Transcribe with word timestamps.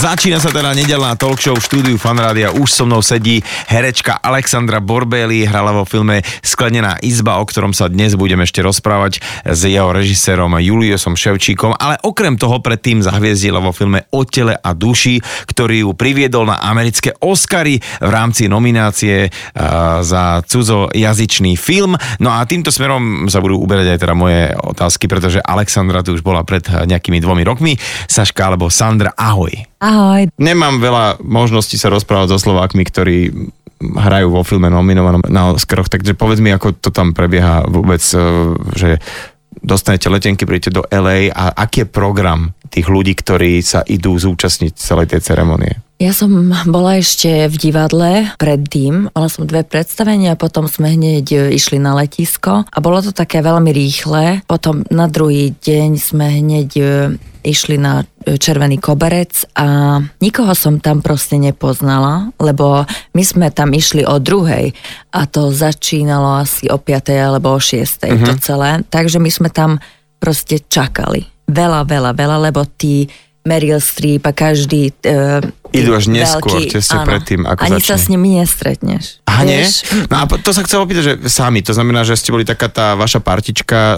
Začína 0.00 0.40
sa 0.40 0.48
teda 0.48 0.72
nedelná 0.72 1.12
talk 1.12 1.36
show 1.36 1.52
v 1.52 1.60
štúdiu 1.60 2.00
Fanrádia. 2.00 2.56
Už 2.56 2.72
so 2.72 2.88
mnou 2.88 3.04
sedí 3.04 3.44
herečka 3.68 4.16
Alexandra 4.16 4.80
Borbeli, 4.80 5.44
hrala 5.44 5.76
vo 5.76 5.84
filme 5.84 6.24
Sklenená 6.40 6.96
izba, 7.04 7.36
o 7.36 7.44
ktorom 7.44 7.76
sa 7.76 7.84
dnes 7.84 8.16
budeme 8.16 8.48
ešte 8.48 8.64
rozprávať 8.64 9.20
s 9.44 9.60
jeho 9.68 9.92
režisérom 9.92 10.56
Juliosom 10.56 11.20
Ševčíkom, 11.20 11.76
ale 11.76 12.00
okrem 12.00 12.40
toho 12.40 12.64
predtým 12.64 13.04
zahviezdila 13.04 13.60
vo 13.60 13.76
filme 13.76 14.08
O 14.08 14.24
tele 14.24 14.56
a 14.56 14.72
duši, 14.72 15.20
ktorý 15.44 15.84
ju 15.84 15.90
priviedol 15.92 16.48
na 16.48 16.56
americké 16.64 17.09
Oscary 17.20 17.78
v 17.80 18.10
rámci 18.10 18.48
nominácie 18.48 19.28
za 20.00 20.40
cudzojazyčný 20.44 21.54
film. 21.54 21.94
No 22.18 22.32
a 22.32 22.44
týmto 22.48 22.72
smerom 22.72 23.28
sa 23.28 23.44
budú 23.44 23.60
uberať 23.60 23.96
aj 23.96 23.98
teda 24.00 24.14
moje 24.16 24.52
otázky, 24.56 25.04
pretože 25.06 25.38
Alexandra 25.44 26.04
tu 26.04 26.16
už 26.16 26.24
bola 26.24 26.42
pred 26.44 26.64
nejakými 26.64 27.20
dvomi 27.20 27.44
rokmi. 27.44 27.76
Saška 28.08 28.48
alebo 28.52 28.72
Sandra, 28.72 29.12
ahoj. 29.14 29.52
Ahoj. 29.80 30.28
Nemám 30.36 30.80
veľa 30.80 31.24
možností 31.24 31.80
sa 31.80 31.88
rozprávať 31.88 32.36
so 32.36 32.38
Slovákmi, 32.40 32.84
ktorí 32.84 33.18
hrajú 33.80 34.28
vo 34.28 34.44
filme 34.44 34.68
nominovanom 34.68 35.24
na 35.32 35.56
Oscaroch, 35.56 35.88
takže 35.88 36.12
povedz 36.12 36.44
mi, 36.44 36.52
ako 36.52 36.76
to 36.76 36.92
tam 36.92 37.16
prebieha 37.16 37.64
vôbec, 37.64 38.04
e, 38.12 38.20
že 38.76 39.00
dostanete 39.64 40.12
letenky, 40.12 40.44
príjete 40.44 40.70
do 40.70 40.84
LA 40.92 41.32
a 41.32 41.56
aký 41.56 41.84
je 41.84 41.88
program 41.88 42.52
tých 42.70 42.86
ľudí, 42.86 43.18
ktorí 43.18 43.58
sa 43.60 43.82
idú 43.82 44.14
zúčastniť 44.14 44.72
celej 44.78 45.12
tej 45.12 45.20
ceremonie? 45.26 45.82
Ja 46.00 46.16
som 46.16 46.48
bola 46.64 46.96
ešte 46.96 47.44
v 47.44 47.56
divadle 47.60 48.32
predtým, 48.40 49.12
mala 49.12 49.28
som 49.28 49.44
dve 49.44 49.68
predstavenia, 49.68 50.32
potom 50.32 50.64
sme 50.64 50.96
hneď 50.96 51.52
išli 51.52 51.76
na 51.76 51.92
letisko 51.92 52.64
a 52.64 52.78
bolo 52.80 53.04
to 53.04 53.12
také 53.12 53.44
veľmi 53.44 53.68
rýchle. 53.68 54.40
Potom 54.48 54.80
na 54.88 55.12
druhý 55.12 55.52
deň 55.60 55.90
sme 56.00 56.40
hneď 56.40 56.70
e, 56.80 56.84
išli 57.44 57.76
na 57.76 58.08
e, 58.24 58.40
Červený 58.40 58.80
koberec 58.80 59.44
a 59.52 60.00
nikoho 60.24 60.56
som 60.56 60.80
tam 60.80 61.04
proste 61.04 61.36
nepoznala, 61.36 62.32
lebo 62.40 62.88
my 63.12 63.20
sme 63.20 63.52
tam 63.52 63.68
išli 63.76 64.00
o 64.08 64.16
druhej 64.16 64.72
a 65.12 65.28
to 65.28 65.52
začínalo 65.52 66.40
asi 66.40 66.72
o 66.72 66.80
5. 66.80 67.12
alebo 67.12 67.52
o 67.52 67.60
6. 67.60 68.08
Uh-huh. 68.08 68.24
to 68.24 68.32
mhm. 68.32 68.40
celé. 68.40 68.70
Takže 68.88 69.20
my 69.20 69.28
sme 69.28 69.52
tam 69.52 69.76
proste 70.16 70.64
čakali. 70.64 71.28
Veľa, 71.50 71.84
veľa, 71.84 72.10
veľa, 72.14 72.36
lebo 72.50 72.62
tí 72.64 73.10
Meryl 73.40 73.80
Streep 73.80 74.22
a 74.28 74.32
každý 74.36 74.92
uh, 75.08 75.40
Idú 75.70 75.94
až 75.94 76.10
neskôr, 76.10 76.66
veľký, 76.66 76.76
tesne 76.76 76.98
áno, 77.00 77.08
predtým, 77.08 77.40
ako 77.46 77.60
Ani 77.62 77.78
začne. 77.78 77.88
sa 77.88 77.96
s 77.96 78.06
nimi 78.10 78.28
nestretneš. 78.36 79.22
A 79.24 79.46
nie? 79.46 79.62
No 80.10 80.14
a 80.20 80.24
to 80.26 80.50
sa 80.50 80.66
chcel 80.66 80.82
opýtať, 80.82 81.02
že 81.06 81.12
sami, 81.30 81.62
to 81.62 81.72
znamená, 81.72 82.02
že 82.02 82.18
ste 82.18 82.34
boli 82.34 82.42
taká 82.42 82.68
tá 82.68 82.98
vaša 82.98 83.22
partička 83.22 83.78
uh, 83.78 83.96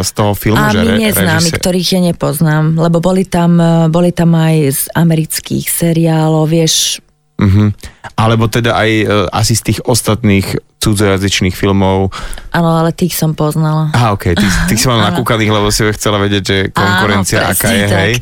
z 0.00 0.10
toho 0.14 0.32
filmu, 0.32 0.62
a 0.62 0.72
že 0.72 0.80
my 0.80 0.88
re, 0.94 0.98
neznámi, 1.10 1.50
ktorých 1.52 1.88
ja 1.98 2.00
nepoznám, 2.00 2.78
lebo 2.78 3.02
boli 3.02 3.26
tam, 3.26 3.58
e, 3.58 3.92
boli 3.92 4.14
tam 4.14 4.32
aj 4.32 4.56
z 4.72 4.82
amerických 4.94 5.66
seriálov, 5.68 6.48
vieš, 6.48 7.02
Uh-huh. 7.38 7.70
Alebo 8.18 8.50
teda 8.50 8.74
aj 8.74 8.90
uh, 9.06 9.10
asi 9.30 9.54
z 9.54 9.62
tých 9.70 9.78
ostatných 9.86 10.58
cudzojazyčných 10.82 11.54
filmov. 11.54 12.10
Áno, 12.50 12.70
ale 12.74 12.90
tých 12.90 13.14
som 13.14 13.34
poznala. 13.38 13.94
Aha, 13.94 14.14
okay. 14.14 14.34
tých, 14.34 14.54
tých 14.66 14.80
som 14.82 14.98
mal 14.98 15.14
nakúkaných, 15.14 15.54
lebo 15.54 15.70
si 15.70 15.86
chcela 15.94 16.18
vedieť, 16.18 16.42
že 16.42 16.58
konkurencia 16.74 17.46
Áno, 17.46 17.54
aká 17.54 17.68
je, 17.70 17.86
tak. 17.86 17.98
hej. 18.02 18.12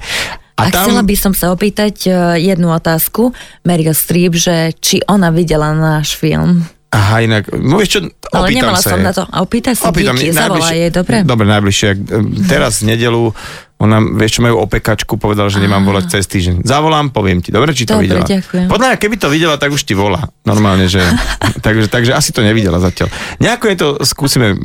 A, 0.57 0.69
a 0.69 0.73
tam... 0.73 0.89
chcela 0.89 1.03
by 1.05 1.17
som 1.17 1.33
sa 1.33 1.53
opýtať 1.53 1.95
uh, 2.09 2.37
jednu 2.37 2.73
otázku, 2.73 3.33
Meryl 3.65 3.97
Streep, 3.97 4.37
že 4.37 4.77
či 4.81 5.01
ona 5.09 5.33
videla 5.33 5.73
náš 5.73 6.17
film. 6.17 6.65
Aha, 6.97 7.21
inak, 7.21 7.53
no 7.53 7.77
vieš 7.77 7.99
čo, 7.99 8.01
Ale 8.33 8.57
nemala 8.57 8.81
sa 8.81 8.97
som 8.97 9.01
je. 9.03 9.05
na 9.05 9.13
to. 9.13 9.25
A 9.29 9.45
opýtaj 9.45 9.75
sa, 9.77 9.93
Opýtam, 9.93 10.17
díky, 10.17 10.33
zavolá 10.33 10.73
jej, 10.73 10.89
dobre? 10.89 11.27
Dobre, 11.29 11.45
najbližšie. 11.45 11.89
Teraz 12.49 12.81
v 12.81 12.95
nedelu 12.97 13.37
ona, 13.77 14.01
vieš 14.01 14.39
čo, 14.39 14.41
majú 14.41 14.65
opekačku, 14.65 15.21
povedal, 15.21 15.53
že 15.53 15.61
nemám 15.61 15.85
volať 15.85 16.17
cez 16.17 16.25
týždeň. 16.25 16.65
Zavolám, 16.65 17.13
poviem 17.13 17.45
ti. 17.45 17.53
Dobre, 17.53 17.77
či 17.77 17.85
to 17.85 18.01
Dobre, 18.01 18.09
videla? 18.09 18.25
ďakujem. 18.25 18.73
Podľa 18.73 18.87
mňa, 18.89 18.97
keby 18.97 19.17
to 19.21 19.29
videla, 19.29 19.61
tak 19.61 19.69
už 19.69 19.85
ti 19.85 19.93
volá. 19.93 20.33
Normálne, 20.49 20.89
že... 20.89 21.05
takže, 21.67 21.93
takže 21.93 22.17
asi 22.17 22.33
to 22.33 22.41
nevidela 22.41 22.81
zatiaľ. 22.81 23.13
Nejako 23.37 23.65
je 23.69 23.77
to, 23.77 23.89
skúsime 24.09 24.57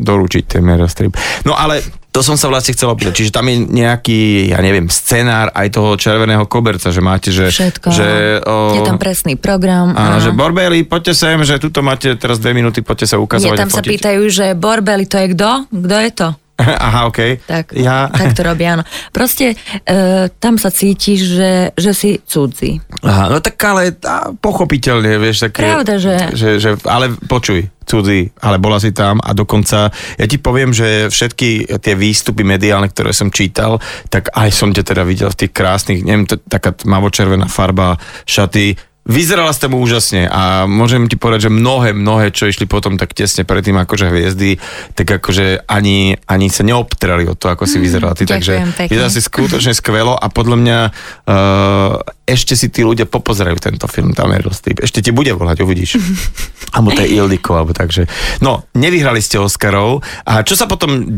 doručiť 0.00 0.56
ten 0.56 0.64
Streep. 0.88 1.12
No 1.44 1.52
ale 1.52 1.84
to 2.14 2.22
som 2.22 2.38
sa 2.38 2.46
vlastne 2.46 2.72
chcel 2.72 2.88
opýtať. 2.94 3.12
Čiže 3.20 3.34
tam 3.34 3.50
je 3.50 3.58
nejaký, 3.58 4.54
ja 4.54 4.62
neviem, 4.62 4.86
scenár 4.86 5.50
aj 5.50 5.68
toho 5.74 5.98
červeného 5.98 6.46
koberca, 6.46 6.88
že 6.94 7.02
máte, 7.02 7.34
že... 7.34 7.50
Všetko. 7.50 7.90
Že, 7.90 8.08
o, 8.46 8.54
je 8.78 8.86
tam 8.86 8.96
presný 9.02 9.34
program. 9.34 9.92
Áno, 9.92 10.22
že 10.22 10.30
Borbeli, 10.30 10.86
poďte 10.86 11.12
sem, 11.12 11.36
že 11.42 11.58
tuto 11.58 11.82
máte 11.82 12.14
teraz 12.14 12.38
dve 12.38 12.54
minúty, 12.54 12.86
poďte 12.86 13.12
sa 13.12 13.16
ukazovať. 13.18 13.58
Nie, 13.58 13.62
tam 13.66 13.68
sa 13.68 13.82
pýtajú, 13.82 14.22
že 14.30 14.46
Borbeli 14.54 15.10
to 15.10 15.18
je 15.20 15.26
kto? 15.34 15.68
Kto 15.68 15.96
je 16.00 16.10
to? 16.14 16.28
Aha, 16.86 17.10
OK. 17.10 17.42
Tak, 17.46 17.74
ja... 17.74 18.06
tak 18.14 18.38
to 18.38 18.46
robia, 18.46 18.78
áno. 18.78 18.84
Proste 19.10 19.58
e, 19.82 20.30
tam 20.38 20.54
sa 20.54 20.70
cítiš, 20.70 21.34
že, 21.34 21.52
že 21.74 21.90
si 21.90 22.10
cudzí. 22.22 22.78
Aha, 23.02 23.26
no 23.26 23.42
tak 23.42 23.58
ale 23.58 23.98
tá, 23.98 24.30
pochopiteľne, 24.38 25.18
vieš, 25.18 25.50
také... 25.50 25.66
Pravda, 25.66 25.98
že... 25.98 26.14
že, 26.38 26.48
že 26.62 26.70
ale 26.86 27.10
počuj, 27.26 27.66
cudzí, 27.82 28.30
ale 28.38 28.62
bola 28.62 28.78
si 28.78 28.94
tam 28.94 29.18
a 29.18 29.34
dokonca, 29.34 29.90
ja 29.90 30.26
ti 30.30 30.38
poviem, 30.38 30.70
že 30.70 31.10
všetky 31.10 31.74
tie 31.82 31.94
výstupy 31.98 32.46
mediálne, 32.46 32.86
ktoré 32.86 33.10
som 33.10 33.34
čítal, 33.34 33.82
tak 34.08 34.30
aj 34.30 34.50
som 34.54 34.70
ťa 34.70 34.84
teda 34.94 35.02
videl 35.02 35.28
v 35.34 35.38
tých 35.44 35.52
krásnych, 35.52 36.06
neviem, 36.06 36.24
to, 36.24 36.38
taká 36.38 36.70
mavočervená 36.86 37.50
farba, 37.50 37.98
šaty, 38.30 38.78
Vyzerala 39.04 39.52
ste 39.52 39.68
mu 39.68 39.84
úžasne 39.84 40.24
a 40.32 40.64
môžem 40.64 41.04
ti 41.12 41.20
povedať, 41.20 41.48
že 41.48 41.50
mnohé, 41.52 41.92
mnohé, 41.92 42.32
čo 42.32 42.48
išli 42.48 42.64
potom 42.64 42.96
tak 42.96 43.12
tesne 43.12 43.44
predtým 43.44 43.76
akože 43.76 44.08
hviezdy, 44.08 44.56
tak 44.96 45.20
akože 45.20 45.68
ani, 45.68 46.16
ani 46.24 46.48
sa 46.48 46.64
neobtreli 46.64 47.28
od 47.28 47.36
toho, 47.36 47.52
ako 47.52 47.68
si 47.68 47.76
mm, 47.76 47.84
vyzerala 47.84 48.16
ty. 48.16 48.24
takže 48.24 48.64
vyzerala 48.88 49.12
si 49.12 49.20
skutočne 49.20 49.76
skvelo 49.76 50.16
a 50.16 50.26
podľa 50.32 50.56
mňa 50.56 50.78
uh, 50.88 52.00
ešte 52.24 52.56
si 52.56 52.72
tí 52.72 52.80
ľudia 52.80 53.04
popozerajú 53.04 53.60
tento 53.60 53.84
film, 53.84 54.16
tam 54.16 54.32
Meryl 54.32 54.56
Streep. 54.56 54.80
Ešte 54.80 55.04
ti 55.04 55.12
bude 55.12 55.28
volať, 55.36 55.60
uvidíš. 55.60 56.00
alebo 56.74 56.96
to 56.96 57.04
je 57.04 57.12
Ildiko, 57.12 57.60
alebo 57.60 57.76
takže. 57.76 58.08
No, 58.40 58.64
nevyhrali 58.72 59.20
ste 59.20 59.36
Oscarov. 59.36 60.00
A 60.24 60.40
čo 60.40 60.56
sa 60.56 60.64
potom, 60.64 61.12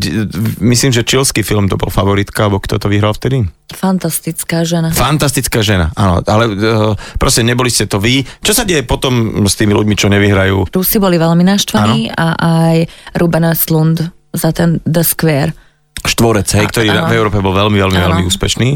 myslím, 0.59 0.91
že 0.91 1.07
čilský 1.07 1.47
film 1.47 1.71
to 1.71 1.79
bol 1.79 1.87
favoritka, 1.87 2.51
alebo 2.51 2.59
kto 2.59 2.83
to 2.83 2.91
vyhral 2.91 3.15
vtedy? 3.15 3.47
Fantastická 3.67 4.63
žena. 4.63 4.95
Fantastická 4.95 5.59
žena, 5.59 5.91
áno. 5.99 6.23
Ale 6.23 6.43
uh, 6.47 6.55
proste 7.19 7.43
neboli 7.43 7.67
ste 7.67 7.83
to 7.83 7.99
vy. 7.99 8.23
Čo 8.39 8.55
sa 8.55 8.63
deje 8.63 8.87
potom 8.87 9.43
s 9.43 9.59
tými 9.59 9.75
ľuďmi, 9.75 9.95
čo 9.99 10.07
nevyhrajú? 10.07 10.71
Rusi 10.71 10.97
boli 11.03 11.19
veľmi 11.19 11.43
naštvaní 11.43 12.15
a 12.15 12.39
aj 12.39 12.75
Ruben 13.19 13.43
Östlund 13.43 14.07
za 14.31 14.55
ten 14.55 14.79
The 14.87 15.03
Square. 15.03 15.51
Štvorec, 16.07 16.47
hej, 16.55 16.65
ktorý 16.71 16.87
a, 16.95 17.11
v 17.11 17.17
Európe 17.19 17.43
bol 17.43 17.51
veľmi, 17.51 17.75
veľmi, 17.75 17.99
veľmi 17.99 18.23
úspešný. 18.31 18.69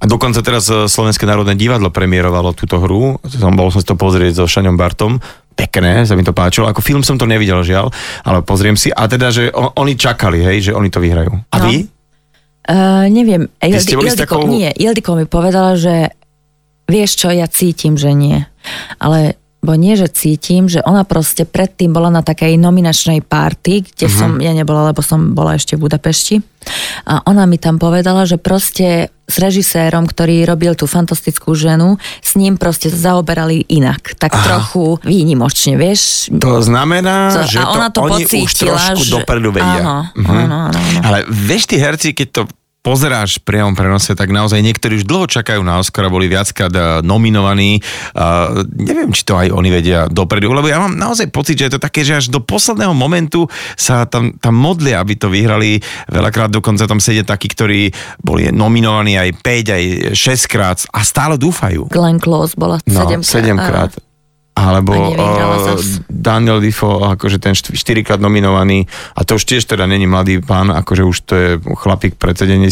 A 0.00 0.04
dokonca 0.08 0.40
teraz 0.40 0.70
eh, 0.72 0.86
Slovenské 0.86 1.28
národné 1.28 1.58
divadlo 1.58 1.92
premiérovalo 1.92 2.56
túto 2.56 2.80
hru. 2.80 3.20
Som 3.26 3.58
bol 3.58 3.68
som 3.68 3.82
si 3.82 3.88
to 3.88 3.98
pozrieť 3.98 4.40
so 4.40 4.44
Šaňom 4.48 4.78
Bartom. 4.78 5.20
Pekné, 5.52 6.08
sa 6.08 6.16
mi 6.16 6.24
to 6.24 6.32
páčilo. 6.32 6.70
Ako 6.70 6.80
film 6.80 7.04
som 7.04 7.20
to 7.20 7.28
nevidel, 7.28 7.60
žiaľ, 7.60 7.92
ale 8.24 8.40
pozriem 8.40 8.80
si. 8.80 8.88
A 8.88 9.04
teda, 9.04 9.28
že 9.28 9.52
on, 9.52 9.74
oni 9.76 9.92
čakali, 9.98 10.40
hej, 10.40 10.70
že 10.70 10.72
oni 10.72 10.88
to 10.88 11.04
vyhrajú. 11.04 11.36
A 11.52 11.56
no. 11.60 11.64
vy? 11.68 11.84
Uh, 12.68 13.08
neviem, 13.08 13.48
Ildiko, 13.64 14.14
takou... 14.14 14.46
nie, 14.46 14.68
Ildiko 14.76 15.16
mi 15.16 15.24
povedala, 15.24 15.80
že 15.80 16.12
vieš 16.90 17.24
čo, 17.24 17.28
ja 17.32 17.48
cítim, 17.48 17.96
že 17.96 18.12
nie. 18.12 18.44
Ale 19.00 19.40
bo 19.60 19.76
nie, 19.76 19.92
že 19.92 20.08
cítim, 20.08 20.72
že 20.72 20.80
ona 20.80 21.04
proste 21.04 21.44
predtým 21.44 21.92
bola 21.92 22.08
na 22.08 22.24
takej 22.24 22.56
nominačnej 22.56 23.20
party, 23.20 23.84
kde 23.92 24.08
uh-huh. 24.08 24.18
som, 24.18 24.30
ja 24.40 24.56
nebola, 24.56 24.88
lebo 24.88 25.04
som 25.04 25.36
bola 25.36 25.56
ešte 25.56 25.76
v 25.76 25.84
Budapešti. 25.84 26.36
A 27.04 27.20
ona 27.28 27.44
mi 27.44 27.60
tam 27.60 27.76
povedala, 27.76 28.24
že 28.24 28.40
proste 28.40 29.12
s 29.30 29.38
režisérom, 29.38 30.04
ktorý 30.04 30.44
robil 30.44 30.74
tú 30.74 30.90
fantastickú 30.90 31.54
ženu, 31.54 31.96
s 32.20 32.36
ním 32.36 32.58
proste 32.58 32.90
zaoberali 32.90 33.64
inak. 33.70 34.18
Tak 34.18 34.34
Aha. 34.34 34.42
trochu 34.44 34.98
výnimočne, 35.06 35.78
vieš. 35.78 36.28
To 36.34 36.60
znamená, 36.60 37.32
to, 37.32 37.42
že 37.48 37.58
a 37.62 37.70
ona 37.70 37.88
to, 37.88 38.02
to 38.02 38.20
oni 38.20 38.24
už 38.26 38.52
trošku 38.52 39.02
že... 39.06 39.12
dopredu 39.22 39.54
vedia. 39.54 39.80
Áno, 39.80 39.96
uh-huh. 40.12 40.42
áno, 40.44 40.56
áno, 40.68 40.78
áno. 40.78 41.00
Ale 41.06 41.18
vieš, 41.30 41.70
tí 41.70 41.78
herci, 41.78 42.12
keď 42.12 42.28
to 42.34 42.42
pozeráš 42.80 43.36
priamom 43.44 43.76
prenose, 43.76 44.16
tak 44.16 44.32
naozaj 44.32 44.60
niektorí 44.64 45.00
už 45.00 45.08
dlho 45.08 45.28
čakajú 45.28 45.60
na 45.60 45.80
Oscara, 45.80 46.08
boli 46.08 46.32
viackrát 46.32 46.72
eh, 46.72 46.84
nominovaní. 47.04 47.80
Uh, 48.16 48.64
neviem, 48.72 49.12
či 49.12 49.22
to 49.24 49.36
aj 49.36 49.52
oni 49.52 49.68
vedia 49.68 50.08
dopredu, 50.08 50.52
lebo 50.52 50.66
ja 50.66 50.80
mám 50.80 50.96
naozaj 50.96 51.28
pocit, 51.28 51.60
že 51.60 51.68
je 51.68 51.74
to 51.76 51.80
také, 51.80 52.02
že 52.02 52.16
až 52.16 52.26
do 52.32 52.40
posledného 52.40 52.96
momentu 52.96 53.46
sa 53.76 54.08
tam, 54.08 54.34
tam 54.40 54.56
modlia, 54.56 55.00
aby 55.00 55.14
to 55.16 55.28
vyhrali. 55.28 55.78
Veľakrát 56.08 56.48
dokonca 56.48 56.88
tam 56.88 56.98
sedia 56.98 57.22
takí, 57.22 57.52
ktorí 57.52 57.92
boli 58.24 58.48
nominovaní 58.48 59.20
aj 59.20 59.30
5, 59.44 59.76
aj 59.76 59.84
6 60.16 60.52
krát 60.52 60.78
a 60.90 61.04
stále 61.04 61.36
dúfajú. 61.36 61.92
Glenn 61.92 62.18
Close 62.18 62.56
bola 62.56 62.80
7 62.84 62.96
no, 62.96 63.20
krát. 63.20 63.24
7 63.24 63.56
krát 63.60 63.92
alebo 64.50 64.92
uh, 64.92 65.78
Daniel 66.10 66.60
Defoe, 66.60 67.16
akože 67.16 67.38
ten 67.38 67.54
štyrikrát 67.56 68.18
nominovaný, 68.18 68.84
a 69.14 69.24
to 69.24 69.38
už 69.38 69.46
tiež 69.46 69.64
teda 69.64 69.86
není 69.86 70.04
mladý 70.10 70.42
pán, 70.42 70.74
akože 70.74 71.02
už 71.06 71.16
to 71.24 71.32
je 71.38 71.48
chlapík 71.62 72.18
pred 72.18 72.34
70 72.34 72.66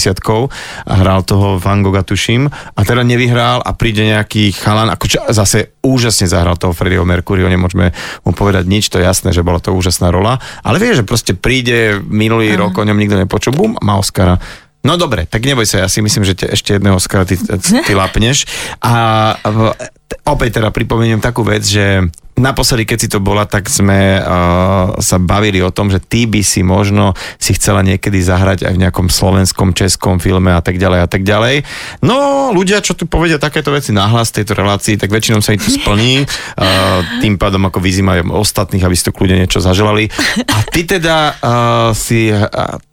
a 0.84 0.92
hral 0.98 1.22
toho 1.22 1.56
Van 1.62 1.80
Gogha, 1.80 2.02
tuším, 2.02 2.50
a 2.50 2.80
teda 2.84 3.06
nevyhral 3.06 3.62
a 3.62 3.72
príde 3.72 4.04
nejaký 4.04 4.52
chalan, 4.58 4.90
akože 4.92 5.30
zase 5.32 5.78
úžasne 5.80 6.28
zahral 6.28 6.58
toho 6.60 6.75
Freddieho 6.75 7.06
Mercuryho, 7.06 7.48
nemôžeme 7.48 7.94
mu 8.26 8.34
povedať 8.34 8.69
nič, 8.69 8.90
to 8.92 9.00
je 9.00 9.08
jasné, 9.08 9.32
že 9.32 9.46
bola 9.46 9.62
to 9.62 9.72
úžasná 9.72 10.12
rola, 10.12 10.36
ale 10.66 10.82
vie, 10.82 10.92
že 10.92 11.06
proste 11.06 11.32
príde 11.32 12.02
minulý 12.04 12.52
Aha. 12.52 12.69
rok, 12.69 12.76
o 12.76 12.84
ňom 12.84 12.98
nikto 12.98 13.16
nepočul, 13.16 13.54
bum, 13.56 13.78
má 13.80 13.96
Oscara 13.96 14.36
No 14.86 14.94
dobre, 14.94 15.26
tak 15.26 15.42
neboj 15.42 15.66
sa, 15.66 15.82
ja 15.84 15.88
si 15.90 15.98
myslím, 15.98 16.22
že 16.22 16.38
te, 16.38 16.46
ešte 16.46 16.78
jedného 16.78 16.96
Oscara 16.96 17.26
ty, 17.26 17.34
ty 17.36 17.92
lapneš. 17.98 18.46
A, 18.78 19.34
opäť 20.22 20.62
teda 20.62 20.70
pripomeniem 20.70 21.19
takú 21.19 21.42
vec, 21.42 21.66
že 21.66 22.06
naposledy, 22.38 22.86
keď 22.86 22.98
si 23.02 23.08
to 23.10 23.19
bola, 23.19 23.44
tak 23.44 23.66
sme 23.66 24.22
uh, 24.22 24.94
sa 25.02 25.19
bavili 25.19 25.58
o 25.58 25.75
tom, 25.75 25.90
že 25.90 25.98
ty 25.98 26.25
by 26.25 26.40
si 26.46 26.62
možno 26.62 27.12
si 27.36 27.52
chcela 27.58 27.82
niekedy 27.82 28.22
zahrať 28.22 28.64
aj 28.64 28.72
v 28.78 28.82
nejakom 28.86 29.10
slovenskom, 29.10 29.75
českom 29.75 30.22
filme 30.22 30.54
a 30.54 30.62
tak 30.62 30.78
ďalej 30.78 31.00
a 31.04 31.08
tak 31.10 31.26
ďalej. 31.26 31.66
No, 32.00 32.48
ľudia, 32.54 32.78
čo 32.78 32.94
tu 32.94 33.10
povedia 33.10 33.42
takéto 33.42 33.75
veci 33.75 33.90
nahlas 33.90 34.30
tejto 34.30 34.54
relácii, 34.54 34.96
tak 34.96 35.10
väčšinou 35.10 35.42
sa 35.42 35.52
im 35.52 35.60
to 35.60 35.69
splní. 35.69 36.25
Uh, 36.54 37.02
tým 37.19 37.34
pádom 37.36 37.66
ako 37.66 37.82
vyzývajú 37.82 38.30
ostatných, 38.30 38.86
aby 38.86 38.94
ste 38.94 39.10
to 39.10 39.16
kľudne 39.19 39.42
niečo 39.42 39.58
zaželali. 39.58 40.06
A 40.46 40.56
ty 40.70 40.86
teda 40.86 41.34
uh, 41.42 41.90
si 41.90 42.30
uh, 42.30 42.46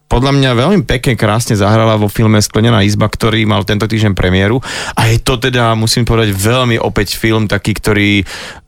podľa 0.05 0.31
mňa 0.37 0.51
veľmi 0.53 0.79
pekne, 0.85 1.17
krásne 1.17 1.57
zahrala 1.57 1.97
vo 1.97 2.05
filme 2.07 2.37
Sklenená 2.37 2.85
izba, 2.85 3.09
ktorý 3.09 3.43
mal 3.49 3.65
tento 3.65 3.89
týždeň 3.89 4.13
premiéru. 4.13 4.61
A 4.93 5.09
je 5.09 5.17
to 5.17 5.41
teda, 5.41 5.73
musím 5.73 6.05
povedať, 6.05 6.31
veľmi 6.31 6.77
opäť 6.77 7.17
film 7.17 7.49
taký, 7.49 7.73
ktorý 7.73 8.11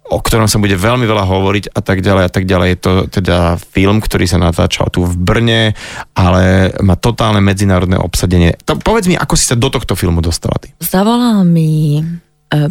o 0.08 0.24
ktorom 0.24 0.48
sa 0.48 0.60
bude 0.60 0.76
veľmi 0.80 1.04
veľa 1.04 1.28
hovoriť 1.28 1.76
a 1.76 1.82
tak 1.84 2.00
ďalej 2.00 2.24
a 2.28 2.32
tak 2.32 2.48
ďalej. 2.48 2.68
Je 2.72 2.80
to 2.80 2.92
teda 3.12 3.60
film, 3.60 4.00
ktorý 4.00 4.24
sa 4.24 4.40
natáčal 4.40 4.88
tu 4.88 5.04
v 5.04 5.16
Brne, 5.20 5.76
ale 6.16 6.72
má 6.80 6.96
totálne 6.96 7.44
medzinárodné 7.44 8.00
obsadenie. 8.00 8.56
To, 8.64 8.80
povedz 8.80 9.12
mi, 9.12 9.20
ako 9.20 9.36
si 9.36 9.46
sa 9.52 9.60
do 9.60 9.68
tohto 9.68 10.00
filmu 10.00 10.24
dostala 10.24 10.56
ty? 10.64 10.72
Zavolal 10.80 11.44
mi 11.44 12.00
e, 12.00 12.04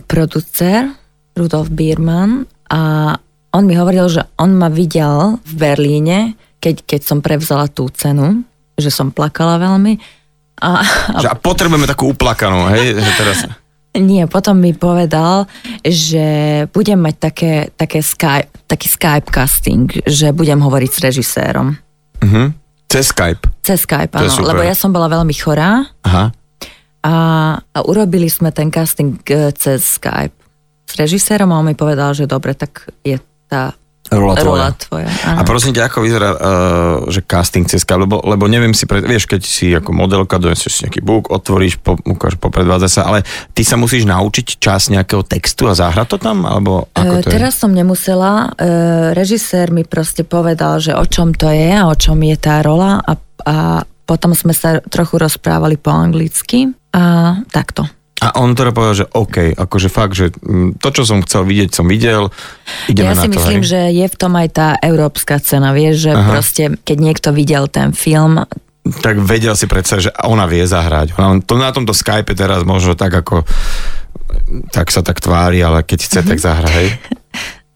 producer 0.09 0.89
Rudolf 1.37 1.69
Biermann 1.69 2.49
a 2.73 3.13
on 3.53 3.65
mi 3.69 3.77
hovoril, 3.77 4.09
že 4.09 4.23
on 4.41 4.57
ma 4.57 4.73
videl 4.73 5.37
v 5.45 5.53
Berlíne, 5.61 6.19
keď, 6.61 6.89
keď 6.89 7.01
som 7.05 7.21
prevzala 7.21 7.69
tú 7.69 7.89
cenu 7.93 8.45
že 8.76 8.93
som 8.93 9.11
plakala 9.11 9.58
veľmi. 9.58 9.99
A, 10.61 10.81
a... 11.12 11.19
Že 11.20 11.28
a 11.32 11.37
potrebujeme 11.37 11.88
takú 11.88 12.12
uplakanú, 12.12 12.69
hej? 12.73 12.96
Že 12.96 13.12
teraz... 13.17 13.38
Nie, 13.96 14.28
potom 14.28 14.61
mi 14.61 14.76
povedal, 14.76 15.49
že 15.81 16.25
budem 16.69 17.00
mať 17.00 17.14
také, 17.17 17.55
také 17.73 18.05
Skype, 18.05 18.69
taký 18.69 18.93
Skype 18.93 19.28
casting, 19.32 19.88
že 20.05 20.37
budem 20.37 20.61
hovoriť 20.61 20.90
s 20.93 20.99
režisérom. 21.00 21.73
Uh-huh. 22.20 22.52
Cez 22.93 23.08
Skype? 23.08 23.49
Cez 23.64 23.88
Skype, 23.88 24.12
áno, 24.12 24.44
lebo 24.44 24.61
ja 24.61 24.76
som 24.76 24.93
bola 24.93 25.08
veľmi 25.08 25.32
chorá. 25.32 25.88
Aha. 26.05 26.29
A, 27.06 27.14
a 27.56 27.79
urobili 27.88 28.29
sme 28.29 28.52
ten 28.52 28.69
casting 28.69 29.17
e, 29.25 29.49
cez 29.56 29.96
Skype 29.96 30.37
s 30.87 30.93
režisérom 30.94 31.49
a 31.50 31.58
on 31.58 31.67
mi 31.67 31.75
povedal, 31.79 32.12
že 32.12 32.29
dobre, 32.29 32.52
tak 32.52 32.93
je 33.00 33.17
tá 33.49 33.72
Rola 34.12 34.35
tvoja. 34.38 34.70
Rola 34.70 34.70
tvoja 34.73 35.08
a 35.26 35.43
prosím 35.43 35.75
ťa, 35.75 35.91
ako 35.91 35.99
vyzerá, 36.06 36.29
uh, 36.31 36.38
že 37.11 37.20
casting 37.26 37.67
cez 37.67 37.82
lebo, 37.82 38.23
lebo 38.23 38.47
neviem 38.47 38.70
si, 38.70 38.87
pre, 38.87 39.03
vieš, 39.03 39.26
keď 39.26 39.41
si 39.43 39.75
ako 39.75 39.91
modelka, 39.91 40.38
donesieš 40.38 40.73
si 40.73 40.81
nejaký 40.87 41.03
book, 41.03 41.29
otvoríš, 41.35 41.82
po, 41.82 41.99
ukáž, 41.99 42.38
popredvádza 42.38 42.88
sa, 42.88 43.03
ale 43.11 43.26
ty 43.53 43.67
sa 43.67 43.75
musíš 43.75 44.06
naučiť 44.06 44.62
čas 44.62 44.88
nejakého 44.93 45.26
textu 45.26 45.67
a 45.67 45.75
zahrať 45.75 46.06
to 46.14 46.19
tam, 46.23 46.47
alebo 46.47 46.87
ako 46.94 47.26
to 47.26 47.29
uh, 47.29 47.35
Teraz 47.35 47.58
som 47.58 47.75
nemusela, 47.75 48.55
uh, 48.55 49.11
režisér 49.17 49.75
mi 49.75 49.82
proste 49.82 50.23
povedal, 50.23 50.79
že 50.79 50.94
o 50.94 51.03
čom 51.03 51.35
to 51.35 51.50
je 51.50 51.75
a 51.75 51.91
o 51.91 51.94
čom 51.99 52.19
je 52.23 52.37
tá 52.38 52.62
rola 52.62 53.03
a, 53.03 53.12
a 53.43 53.56
potom 54.06 54.32
sme 54.38 54.55
sa 54.55 54.79
trochu 54.87 55.19
rozprávali 55.19 55.75
po 55.75 55.91
anglicky 55.91 56.70
a 56.94 57.37
takto. 57.50 57.91
A 58.17 58.41
on 58.41 58.57
teda 58.57 58.73
povedal, 58.73 59.05
že 59.05 59.07
OK, 59.13 59.53
akože 59.53 59.89
fakt, 59.93 60.17
že 60.17 60.33
mm, 60.33 60.81
to, 60.81 60.89
čo 60.89 61.05
som 61.05 61.21
chcel 61.21 61.45
vidieť, 61.45 61.69
som 61.69 61.85
videl, 61.85 62.33
ideme 62.89 63.13
ja 63.13 63.21
si 63.21 63.29
to, 63.29 63.37
myslím, 63.37 63.61
hej. 63.61 63.69
že 63.69 63.81
je 63.93 64.07
v 64.09 64.17
tom 64.17 64.33
aj 64.41 64.49
tá 64.57 64.69
európska 64.81 65.37
cena, 65.37 65.77
vieš, 65.77 66.09
že 66.09 66.13
Aha. 66.17 66.33
proste, 66.33 66.81
keď 66.81 66.97
niekto 66.97 67.29
videl 67.37 67.69
ten 67.69 67.93
film, 67.93 68.41
tak 69.03 69.19
vedel 69.19 69.59
si 69.59 69.67
predsa, 69.67 69.99
že 69.99 70.15
ona 70.23 70.47
vie 70.47 70.63
zahrať. 70.63 71.19
Ona, 71.19 71.43
to 71.43 71.59
na 71.59 71.75
tomto 71.75 71.91
Skype 71.91 72.39
teraz 72.39 72.63
možno 72.63 72.95
tak 72.95 73.11
ako 73.19 73.43
tak 74.71 74.95
sa 74.95 75.03
tak 75.03 75.19
tvári, 75.19 75.63
ale 75.63 75.83
keď 75.83 75.99
chce, 76.07 76.19
mm-hmm. 76.23 76.31
tak 76.31 76.39
zahra, 76.39 76.71
hej. 76.71 76.89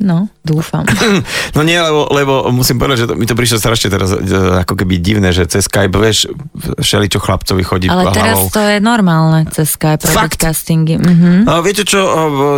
No, 0.00 0.32
dúfam. 0.40 0.88
No 1.50 1.66
nie, 1.66 1.76
lebo, 1.76 2.06
lebo 2.14 2.34
musím 2.54 2.78
povedať, 2.78 3.04
že 3.04 3.06
to, 3.10 3.14
mi 3.18 3.26
to 3.26 3.34
prišlo 3.34 3.58
strašne 3.58 3.90
teraz 3.90 4.14
e, 4.14 4.22
ako 4.62 4.78
keby 4.78 5.02
divné, 5.02 5.34
že 5.34 5.44
cez 5.50 5.66
Skype, 5.66 5.92
vieš, 5.92 6.30
všeli 6.78 7.10
čo 7.10 7.18
chlapcovi 7.18 7.60
chodí 7.66 7.86
Ale 7.90 8.08
teraz 8.14 8.38
hlavou. 8.38 8.54
to 8.54 8.62
je 8.62 8.78
normálne 8.78 9.44
cez 9.50 9.74
Skype 9.74 10.00
robiť 10.00 10.34
castingy. 10.38 10.96
Mhm. 10.96 11.50
A 11.50 11.60
viete 11.60 11.82
čo, 11.82 12.00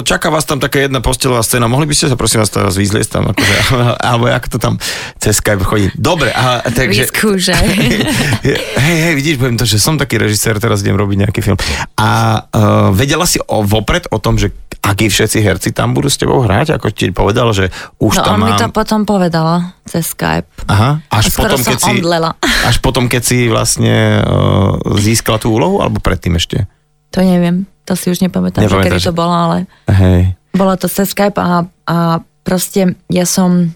čaká 0.04 0.28
vás 0.28 0.44
tam 0.44 0.60
taká 0.60 0.84
jedna 0.84 1.00
postelová 1.00 1.40
scéna, 1.42 1.66
mohli 1.66 1.88
by 1.88 1.94
ste 1.96 2.12
sa 2.12 2.16
prosím 2.20 2.44
vás 2.44 2.52
teraz 2.52 2.76
vyzliesť 2.76 3.10
tam, 3.10 3.24
akože, 3.32 3.54
alebo 4.12 4.24
jak 4.28 4.44
to 4.46 4.56
tam 4.60 4.76
cez 5.18 5.40
Skype 5.40 5.64
chodí. 5.64 5.88
Dobre, 5.96 6.30
a 6.30 6.62
takže... 6.68 7.08
Vyskúšaj. 7.08 7.66
hej, 8.86 8.98
hej, 9.08 9.14
vidíš, 9.16 9.40
poviem 9.40 9.56
to, 9.58 9.66
že 9.66 9.80
som 9.80 9.98
taký 9.98 10.20
režisér, 10.20 10.60
teraz 10.62 10.84
idem 10.84 10.94
robiť 10.94 11.26
nejaký 11.26 11.40
film. 11.42 11.58
A 11.98 12.42
uh, 12.44 12.92
vedela 12.94 13.26
si 13.26 13.40
o, 13.42 13.64
vopred 13.64 14.06
o 14.12 14.20
tom, 14.20 14.36
že 14.38 14.52
akí 14.82 15.06
všetci 15.06 15.38
herci 15.40 15.70
tam 15.70 15.94
budú 15.94 16.10
s 16.10 16.18
tebou 16.18 16.42
hrať, 16.42 16.74
ako 16.74 16.90
ti 16.90 17.14
povedal, 17.14 17.54
že 17.54 17.70
už 18.02 18.18
no, 18.18 18.24
tam 18.26 18.34
on 18.36 18.40
mám... 18.42 18.48
mi 18.50 18.52
to 18.58 18.68
potom 18.74 19.06
povedala 19.06 19.78
cez 19.86 20.10
Skype. 20.10 20.50
Aha, 20.66 20.98
až 21.06 21.30
potom, 21.30 21.58
keď 21.62 21.78
si, 21.78 21.92
omdlela. 22.02 22.30
až 22.68 22.76
potom, 22.82 23.06
keď 23.06 23.22
si 23.22 23.46
vlastne 23.46 24.20
uh, 24.20 24.76
získala 24.98 25.38
tú 25.38 25.54
úlohu, 25.54 25.78
alebo 25.78 26.02
predtým 26.02 26.34
ešte? 26.34 26.66
To 27.14 27.22
neviem, 27.22 27.70
to 27.86 27.94
si 27.94 28.10
už 28.10 28.20
nepamätám, 28.26 28.66
že 28.66 28.74
kedy 28.74 28.98
to 28.98 29.14
bolo, 29.14 29.30
ale 29.32 29.56
Hej. 29.86 30.34
bolo 30.50 30.74
to 30.74 30.90
cez 30.90 31.14
Skype 31.14 31.38
a, 31.38 31.62
a 31.86 31.96
proste 32.42 32.98
ja 33.06 33.24
som 33.24 33.70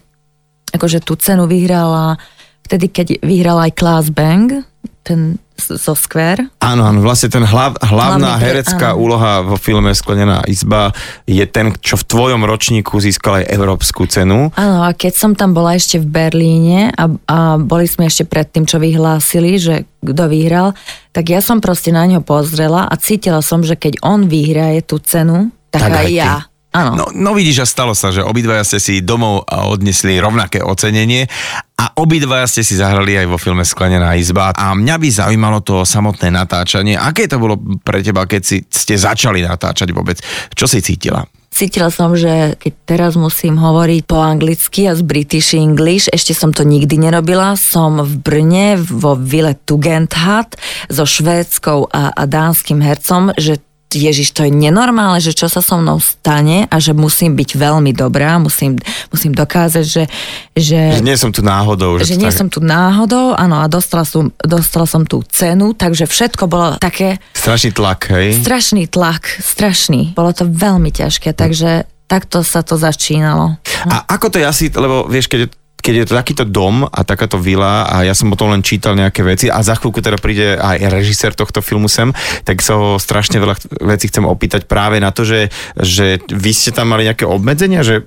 akože 0.74 1.06
tú 1.06 1.14
cenu 1.14 1.46
vyhrala 1.46 2.18
vtedy, 2.66 2.90
keď 2.90 3.06
vyhrala 3.22 3.70
aj 3.70 3.72
Klaas 3.78 4.08
Bang, 4.10 4.66
ten 5.06 5.38
zo 5.58 5.94
Square. 5.96 6.52
Áno, 6.60 6.84
áno, 6.84 7.00
vlastne 7.00 7.32
ten 7.32 7.44
hlav, 7.44 7.80
hlavná 7.80 8.36
Hlavný, 8.36 8.44
herecká 8.44 8.92
áno. 8.92 9.00
úloha 9.02 9.40
vo 9.42 9.56
filme 9.56 9.90
Sklenená 9.96 10.44
izba 10.46 10.92
je 11.24 11.42
ten, 11.48 11.72
čo 11.80 11.96
v 11.96 12.04
tvojom 12.04 12.42
ročníku 12.44 13.00
získal 13.00 13.42
aj 13.42 13.50
európsku 13.50 14.04
cenu. 14.06 14.52
Áno, 14.54 14.84
a 14.84 14.92
keď 14.92 15.12
som 15.16 15.32
tam 15.32 15.56
bola 15.56 15.74
ešte 15.74 15.96
v 15.96 16.06
Berlíne 16.06 16.92
a, 16.92 17.04
a 17.28 17.38
boli 17.56 17.88
sme 17.88 18.06
ešte 18.06 18.28
pred 18.28 18.46
tým, 18.46 18.68
čo 18.68 18.76
vyhlásili, 18.76 19.56
že 19.56 19.88
kto 20.04 20.28
vyhral, 20.30 20.76
tak 21.10 21.32
ja 21.32 21.40
som 21.40 21.64
proste 21.64 21.90
na 21.90 22.04
ňo 22.04 22.20
pozrela 22.20 22.84
a 22.86 22.94
cítila 23.00 23.40
som, 23.40 23.64
že 23.64 23.74
keď 23.74 24.04
on 24.04 24.28
vyhraje 24.28 24.84
tú 24.84 25.00
cenu, 25.00 25.50
tak, 25.72 25.88
tak 25.88 25.92
aj, 25.92 26.06
aj 26.06 26.12
ja. 26.12 26.32
Ty. 26.44 26.55
Áno. 26.76 26.92
No, 26.92 27.04
no 27.08 27.30
vidíš, 27.32 27.64
a 27.64 27.66
stalo 27.66 27.96
sa, 27.96 28.12
že 28.12 28.20
obidvaja 28.20 28.60
ste 28.60 28.76
si 28.76 28.94
domov 29.00 29.48
odnesli 29.48 30.20
rovnaké 30.20 30.60
ocenenie 30.60 31.24
a 31.80 31.96
obidvaja 31.96 32.44
ste 32.44 32.60
si 32.60 32.76
zahrali 32.76 33.16
aj 33.16 33.26
vo 33.32 33.40
filme 33.40 33.64
Sklenená 33.64 34.12
izba. 34.20 34.52
A 34.52 34.76
mňa 34.76 34.96
by 35.00 35.08
zaujímalo 35.08 35.64
to 35.64 35.88
samotné 35.88 36.28
natáčanie. 36.28 36.92
Aké 37.00 37.24
to 37.24 37.40
bolo 37.40 37.56
pre 37.80 38.04
teba, 38.04 38.28
keď 38.28 38.42
si, 38.44 38.60
ste 38.68 38.92
začali 38.92 39.40
natáčať 39.40 39.88
vôbec? 39.96 40.20
Čo 40.52 40.68
si 40.68 40.84
cítila? 40.84 41.24
Cítila 41.56 41.88
som, 41.88 42.12
že 42.12 42.52
keď 42.60 42.72
teraz 42.84 43.12
musím 43.16 43.56
hovoriť 43.56 44.04
po 44.04 44.20
anglicky 44.20 44.92
a 44.92 44.92
z 44.92 45.00
British 45.00 45.56
English, 45.56 46.12
ešte 46.12 46.36
som 46.36 46.52
to 46.52 46.68
nikdy 46.68 47.00
nerobila, 47.00 47.56
som 47.56 48.04
v 48.04 48.20
Brne 48.20 48.76
vo 48.76 49.16
Ville 49.16 49.56
Tugendhat 49.64 50.60
so 50.92 51.08
švédskou 51.08 51.88
a, 51.88 52.12
a 52.12 52.22
dánskym 52.28 52.84
hercom, 52.84 53.32
že 53.40 53.64
Ježiš, 53.94 54.34
to 54.34 54.42
je 54.42 54.50
nenormálne, 54.50 55.22
že 55.22 55.30
čo 55.30 55.46
sa 55.46 55.62
so 55.62 55.78
mnou 55.78 56.02
stane 56.02 56.66
a 56.66 56.76
že 56.82 56.90
musím 56.90 57.38
byť 57.38 57.50
veľmi 57.54 57.94
dobrá, 57.94 58.36
musím, 58.42 58.76
musím 59.14 59.30
dokázať, 59.30 59.84
že, 59.86 60.04
že... 60.58 60.80
Že 60.98 61.06
nie 61.06 61.16
som 61.16 61.30
tu 61.30 61.40
náhodou. 61.46 62.02
Že, 62.02 62.04
že 62.10 62.16
nie 62.18 62.30
tak... 62.34 62.38
som 62.42 62.48
tu 62.50 62.58
náhodou, 62.58 63.38
áno, 63.38 63.62
a 63.62 63.70
dostala 63.70 64.02
som, 64.02 64.34
dostala 64.42 64.90
som 64.90 65.06
tú 65.06 65.22
cenu, 65.30 65.72
takže 65.72 66.10
všetko 66.10 66.44
bolo 66.50 66.66
také... 66.82 67.22
Strašný 67.32 67.70
tlak, 67.72 68.10
hej? 68.10 68.34
Strašný 68.42 68.90
tlak, 68.90 69.22
strašný. 69.38 70.18
Bolo 70.18 70.34
to 70.34 70.50
veľmi 70.50 70.90
ťažké, 70.90 71.30
takže 71.30 71.86
takto 72.10 72.42
sa 72.42 72.66
to 72.66 72.74
začínalo. 72.78 73.58
A 73.86 74.02
ako 74.18 74.34
to 74.34 74.42
je 74.42 74.46
asi, 74.46 74.66
lebo 74.70 75.06
vieš, 75.06 75.30
keď 75.30 75.50
keď 75.86 75.94
je 76.02 76.06
to 76.10 76.18
takýto 76.18 76.42
dom 76.42 76.82
a 76.82 77.00
takáto 77.06 77.38
vila 77.38 77.86
a 77.86 78.02
ja 78.02 78.10
som 78.10 78.26
o 78.34 78.34
tom 78.34 78.50
len 78.50 78.66
čítal 78.66 78.98
nejaké 78.98 79.22
veci 79.22 79.46
a 79.46 79.62
za 79.62 79.78
chvíľku 79.78 80.02
teda 80.02 80.18
príde 80.18 80.58
aj 80.58 80.82
režisér 80.90 81.30
tohto 81.38 81.62
filmu 81.62 81.86
sem, 81.86 82.10
tak 82.42 82.58
sa 82.58 82.74
so 82.74 82.98
strašne 82.98 83.38
veľa 83.38 83.54
vecí 83.86 84.10
chcem 84.10 84.26
opýtať 84.26 84.66
práve 84.66 84.98
na 84.98 85.14
to, 85.14 85.22
že, 85.22 85.54
že 85.78 86.18
vy 86.26 86.50
ste 86.50 86.74
tam 86.74 86.90
mali 86.90 87.06
nejaké 87.06 87.22
obmedzenia, 87.22 87.86
že 87.86 88.02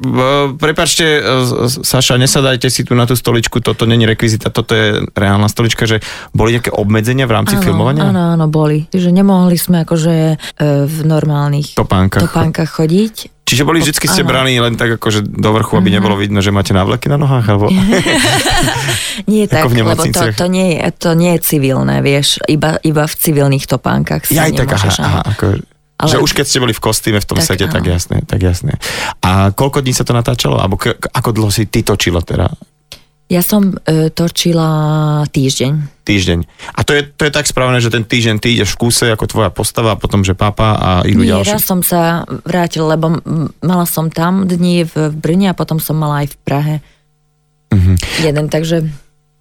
prepačte, 0.59 1.23
Saša, 1.71 2.19
nesadajte 2.19 2.67
si 2.67 2.83
tu 2.83 2.99
na 2.99 3.07
tú 3.07 3.15
stoličku, 3.15 3.63
toto 3.63 3.87
není 3.87 4.03
rekvizita, 4.03 4.51
toto 4.51 4.75
je 4.75 4.99
reálna 5.15 5.47
stolička, 5.47 5.87
že 5.87 6.03
boli 6.35 6.59
nejaké 6.59 6.75
obmedzenia 6.75 7.31
v 7.31 7.33
rámci 7.39 7.55
áno, 7.55 7.63
filmovania? 7.63 8.03
Áno, 8.11 8.35
áno, 8.35 8.45
boli. 8.51 8.91
Že 8.91 9.15
nemohli 9.15 9.55
sme 9.55 9.87
akože 9.87 10.15
e, 10.15 10.35
v 10.83 10.97
normálnych 11.07 11.79
topánkach, 11.79 12.27
topánkach 12.27 12.69
chodiť 12.75 13.38
Čiže 13.49 13.65
boli 13.65 13.81
vždy 13.81 13.97
ste 13.97 14.21
brali 14.21 14.53
len 14.61 14.77
tak 14.77 15.01
akože 15.01 15.25
do 15.25 15.49
vrchu, 15.57 15.81
aby 15.81 15.89
mm-hmm. 15.89 15.95
nebolo 15.97 16.15
vidno, 16.21 16.37
že 16.37 16.53
máte 16.53 16.69
návleky 16.69 17.09
na 17.09 17.17
nohách? 17.17 17.49
Alebo... 17.49 17.73
nie 19.33 19.45
tak, 19.49 19.65
lebo 19.73 19.97
to, 19.97 20.29
to, 20.37 20.45
nie 20.45 20.77
je, 20.77 20.93
to 20.93 21.17
nie 21.17 21.33
je 21.33 21.39
civilné, 21.41 22.05
vieš, 22.05 22.37
iba, 22.45 22.77
iba 22.85 23.09
v 23.09 23.15
civilných 23.17 23.65
topánkach 23.65 24.29
sa 24.29 24.45
ja 24.45 24.53
tak, 24.53 24.69
aha, 24.69 24.89
aha, 25.01 25.21
ako, 25.33 25.45
ale... 25.99 26.09
Že 26.13 26.17
už 26.23 26.31
keď 26.31 26.45
ste 26.45 26.61
boli 26.63 26.71
v 26.71 26.79
kostýme 26.79 27.19
v 27.19 27.27
tom 27.27 27.41
tak, 27.41 27.49
sete, 27.49 27.65
áno. 27.67 27.75
tak 27.75 27.83
jasné, 27.83 28.23
tak 28.23 28.39
jasné. 28.39 28.79
A 29.19 29.51
koľko 29.51 29.83
dní 29.83 29.91
sa 29.91 30.07
to 30.07 30.15
natáčalo? 30.15 30.55
Alebo 30.55 30.79
k- 30.79 30.95
ako 30.95 31.35
dlho 31.35 31.51
si 31.51 31.67
ty 31.67 31.83
točila 31.83 32.23
teda? 32.23 32.47
Ja 33.29 33.45
som 33.45 33.77
e, 33.85 34.09
točila 34.09 35.21
týždeň. 35.29 36.01
Týždeň. 36.01 36.39
A 36.73 36.81
to 36.81 36.97
je, 36.97 37.05
to 37.13 37.29
je 37.29 37.31
tak 37.31 37.45
správne, 37.45 37.77
že 37.77 37.93
ten 37.93 38.01
týždeň 38.01 38.41
ty 38.41 38.57
ideš 38.57 38.73
v 38.73 38.89
kúse 38.89 39.05
ako 39.05 39.29
tvoja 39.29 39.53
postava 39.53 39.93
a 39.93 40.01
potom, 40.01 40.25
že 40.25 40.33
papa 40.33 40.73
a 40.73 40.89
idú 41.05 41.21
Nie, 41.21 41.37
ďalší. 41.37 41.53
raz 41.53 41.61
som 41.61 41.85
sa 41.85 42.25
vrátila, 42.25 42.97
lebo 42.97 43.21
mala 43.61 43.85
som 43.85 44.09
tam 44.09 44.49
dni 44.49 44.89
v, 44.89 45.13
Brne 45.13 45.53
a 45.53 45.57
potom 45.57 45.77
som 45.77 46.01
mala 46.01 46.25
aj 46.25 46.33
v 46.33 46.37
Prahe. 46.41 46.75
Mhm. 47.69 47.93
Jeden, 48.25 48.45
takže 48.49 48.89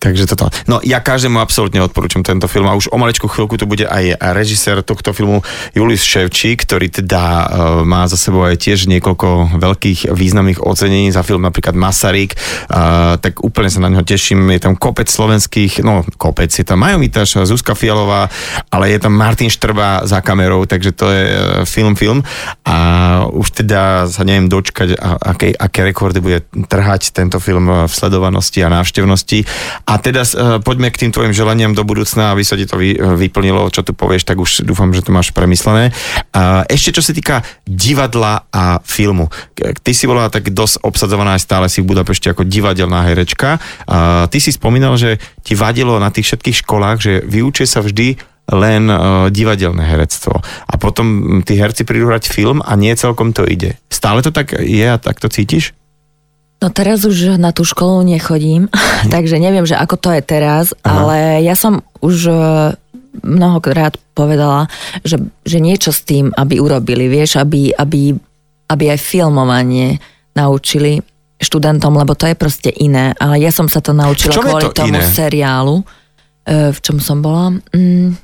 Takže 0.09 0.25
toto. 0.25 0.49
No 0.65 0.81
ja 0.81 1.05
každému 1.05 1.37
absolútne 1.37 1.85
odporúčam 1.85 2.25
tento 2.25 2.49
film 2.49 2.65
a 2.65 2.73
už 2.73 2.88
o 2.88 2.97
maličku 2.97 3.29
chvíľku 3.29 3.61
tu 3.61 3.69
bude 3.69 3.85
aj 3.85 4.17
režisér 4.33 4.81
tohto 4.81 5.12
filmu 5.12 5.45
Julius 5.77 6.00
Ševčík, 6.00 6.65
ktorý 6.65 6.88
teda 6.88 7.21
uh, 7.21 7.45
má 7.85 8.09
za 8.09 8.17
sebou 8.17 8.49
aj 8.49 8.57
tiež 8.57 8.88
niekoľko 8.88 9.61
veľkých 9.61 10.09
významných 10.09 10.65
ocenení 10.65 11.12
za 11.12 11.21
film 11.21 11.45
napríklad 11.45 11.77
Masaryk, 11.77 12.41
uh, 12.73 13.21
tak 13.21 13.45
úplne 13.45 13.69
sa 13.69 13.85
na 13.85 13.93
neho 13.93 14.00
teším. 14.00 14.49
Je 14.49 14.65
tam 14.65 14.81
kopec 14.81 15.12
slovenských, 15.12 15.85
no 15.85 16.09
kopec, 16.17 16.49
je 16.57 16.65
tam 16.65 16.81
Majo 16.81 16.97
Mitaš, 16.97 17.45
Zuzka 17.45 17.77
Fialová, 17.77 18.33
ale 18.73 18.97
je 18.97 19.05
tam 19.05 19.12
Martin 19.12 19.53
Štrba 19.53 20.09
za 20.09 20.25
kamerou, 20.25 20.65
takže 20.65 20.97
to 20.97 21.12
je 21.12 21.23
uh, 21.29 21.37
film, 21.69 22.00
film 22.00 22.25
a 22.65 22.77
už 23.29 23.61
teda 23.61 24.09
sa 24.09 24.25
neviem 24.25 24.49
dočkať, 24.49 24.97
aké, 25.05 25.53
aké 25.53 25.81
rekordy 25.85 26.25
bude 26.25 26.49
trhať 26.65 27.12
tento 27.12 27.37
film 27.37 27.69
v 27.85 27.93
sledovanosti 27.93 28.65
a 28.65 28.73
návštevnosti. 28.73 29.45
A 29.85 29.98
teda 30.00 30.23
uh, 30.23 30.59
poďme 30.62 30.88
k 30.90 31.07
tým 31.07 31.11
tvojim 31.12 31.35
želaniam 31.35 31.75
do 31.75 31.85
budúcna, 31.85 32.33
aby 32.33 32.43
sa 32.47 32.55
ti 32.55 32.64
to 32.64 32.78
vy, 32.78 32.97
vyplnilo, 32.97 33.71
čo 33.75 33.85
tu 33.85 33.93
povieš, 33.93 34.25
tak 34.25 34.38
už 34.40 34.64
dúfam, 34.64 34.90
že 34.95 35.05
to 35.05 35.14
máš 35.14 35.31
premyslené. 35.35 35.90
Ešte 36.71 36.99
čo 36.99 37.02
sa 37.05 37.12
týka 37.12 37.37
divadla 37.64 38.49
a 38.49 38.81
filmu. 38.83 39.28
Ty 39.57 39.93
si 39.93 40.05
bola 40.07 40.31
tak 40.33 40.50
dosť 40.50 40.83
obsadzovaná 40.83 41.37
aj 41.37 41.43
stále 41.45 41.67
si 41.69 41.85
v 41.85 41.90
Budapešti 41.95 42.31
ako 42.33 42.47
divadelná 42.47 43.05
herečka. 43.09 43.59
Ty 44.28 44.38
si 44.38 44.50
spomínal, 44.55 44.97
že 44.97 45.21
ti 45.43 45.59
vadilo 45.59 45.97
na 45.99 46.12
tých 46.12 46.33
všetkých 46.33 46.64
školách, 46.64 46.99
že 47.00 47.12
vyučuje 47.25 47.67
sa 47.69 47.81
vždy 47.85 48.19
len 48.49 48.88
uh, 48.88 49.28
divadelné 49.28 49.85
herectvo. 49.85 50.40
A 50.40 50.75
potom 50.81 51.40
tí 51.45 51.61
herci 51.61 51.85
prídu 51.85 52.09
hrať 52.09 52.33
film 52.33 52.64
a 52.64 52.73
nie 52.81 52.97
celkom 52.97 53.37
to 53.37 53.45
ide. 53.45 53.76
Stále 53.93 54.25
to 54.25 54.33
tak 54.33 54.57
je 54.57 54.88
a 54.88 54.97
tak 54.97 55.21
to 55.21 55.28
cítiš? 55.28 55.76
No 56.59 56.75
teraz 56.75 57.07
už 57.07 57.38
na 57.38 57.55
tú 57.55 57.62
školu 57.62 58.03
nechodím, 58.03 58.67
takže 59.15 59.38
neviem, 59.38 59.62
že 59.62 59.79
ako 59.79 59.95
to 59.95 60.11
je 60.19 60.23
teraz, 60.23 60.75
Aha. 60.83 60.91
ale 60.91 61.17
ja 61.47 61.55
som 61.55 61.87
už 62.03 62.17
e, 62.27 62.35
mnohokrát 63.23 63.95
povedala, 64.15 64.67
že, 65.07 65.23
že 65.47 65.62
niečo 65.62 65.95
s 65.95 66.03
tým, 66.03 66.35
aby 66.35 66.59
urobili, 66.59 67.07
vieš, 67.07 67.38
aby, 67.38 67.71
aby, 67.79 68.11
aby 68.71 68.85
aj 68.91 68.99
filmovanie 68.99 70.03
naučili 70.35 70.99
študentom, 71.38 71.95
lebo 71.95 72.19
to 72.19 72.27
je 72.27 72.35
proste 72.35 72.71
iné. 72.83 73.15
Ale 73.23 73.38
ja 73.38 73.55
som 73.55 73.71
sa 73.71 73.79
to 73.79 73.95
naučila 73.95 74.35
kvôli 74.35 74.67
to 74.67 74.83
tomu 74.83 74.99
iné? 74.99 75.07
seriálu, 75.07 75.87
e, 76.43 76.75
v 76.75 76.79
čom 76.83 76.99
som 76.99 77.23
bola. 77.23 77.55
Mm, 77.71 78.19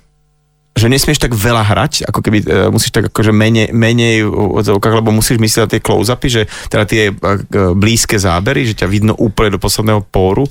že 0.75 0.91
nesmieš 0.91 1.23
tak 1.23 1.39
veľa 1.39 1.63
hrať, 1.71 2.11
ako 2.11 2.21
keby 2.21 2.39
uh, 2.45 2.69
musíš 2.69 2.91
tak 2.91 3.09
akože 3.15 3.31
menej, 3.31 3.71
menej 3.71 4.27
odzovkách, 4.27 4.99
lebo 4.99 5.15
musíš 5.15 5.39
myslieť 5.39 5.63
na 5.63 5.71
tie 5.71 5.81
close-upy, 5.83 6.29
že 6.29 6.43
teda 6.67 6.85
tie 6.85 7.15
uh, 7.15 7.75
blízke 7.79 8.19
zábery, 8.19 8.67
že 8.67 8.83
ťa 8.83 8.91
vidno 8.91 9.15
úplne 9.15 9.55
do 9.55 9.63
posledného 9.63 10.03
póru. 10.11 10.51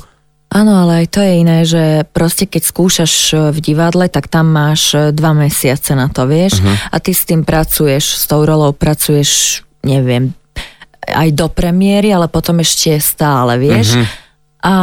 Áno, 0.54 0.86
ale 0.86 1.04
aj 1.04 1.08
to 1.10 1.20
je 1.26 1.32
iné, 1.34 1.58
že 1.66 2.06
proste 2.14 2.46
keď 2.46 2.62
skúšaš 2.62 3.14
e, 3.34 3.36
v 3.50 3.58
divadle, 3.58 4.06
tak 4.06 4.30
tam 4.30 4.54
máš 4.54 4.94
e, 4.94 5.10
dva 5.10 5.34
mesiace 5.34 5.98
na 5.98 6.14
to, 6.14 6.30
vieš, 6.30 6.62
uh-huh. 6.62 6.94
a 6.94 7.02
ty 7.02 7.10
s 7.10 7.26
tým 7.26 7.42
pracuješ, 7.42 8.22
s 8.22 8.30
tou 8.30 8.46
rolou 8.46 8.70
pracuješ, 8.70 9.66
neviem, 9.82 10.30
aj 11.10 11.34
do 11.34 11.50
premiéry, 11.50 12.14
ale 12.14 12.30
potom 12.30 12.62
ešte 12.62 13.02
stále, 13.02 13.58
vieš. 13.58 13.98
Uh-huh. 13.98 14.06
A, 14.62 14.74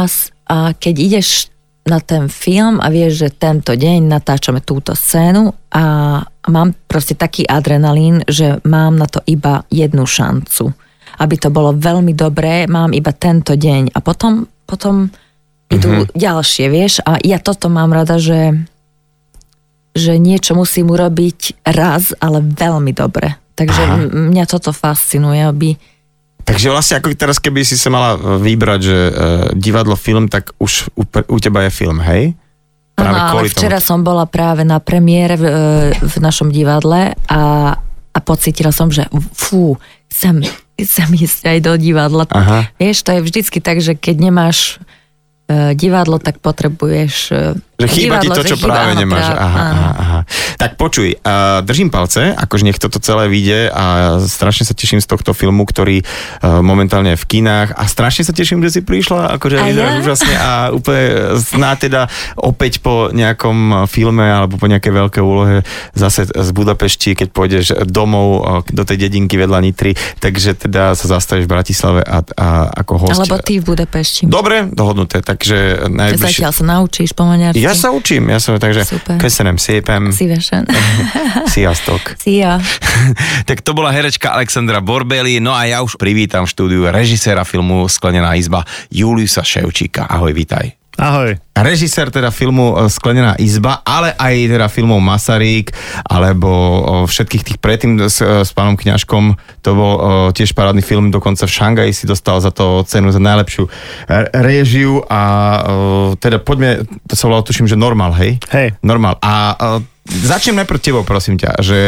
a 0.51 0.57
keď 0.75 0.95
ideš 0.99 1.47
na 1.81 1.97
ten 1.97 2.29
film 2.29 2.77
a 2.77 2.93
vieš, 2.93 3.25
že 3.25 3.29
tento 3.33 3.73
deň 3.73 4.05
natáčame 4.05 4.61
túto 4.61 4.93
scénu 4.93 5.49
a, 5.73 5.83
mám 6.49 6.73
proste 6.89 7.13
taký 7.13 7.45
adrenalín, 7.45 8.25
že 8.25 8.61
mám 8.65 8.97
na 8.97 9.05
to 9.05 9.21
iba 9.29 9.65
jednu 9.69 10.05
šancu. 10.05 10.73
Aby 11.21 11.35
to 11.37 11.53
bolo 11.53 11.77
veľmi 11.77 12.17
dobré, 12.17 12.65
mám 12.65 12.93
iba 12.97 13.13
tento 13.13 13.53
deň 13.53 13.93
a 13.93 13.99
potom, 14.01 14.49
potom 14.65 15.09
idú 15.69 15.89
mm-hmm. 15.89 16.17
ďalšie, 16.17 16.65
vieš. 16.69 17.01
A 17.05 17.21
ja 17.21 17.37
toto 17.37 17.69
mám 17.69 17.93
rada, 17.93 18.17
že, 18.17 18.57
že 19.93 20.17
niečo 20.17 20.57
musím 20.57 20.89
urobiť 20.89 21.61
raz, 21.65 22.13
ale 22.17 22.41
veľmi 22.41 22.93
dobre. 22.93 23.37
Takže 23.53 23.81
Aha. 23.85 23.97
mňa 24.09 24.45
toto 24.49 24.73
fascinuje, 24.73 25.45
aby... 25.45 25.77
Takže 26.41 26.67
vlastne 26.73 26.95
ako 26.99 27.13
teraz, 27.13 27.37
keby 27.37 27.61
si 27.61 27.77
sa 27.77 27.93
mala 27.93 28.17
vybrať, 28.17 28.79
že 28.81 28.97
uh, 28.97 29.13
divadlo, 29.53 29.93
film, 29.95 30.25
tak 30.27 30.51
už 30.57 30.91
u, 30.97 31.03
u 31.05 31.37
teba 31.37 31.65
je 31.67 31.71
film, 31.71 32.01
hej? 32.01 32.33
Áno, 33.01 33.17
ale 33.17 33.49
včera 33.49 33.81
som 33.81 34.05
bola 34.05 34.29
práve 34.29 34.61
na 34.61 34.77
premiére 34.77 35.33
v, 35.33 35.45
e, 35.47 35.53
v 35.97 36.15
našom 36.21 36.53
divadle 36.53 37.17
a, 37.25 37.41
a 38.13 38.19
pocítila 38.21 38.69
som, 38.69 38.93
že 38.93 39.07
fú, 39.33 39.79
chcem, 40.11 40.45
chcem 40.77 41.09
ísť 41.09 41.49
aj 41.49 41.57
do 41.65 41.73
divadla. 41.81 42.29
Aha. 42.29 42.69
Vieš, 42.77 43.01
to 43.01 43.17
je 43.17 43.25
vždycky 43.25 43.57
tak, 43.57 43.81
že 43.81 43.97
keď 43.97 44.29
nemáš 44.29 44.77
e, 44.77 45.00
divadlo, 45.49 46.15
tak 46.15 46.39
potrebuješ... 46.39 47.13
e, 47.31 47.53
Že 47.81 47.87
chýba 47.91 48.21
ti 48.21 48.29
divadlo, 48.29 48.35
to, 48.37 48.41
že 48.45 48.49
čo 48.53 48.57
práve 48.61 48.93
nemáš. 48.95 49.25
práve, 49.25 49.41
aha, 49.41 49.61
aha, 49.61 49.91
aha. 49.99 50.19
Tak 50.55 50.77
počuj, 50.77 51.17
uh, 51.17 51.65
držím 51.65 51.89
palce, 51.89 52.37
akože 52.37 52.63
nech 52.69 52.77
toto 52.77 53.01
celé 53.01 53.25
vyjde 53.25 53.73
a 53.73 53.85
strašne 54.21 54.63
sa 54.63 54.77
teším 54.77 55.01
z 55.01 55.09
tohto 55.09 55.33
filmu, 55.33 55.65
ktorý 55.65 56.05
uh, 56.05 56.61
momentálne 56.61 57.17
je 57.17 57.19
v 57.19 57.25
kinách 57.25 57.73
a 57.73 57.83
strašne 57.89 58.21
sa 58.21 58.31
teším, 58.31 58.61
že 58.61 58.77
si 58.77 58.81
prišla, 58.85 59.33
akože 59.41 59.57
A 59.57 59.63
vyzeráš 59.65 59.91
ja? 59.91 59.99
úžasne 60.05 60.35
a 60.37 60.51
úplne 60.69 61.05
sná 61.41 61.73
teda 61.73 62.05
opäť 62.37 62.85
po 62.85 63.09
nejakom 63.09 63.89
filme 63.89 64.21
alebo 64.21 64.61
po 64.61 64.69
nejakej 64.69 64.93
veľkej 64.93 65.23
úlohe 65.25 65.65
zase 65.97 66.29
z 66.29 66.49
Budapešti, 66.53 67.17
keď 67.17 67.27
pôjdeš 67.33 67.65
domov 67.89 68.45
do 68.69 68.85
tej 68.85 69.09
dedinky 69.09 69.41
vedľa 69.41 69.59
Nitry, 69.65 69.97
takže 70.21 70.53
teda 70.69 70.93
sa 70.93 71.05
zastavíš 71.17 71.49
v 71.49 71.53
Bratislave 71.57 72.01
a, 72.05 72.21
a 72.37 72.47
ako 72.85 73.09
host. 73.09 73.25
Alebo 73.25 73.41
ty 73.41 73.57
v 73.57 73.73
Budapešti. 73.73 74.29
Dobre, 74.29 74.69
dohodnuté, 74.69 75.25
takže 75.31 75.87
najbližšie... 75.87 76.43
Zatiaľ 76.43 76.51
sa 76.51 76.63
naučíš 76.67 77.11
po 77.15 77.23
maďarsky. 77.23 77.63
Ja 77.63 77.71
sa 77.71 77.95
učím, 77.95 78.27
ja 78.27 78.39
som, 78.43 78.59
takže 78.59 78.83
Super. 78.83 79.15
köszönöm 79.15 79.55
szépen, 79.55 80.11
Szívesen. 80.11 80.67
sziasztok. 81.55 82.19
Szia. 82.19 82.59
tak 83.49 83.63
to 83.63 83.71
bola 83.71 83.95
herečka 83.95 84.35
Alexandra 84.35 84.83
Borbeli, 84.83 85.39
no 85.39 85.55
a 85.55 85.63
ja 85.63 85.79
už 85.79 85.95
privítam 85.95 86.43
v 86.43 86.51
štúdiu 86.51 86.81
režiséra 86.91 87.47
filmu 87.47 87.87
Sklenená 87.87 88.35
izba 88.35 88.67
Juliusa 88.91 89.41
Ševčíka. 89.45 90.03
Ahoj, 90.11 90.35
vítaj. 90.35 90.80
Ahoj. 90.99 91.39
Režisér 91.55 92.11
teda 92.11 92.33
filmu 92.35 92.75
e, 92.75 92.89
Sklenená 92.91 93.39
izba, 93.39 93.79
ale 93.85 94.11
aj 94.17 94.35
teda 94.49 94.67
filmov 94.67 94.99
Masaryk, 94.99 95.71
alebo 96.03 96.49
o, 96.51 96.79
všetkých 97.07 97.43
tých 97.47 97.57
predtým 97.63 97.95
s, 98.01 98.19
e, 98.19 98.43
s 98.43 98.51
pánom 98.51 98.75
Kňažkom, 98.75 99.39
to 99.63 99.69
bol 99.71 99.93
tiež 100.35 100.51
parádny 100.51 100.83
film, 100.83 101.07
dokonca 101.13 101.47
v 101.47 101.55
Šangaji 101.55 101.91
si 101.95 102.05
dostal 102.09 102.43
za 102.43 102.51
to 102.51 102.83
cenu 102.83 103.13
za 103.13 103.23
najlepšiu 103.23 103.63
e, 103.67 103.71
réžiu 104.35 105.05
a 105.07 105.21
teda 106.19 106.43
poďme, 106.43 106.83
to 107.07 107.13
sa 107.15 107.31
volalo 107.31 107.47
tuším, 107.47 107.71
že 107.71 107.79
normál, 107.79 108.11
hej? 108.19 108.41
Hej. 108.51 108.75
Normál. 108.83 109.15
A 109.23 109.55
e, 109.55 109.91
začnem 110.11 110.59
najprv 110.59 110.79
tebou, 110.83 111.03
prosím 111.07 111.39
ťa, 111.39 111.63
že 111.63 111.79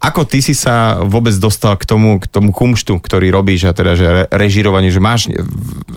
ako 0.00 0.24
ty 0.24 0.40
si 0.40 0.56
sa 0.56 1.04
vôbec 1.04 1.36
dostal 1.36 1.76
k 1.76 1.84
tomu, 1.84 2.16
k 2.16 2.26
tomu 2.26 2.50
kumštu, 2.50 2.96
ktorý 2.96 3.28
robíš 3.28 3.68
a 3.68 3.76
teda, 3.76 3.92
že 3.94 4.06
re- 4.08 4.28
režirovanie, 4.32 4.88
že 4.88 5.04
máš 5.04 5.28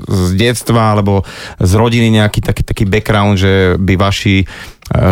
z 0.08 0.30
detstva 0.36 0.92
alebo 0.92 1.24
z 1.58 1.72
rodiny 1.74 2.20
nejaký 2.20 2.44
taký, 2.44 2.64
taký 2.68 2.84
background, 2.84 3.40
že 3.40 3.54
by 3.80 3.94
vaši, 3.96 4.44
e, 4.44 4.46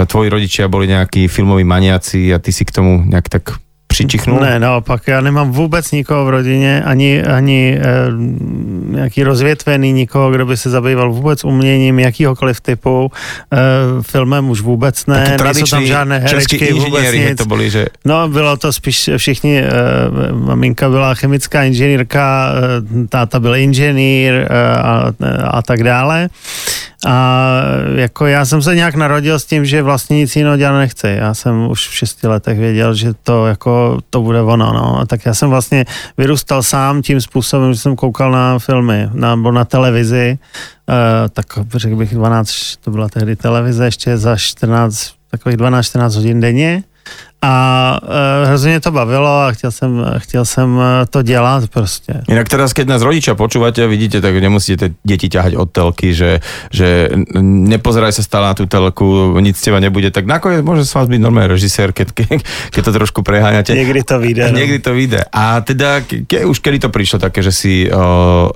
tvoji 0.06 0.28
rodičia 0.28 0.72
boli 0.72 0.92
nejakí 0.92 1.32
filmoví 1.32 1.64
maniaci 1.64 2.36
a 2.36 2.38
ty 2.44 2.52
si 2.52 2.68
k 2.68 2.76
tomu 2.76 3.08
nejak 3.08 3.28
tak 3.32 3.65
přičichnul? 3.96 4.40
Ne, 4.40 4.60
naopak, 4.60 5.08
já 5.08 5.22
nemám 5.22 5.52
vůbec 5.52 5.92
nikoho 5.92 6.26
v 6.26 6.30
rodině, 6.30 6.84
ani, 6.84 7.24
ani 7.24 7.80
e, 7.82 7.84
nějaký 8.92 9.24
rozvětvený 9.24 9.94
nikoho, 9.94 10.32
kdo 10.32 10.46
by 10.46 10.58
se 10.58 10.70
zabýval 10.70 11.12
vůbec 11.12 11.44
uměním 11.44 12.00
jakýhokoliv 12.00 12.62
typu. 12.62 13.12
E, 13.54 13.58
filmem 14.02 14.50
už 14.50 14.62
vůbec 14.62 15.06
ne, 15.06 15.38
nejsou 15.44 15.66
tam 15.66 15.86
žádné 15.86 16.20
herečky, 16.20 16.74
vůbec 16.74 17.14
nic. 17.14 17.38
to 17.38 17.46
boli, 17.46 17.70
že... 17.70 17.86
No, 18.06 18.28
bylo 18.30 18.58
to 18.58 18.74
spíš 18.74 19.10
všichni, 19.18 19.60
e, 19.60 19.72
maminka 20.32 20.90
byla 20.90 21.14
chemická 21.14 21.64
inženýrka, 21.64 22.52
e, 23.04 23.08
táta 23.08 23.40
byl 23.40 23.56
inženýr 23.56 24.34
e, 24.34 24.48
a, 24.76 25.12
a 25.48 25.62
tak 25.62 25.84
dále. 25.84 26.30
A 27.06 27.52
jako 27.96 28.26
já 28.26 28.46
jsem 28.46 28.62
se 28.62 28.76
nějak 28.76 28.96
narodil 28.96 29.40
s 29.40 29.46
tím, 29.46 29.66
že 29.66 29.82
vlastně 29.82 30.18
nic 30.18 30.36
jiného 30.36 30.58
dělat 30.58 30.78
nechci. 30.78 31.08
Já 31.08 31.34
jsem 31.34 31.68
už 31.70 31.88
v 31.88 31.94
šesti 31.94 32.28
letech 32.28 32.60
věděl, 32.60 32.96
že 32.96 33.14
to 33.24 33.48
jako 33.48 34.00
to 34.10 34.22
bude 34.22 34.42
ono. 34.42 34.74
No. 34.74 35.00
A 35.00 35.06
tak 35.06 35.26
já 35.26 35.34
jsem 35.34 35.50
vlastně 35.50 35.86
vyrůstal 36.18 36.64
sám 36.64 37.02
tím 37.02 37.22
způsobem, 37.22 37.74
že 37.74 37.80
jsem 37.80 37.96
koukal 37.96 38.32
na 38.32 38.60
filmy 38.60 39.10
na, 39.14 39.36
nebo 39.36 39.52
na 39.52 39.66
televizi. 39.66 40.38
E, 40.90 41.30
tak 41.30 41.46
řekl 41.76 41.96
bych 41.96 42.14
12, 42.14 42.76
to 42.84 42.92
byla 42.92 43.10
tehdy 43.10 43.36
televize 43.36 43.86
ještě 43.86 44.18
za 44.18 44.38
14, 44.38 45.12
takových 45.32 45.58
12-14 45.58 46.16
hodin 46.16 46.40
denně. 46.40 46.84
A 47.46 47.54
e, 48.44 48.46
hrozně 48.48 48.70
mě 48.70 48.80
to 48.80 48.92
bavilo 48.92 49.42
a 49.42 49.52
chtěl 49.52 49.72
jsem, 49.72 50.06
chtěl 50.18 50.46
jsem 50.46 50.80
e, 50.80 51.06
to 51.06 51.22
dělat 51.22 51.70
prostě. 51.70 52.14
Inak 52.28 52.50
teraz, 52.50 52.74
keď 52.74 52.88
nás 52.88 53.02
rodičia 53.06 53.38
počúvate 53.38 53.86
a 53.86 53.88
vidíte, 53.88 54.18
tak 54.22 54.34
nemusíte 54.34 54.98
deti 55.06 55.30
ťahať 55.30 55.54
od 55.54 55.70
telky, 55.70 56.14
že, 56.14 56.42
že 56.74 57.10
nepozeraj 57.42 58.18
sa 58.18 58.26
stále 58.26 58.50
na 58.50 58.56
tú 58.58 58.66
telku, 58.66 59.38
nic 59.46 59.54
z 59.58 59.70
teba 59.70 59.78
nebude, 59.78 60.10
tak 60.10 60.26
nakoniec 60.26 60.66
môže 60.66 60.90
s 60.90 60.96
vás 60.98 61.06
byť 61.06 61.22
normálny 61.22 61.54
režisér, 61.54 61.94
keď, 61.94 62.08
keď, 62.18 62.40
keď 62.74 62.82
to 62.82 62.92
trošku 62.92 63.20
preháňate. 63.22 63.78
Niekdy 63.78 64.02
to 64.02 64.18
vyjde. 64.18 64.44
No. 64.50 64.58
Niekdy 64.58 64.80
to 64.82 64.92
vyjde. 64.98 65.22
A 65.30 65.62
teda, 65.62 66.02
ke, 66.02 66.50
už 66.50 66.58
kedy 66.58 66.88
to 66.88 66.90
prišlo 66.90 67.22
také, 67.22 67.46
že 67.46 67.54
si 67.54 67.86
uh, 67.86 68.50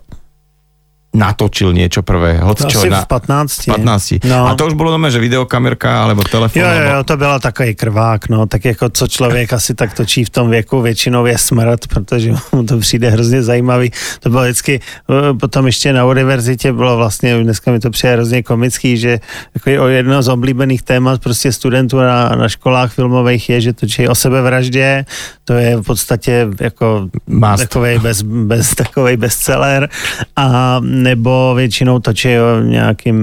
natočil 1.10 1.74
niečo 1.74 2.06
prvé. 2.06 2.38
Hoď 2.38 2.70
čo, 2.70 2.86
Asi 2.86 2.90
na, 2.94 3.02
v 3.02 3.10
15. 3.10 3.66
15. 3.66 4.30
No. 4.30 4.46
A 4.46 4.54
to 4.54 4.70
už 4.70 4.78
bolo 4.78 4.94
nové, 4.94 5.10
že 5.10 5.18
videokamerka 5.18 6.06
alebo 6.06 6.22
telefon. 6.22 6.62
Jo, 6.62 6.70
jo, 6.70 6.82
jo, 6.86 6.90
alebo... 7.02 7.04
to 7.04 7.18
byla 7.18 7.38
takový 7.40 7.76
krvák, 7.76 8.30
no, 8.30 8.46
tak 8.46 8.66
jako 8.66 8.90
co 8.90 9.08
člověk 9.08 9.54
asi 9.54 9.74
tak 9.74 9.94
točí 9.94 10.26
v 10.26 10.30
tom 10.30 10.50
věku, 10.50 10.82
většinou 10.82 11.26
je 11.26 11.38
smrt, 11.38 11.88
protože 11.88 12.34
mu 12.52 12.64
to 12.64 12.78
přijde 12.78 13.10
hrozně 13.10 13.44
zajímavý. 13.44 13.92
To 14.20 14.30
bylo 14.30 14.42
vždycky, 14.44 14.80
eh, 14.80 15.34
potom 15.34 15.66
ještě 15.66 15.94
na 15.94 16.06
univerzitě 16.06 16.74
bylo 16.74 16.98
vlastně, 16.98 17.44
dneska 17.44 17.72
mi 17.72 17.80
to 17.80 17.90
přijde 17.90 18.14
hrozně 18.14 18.44
komický, 18.44 18.98
že 18.98 19.20
jako 19.56 19.84
o 19.84 19.88
jedno 19.88 20.22
z 20.22 20.28
oblíbených 20.28 20.82
témat 20.82 21.22
prostě 21.22 21.52
studentů 21.52 21.98
na, 21.98 22.30
na 22.30 22.50
školách 22.50 22.94
filmových 22.94 23.50
je, 23.50 23.62
že 23.62 23.74
točí 23.74 24.08
o 24.08 24.16
sebevraždě, 24.16 25.06
to 25.46 25.54
je 25.54 25.78
v 25.78 25.82
podstatě 25.82 26.48
jako 26.60 27.10
takovej, 27.58 28.00
bez, 28.00 28.22
bez, 28.22 28.76
takovej 28.76 29.18
bestseller 29.18 29.90
a 30.36 30.80
nebo 31.04 31.54
většinou 31.56 32.00
točí 32.00 32.30
o 32.40 32.62
nějakým 32.62 33.18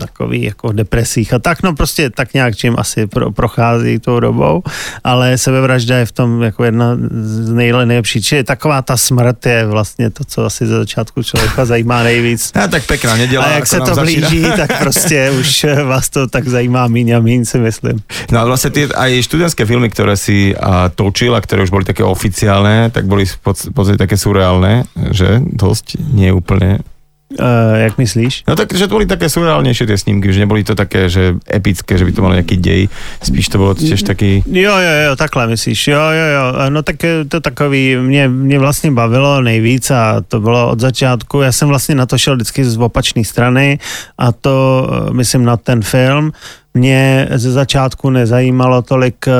takový 0.00 0.42
jako 0.42 0.72
depresích 0.72 1.32
a 1.32 1.38
tak, 1.38 1.62
no 1.62 1.74
prostě 1.74 2.10
tak 2.10 2.34
nějak 2.34 2.56
čím 2.56 2.74
asi 2.78 3.06
pro, 3.06 3.32
prochází 3.32 3.98
tou 3.98 4.20
dobou, 4.20 4.62
ale 5.04 5.38
sebevražda 5.38 5.98
je 5.98 6.06
v 6.06 6.12
tom 6.12 6.42
jako 6.42 6.64
jedna 6.64 6.96
z 7.10 7.52
nejle, 7.52 7.86
nejlepší, 7.86 8.22
čili 8.22 8.44
taková 8.44 8.82
ta 8.82 8.96
smrt 8.96 9.46
je 9.46 9.66
vlastně 9.66 10.10
to, 10.10 10.24
co 10.24 10.44
asi 10.44 10.66
ze 10.66 10.78
začátku 10.78 11.22
člověka 11.22 11.64
zajímá 11.64 12.02
nejvíc. 12.02 12.52
A 12.64 12.68
tak 12.68 12.86
pekná 12.86 13.16
nedela. 13.16 13.44
A 13.44 13.50
jak 13.50 13.66
se 13.66 13.80
to 13.80 13.94
blíží, 13.94 14.42
tak 14.56 14.78
prostě 14.78 15.30
už 15.30 15.66
vás 15.84 16.08
to 16.08 16.26
tak 16.26 16.48
zajímá 16.48 16.88
míň 16.88 17.10
a 17.10 17.20
míň, 17.20 17.44
si 17.44 17.58
myslím. 17.58 17.98
No 18.28 18.40
a 18.40 18.44
vlastne 18.44 18.70
tie 18.70 18.84
aj 18.92 19.24
študentské 19.24 19.64
filmy, 19.64 19.88
ktoré 19.88 20.14
si 20.18 20.52
a, 20.52 20.92
točil 20.92 21.32
a 21.32 21.40
ktoré 21.40 21.64
už 21.64 21.72
boli 21.72 21.84
také 21.88 22.04
oficiálne, 22.04 22.92
tak 22.92 23.08
boli 23.08 23.24
v 23.24 23.36
pod- 23.40 23.68
v 23.68 23.72
podstate 23.72 23.98
také 24.00 24.20
surreálne, 24.20 24.84
že 25.14 25.40
dosť, 25.40 25.96
nie 26.12 26.28
úplne. 26.28 26.84
Uh, 27.28 27.76
jak 27.76 27.98
myslíš? 27.98 28.48
No 28.48 28.56
tak, 28.56 28.72
že 28.72 28.88
to 28.88 28.96
boli 28.96 29.04
také 29.04 29.28
surreálnejšie 29.28 29.84
tie 29.84 30.00
snímky, 30.00 30.32
že 30.32 30.40
neboli 30.40 30.64
to 30.64 30.72
také, 30.72 31.12
že 31.12 31.36
epické, 31.44 32.00
že 32.00 32.08
by 32.08 32.12
to 32.16 32.24
malo 32.24 32.32
nejaký 32.32 32.56
dej, 32.56 32.88
spíš 33.20 33.52
to 33.52 33.60
bolo 33.60 33.76
tiež 33.76 34.00
taký... 34.00 34.40
Jo, 34.48 34.72
jo, 34.72 34.94
jo, 35.04 35.12
takhle 35.12 35.44
myslíš. 35.52 35.92
Jo, 35.92 36.00
jo, 36.00 36.26
jo. 36.32 36.46
No 36.72 36.80
tak 36.80 37.04
eh, 37.04 37.28
to 37.28 37.40
takový, 37.40 37.96
mě, 37.96 38.28
mě 38.28 38.58
vlastně 38.58 38.90
bavilo 38.90 39.44
nejvíc 39.44 39.90
a 39.90 40.24
to 40.28 40.40
bylo 40.40 40.70
od 40.70 40.80
začátku. 40.80 41.40
Já 41.40 41.52
jsem 41.52 41.68
vlastně 41.68 41.94
na 41.94 42.06
to 42.06 42.18
šel 42.18 42.34
vždycky 42.34 42.64
z 42.64 42.80
opačné 42.80 43.24
strany 43.24 43.78
a 44.18 44.32
to, 44.32 44.88
eh, 44.88 45.12
myslím, 45.12 45.44
na 45.44 45.56
ten 45.56 45.82
film. 45.82 46.32
Mě 46.74 47.28
ze 47.36 47.52
začátku 47.52 48.10
nezajímalo 48.10 48.82
tolik 48.82 49.28
eh, 49.28 49.32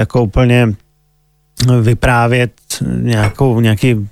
jako 0.00 0.22
úplně 0.22 0.72
vyprávět 1.80 2.52
nějakou, 2.80 3.60
nějaký 3.60 4.08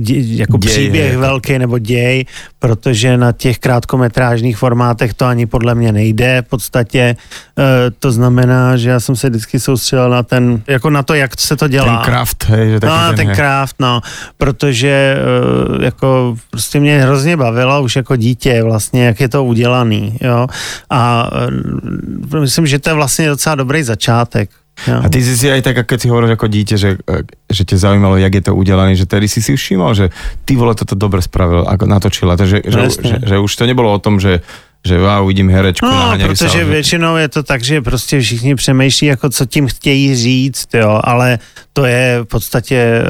dě- 0.00 0.36
jako 0.36 0.56
Děj, 0.56 0.70
příběh 0.70 1.08
jako- 1.10 1.20
velký 1.20 1.58
nebo 1.58 1.78
děj, 1.78 2.24
protože 2.58 3.16
na 3.16 3.32
těch 3.32 3.58
krátkometrážních 3.58 4.56
formátech 4.56 5.14
to 5.14 5.24
ani 5.26 5.46
podle 5.46 5.74
mě 5.74 5.92
nejde. 5.92 6.42
V 6.46 6.48
podstatě 6.48 6.98
e, 7.00 7.16
to 7.98 8.12
znamená, 8.12 8.76
že 8.76 8.90
já 8.90 9.00
jsem 9.00 9.16
se 9.16 9.30
vždycky 9.30 9.60
soustředil 9.60 10.10
na 10.10 10.22
ten, 10.22 10.62
jako 10.66 10.90
na 10.90 11.02
to, 11.02 11.14
jak 11.14 11.40
se 11.40 11.56
to 11.56 11.68
dělá. 11.68 11.96
Ten 11.96 12.04
kraft, 12.04 12.44
hej, 12.48 12.70
že 12.70 12.80
taký 12.80 12.92
No, 12.92 13.16
ten, 13.16 13.26
ten, 13.26 13.34
craft, 13.34 13.76
no, 13.80 14.00
protože 14.38 15.16
eh, 15.78 15.84
jako 15.84 16.36
prostě 16.50 16.80
mě 16.80 17.00
hrozně 17.02 17.36
bavilo 17.36 17.82
už 17.82 17.96
jako 17.96 18.16
dítě 18.16 18.62
vlastně, 18.62 19.04
jak 19.06 19.20
je 19.20 19.28
to 19.28 19.44
udělaný, 19.44 20.18
jo, 20.20 20.46
a 20.90 21.30
eh, 22.34 22.38
myslím, 22.40 22.66
že 22.66 22.78
to 22.78 22.90
je 22.90 22.94
vlastně 22.94 23.28
docela 23.28 23.54
dobrý 23.54 23.82
začátek. 23.82 24.50
Jo. 24.86 25.00
A 25.02 25.08
ty 25.08 25.22
si 25.22 25.38
si 25.38 25.46
aj 25.46 25.62
tak, 25.62 25.86
keď 25.86 25.98
si 26.02 26.10
hovoríš 26.10 26.34
ako 26.34 26.50
dieťa, 26.50 26.76
že, 26.76 26.90
e, 26.98 27.22
že 27.46 27.62
ťa 27.62 27.76
zaujímalo, 27.78 28.18
jak 28.18 28.34
je 28.34 28.42
to 28.42 28.52
udelané, 28.58 28.98
že 28.98 29.06
tedy 29.06 29.30
si 29.30 29.38
si 29.38 29.54
všimol, 29.54 29.94
že 29.94 30.10
ty 30.42 30.58
vole 30.58 30.74
toto 30.74 30.98
dobre 30.98 31.22
spravil, 31.22 31.62
ako 31.62 31.86
natočila. 31.86 32.34
Takže, 32.34 32.66
že, 32.66 32.78
No, 32.78 32.90
že, 32.90 32.90
jasne. 32.90 33.22
že, 33.22 33.34
už 33.38 33.52
to 33.54 33.64
nebolo 33.70 33.94
o 33.94 34.02
tom, 34.02 34.18
že 34.18 34.42
že 34.84 35.00
wow, 35.00 35.24
vidím 35.24 35.48
herečku, 35.48 35.80
No, 35.80 35.96
naháňajú 36.12 36.28
protože 36.36 36.58
že- 36.60 36.64
většinou 36.68 37.16
je 37.16 37.28
to 37.32 37.40
tak, 37.42 37.64
že 37.64 37.80
prostě 37.80 38.20
všichni 38.20 38.52
přemýšlí, 38.54 39.06
jako 39.16 39.30
co 39.32 39.46
tím 39.46 39.64
chtějí 39.68 40.14
říct, 40.14 40.68
jo, 40.76 41.00
ale 41.04 41.38
to 41.72 41.84
je 41.88 42.20
v 42.20 42.24
podstatě, 42.28 42.76
eh, 42.76 43.04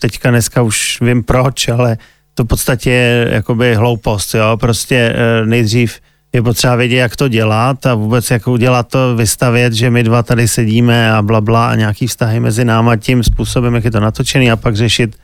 teďka 0.00 0.30
dneska 0.30 0.62
už 0.62 0.98
vím 1.00 1.24
proč, 1.24 1.68
ale 1.72 1.96
to 2.34 2.44
v 2.44 2.46
podstatě 2.46 2.90
je 2.90 3.28
jakoby 3.40 3.74
hloupost, 3.74 4.34
jo, 4.34 4.56
prostě 4.60 5.14
eh, 5.16 5.46
nejdřív 5.46 5.96
je 6.34 6.42
potřeba 6.42 6.76
vědět, 6.76 6.96
jak 6.96 7.16
to 7.16 7.28
dělat 7.28 7.86
a 7.86 7.94
vůbec 7.94 8.30
jak 8.30 8.46
udělat 8.46 8.88
to, 8.88 9.16
vystavět, 9.16 9.72
že 9.72 9.90
my 9.90 10.02
dva 10.02 10.22
tady 10.22 10.48
sedíme 10.48 11.12
a 11.12 11.22
bla, 11.22 11.40
bla 11.40 11.68
a 11.68 11.74
nějaký 11.74 12.06
vztahy 12.06 12.40
mezi 12.40 12.64
náma 12.64 12.96
tím 12.96 13.22
způsobem, 13.22 13.74
jak 13.74 13.84
je 13.84 13.90
to 13.90 14.00
natočený 14.00 14.50
a 14.50 14.56
pak 14.56 14.76
řešit 14.76 15.16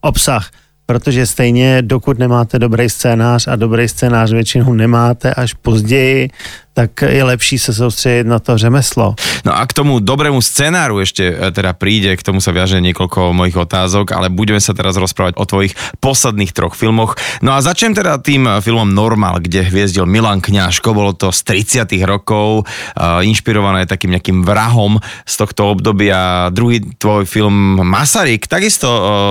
obsah. 0.00 0.50
Protože 0.86 1.26
stejně, 1.26 1.82
dokud 1.82 2.18
nemáte 2.18 2.58
dobrý 2.58 2.88
scénář 2.88 3.48
a 3.48 3.56
dobrý 3.56 3.88
scénář 3.88 4.32
většinou 4.32 4.72
nemáte 4.72 5.34
až 5.34 5.54
později, 5.54 6.30
tak 6.74 7.02
je 7.02 7.24
lepší 7.24 7.58
se 7.58 7.74
soustředit 7.74 8.26
na 8.26 8.38
to 8.38 8.58
řemeslo. 8.58 9.14
No 9.46 9.54
a 9.54 9.62
k 9.66 9.72
tomu 9.72 10.02
dobrému 10.02 10.42
scenáru 10.42 10.98
ešte 10.98 11.22
e, 11.22 11.34
teda 11.54 11.70
príde, 11.78 12.18
k 12.18 12.26
tomu 12.26 12.42
sa 12.42 12.50
viaže 12.50 12.82
niekoľko 12.82 13.30
mojich 13.30 13.54
otázok, 13.54 14.10
ale 14.10 14.26
budeme 14.26 14.58
sa 14.58 14.74
teraz 14.74 14.98
rozprávať 14.98 15.38
o 15.38 15.46
tvojich 15.46 15.76
posledných 16.02 16.50
troch 16.50 16.74
filmoch. 16.74 17.14
No 17.46 17.54
a 17.54 17.62
začnem 17.62 17.94
teda 17.94 18.18
tým 18.18 18.50
e, 18.50 18.58
filmom 18.58 18.90
Normal, 18.90 19.38
kde 19.38 19.70
hviezdil 19.70 20.08
Milan 20.10 20.42
Kňažko, 20.42 20.90
bolo 20.90 21.14
to 21.14 21.30
z 21.30 21.62
30 21.62 21.86
rokov, 22.04 22.66
uh, 22.66 23.22
inšpirované 23.22 23.86
takým 23.86 24.10
nejakým 24.16 24.42
vrahom 24.42 24.98
z 25.22 25.34
tohto 25.38 25.76
obdobia. 25.78 26.50
Druhý 26.50 26.82
tvoj 26.98 27.28
film 27.28 27.84
Masaryk, 27.84 28.50
takisto 28.50 28.88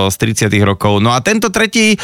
z 0.08 0.16
30 0.48 0.48
rokov. 0.64 1.02
No 1.02 1.12
a 1.12 1.20
tento 1.20 1.50
tretí 1.50 1.98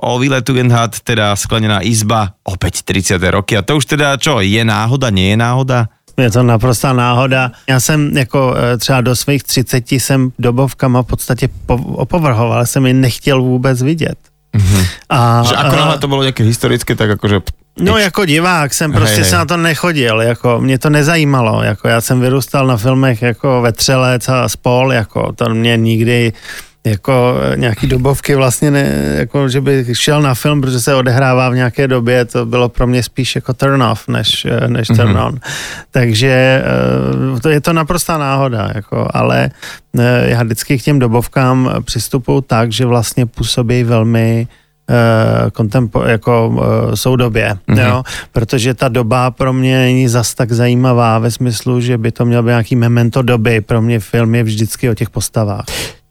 o 0.00 0.12
Wille 0.20 0.44
Tugendhat, 0.44 1.00
teda 1.02 1.34
Sklenená 1.34 1.80
izba, 1.80 2.36
opäť 2.44 2.84
30 2.84 3.18
roky. 3.32 3.56
A 3.56 3.64
to 3.64 3.80
už 3.80 3.96
teda 3.96 4.19
čo, 4.20 4.44
je 4.44 4.60
náhoda, 4.60 5.08
nie 5.10 5.32
je 5.32 5.38
náhoda? 5.40 5.88
Je 6.20 6.30
to 6.30 6.42
naprostá 6.44 6.92
náhoda. 6.92 7.50
Já 7.68 7.80
jsem 7.80 8.16
jako 8.16 8.54
eh, 8.56 8.78
třeba 8.78 9.00
do 9.00 9.16
svých 9.16 9.42
30 9.42 9.92
jsem 9.92 10.30
dobovkama 10.38 11.02
v 11.02 11.06
podstatě 11.06 11.48
po- 11.66 11.96
opovrhoval, 11.96 12.66
jsem 12.66 12.86
je 12.86 12.94
nechtěl 12.94 13.42
vůbec 13.42 13.82
vidět. 13.82 14.18
A, 15.08 15.42
Že 15.46 15.54
ako 15.56 15.76
náhle 15.76 15.96
to 16.02 16.10
bolo 16.10 16.26
nejaké 16.26 16.42
historické, 16.42 16.98
tak 16.98 17.10
akože... 17.14 17.40
No 17.78 17.98
jako 17.98 18.26
divák 18.26 18.74
jsem 18.74 18.92
prostě 18.92 19.22
hej. 19.22 19.30
se 19.30 19.36
na 19.36 19.44
to 19.46 19.56
nechodil, 19.56 20.20
jako 20.20 20.60
mě 20.60 20.78
to 20.78 20.90
nezajímalo, 20.90 21.62
jako 21.62 21.88
já 21.88 22.00
jsem 22.00 22.20
vyrůstal 22.20 22.66
na 22.66 22.76
filmech 22.76 23.22
jako 23.22 23.62
Vetřelec 23.62 24.28
a 24.28 24.48
Spol, 24.48 24.92
jako 24.92 25.32
to 25.32 25.54
mě 25.54 25.76
nikdy 25.76 26.32
jako 26.86 27.34
eh, 27.52 27.56
nějaký 27.56 27.86
dobovky 27.86 28.34
vlastně 28.34 28.70
ne, 28.70 28.92
jako 29.18 29.48
že 29.48 29.60
bych 29.60 29.98
šel 29.98 30.22
na 30.22 30.34
film, 30.34 30.60
protože 30.60 30.80
se 30.80 30.94
odehrává 30.94 31.48
v 31.50 31.54
nějaké 31.54 31.88
době, 31.88 32.24
to 32.24 32.46
bylo 32.46 32.68
pro 32.68 32.86
mě 32.86 33.02
spíš 33.02 33.34
jako 33.34 33.52
turn 33.52 33.82
off, 33.82 34.08
než, 34.08 34.44
eh, 34.50 34.68
než 34.68 34.88
turn 34.88 35.18
on. 35.18 35.38
Takže 35.90 36.62
eh, 37.36 37.40
to 37.40 37.48
je 37.48 37.60
to 37.60 37.72
naprostá 37.72 38.18
náhoda, 38.18 38.70
jako, 38.74 39.08
ale 39.14 39.50
já 40.24 40.42
vždycky 40.42 40.78
k 40.78 40.82
těm 40.82 40.98
dobovkám 40.98 41.70
přistupuji 41.84 42.40
tak, 42.40 42.72
že 42.72 42.86
vlastně 42.86 43.26
působí 43.26 43.84
velmi 43.84 44.46
kontempo, 45.52 46.02
jako 46.02 46.62
soudobě, 46.94 47.56
Mhm. 47.66 47.78
mm-hmm. 47.78 47.88
jo, 47.88 48.02
protože 48.32 48.74
ta 48.74 48.88
doba 48.88 49.30
pro 49.30 49.52
mě 49.52 49.78
není 49.78 50.08
zas 50.08 50.34
tak 50.34 50.52
zajímavá 50.52 51.18
ve 51.18 51.30
smyslu, 51.30 51.80
že 51.80 51.98
by 51.98 52.12
to 52.12 52.24
mělo 52.24 52.42
být 52.42 52.48
nějaký 52.48 52.76
memento 52.76 53.22
doby, 53.22 53.60
pro 53.60 53.82
mě 53.82 54.00
film 54.00 54.34
je 54.34 54.42
vždycky 54.42 54.90
o 54.90 54.94
těch 54.94 55.10
postavách. 55.10 55.64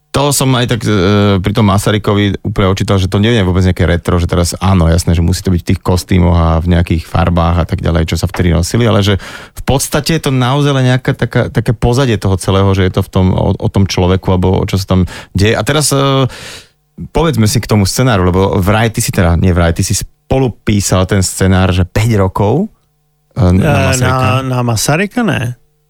To 0.09 0.33
som 0.33 0.49
aj 0.57 0.65
tak 0.65 0.81
e, 0.89 1.37
pri 1.37 1.53
tom 1.53 1.69
Masarykovi 1.69 2.41
úplne 2.41 2.73
očítal, 2.73 2.97
že 2.97 3.05
to 3.05 3.21
je 3.21 3.45
vôbec 3.45 3.61
nejaké 3.61 3.85
retro, 3.85 4.17
že 4.17 4.25
teraz 4.25 4.57
áno, 4.57 4.89
jasné, 4.89 5.13
že 5.13 5.21
musí 5.21 5.45
to 5.45 5.53
byť 5.53 5.61
v 5.61 5.69
tých 5.69 5.81
kostýmoch 5.85 6.33
a 6.33 6.49
v 6.57 6.73
nejakých 6.73 7.05
farbách 7.05 7.61
a 7.61 7.65
tak 7.69 7.85
ďalej, 7.85 8.09
čo 8.09 8.17
sa 8.17 8.25
vtedy 8.25 8.49
nosili, 8.49 8.89
ale 8.89 9.05
že 9.05 9.21
v 9.53 9.61
podstate 9.61 10.17
je 10.17 10.25
to 10.25 10.31
naozaj 10.33 10.73
len 10.73 10.89
nejaká 10.89 11.13
taká, 11.13 11.53
také 11.53 11.77
pozadie 11.77 12.17
toho 12.17 12.41
celého, 12.41 12.65
že 12.73 12.89
je 12.89 12.93
to 12.97 13.01
v 13.05 13.09
tom, 13.13 13.25
o, 13.37 13.53
o 13.53 13.67
tom 13.69 13.85
človeku 13.85 14.33
alebo 14.33 14.57
o 14.57 14.65
čo 14.65 14.81
sa 14.81 14.97
tam 14.97 15.05
deje. 15.37 15.53
A 15.53 15.61
teraz 15.61 15.93
e, 15.93 16.25
povedzme 17.13 17.45
si 17.45 17.61
k 17.61 17.69
tomu 17.69 17.85
scenáru, 17.85 18.25
lebo 18.25 18.57
vraj 18.57 18.89
ty 18.89 19.05
si 19.05 19.13
teda, 19.13 19.37
nie 19.37 19.53
vraj, 19.53 19.77
ty 19.77 19.85
si 19.85 19.93
spolu 19.93 20.49
písal 20.65 21.05
ten 21.05 21.21
scenár, 21.21 21.69
že 21.69 21.85
5 21.85 22.17
rokov 22.17 22.65
e, 23.37 23.45
na 23.45 23.61
Na, 23.61 23.93
Masaryka. 23.93 24.17
na, 24.17 24.41
na 24.41 24.59
Masaryka 24.65 25.21
ne? 25.21 25.41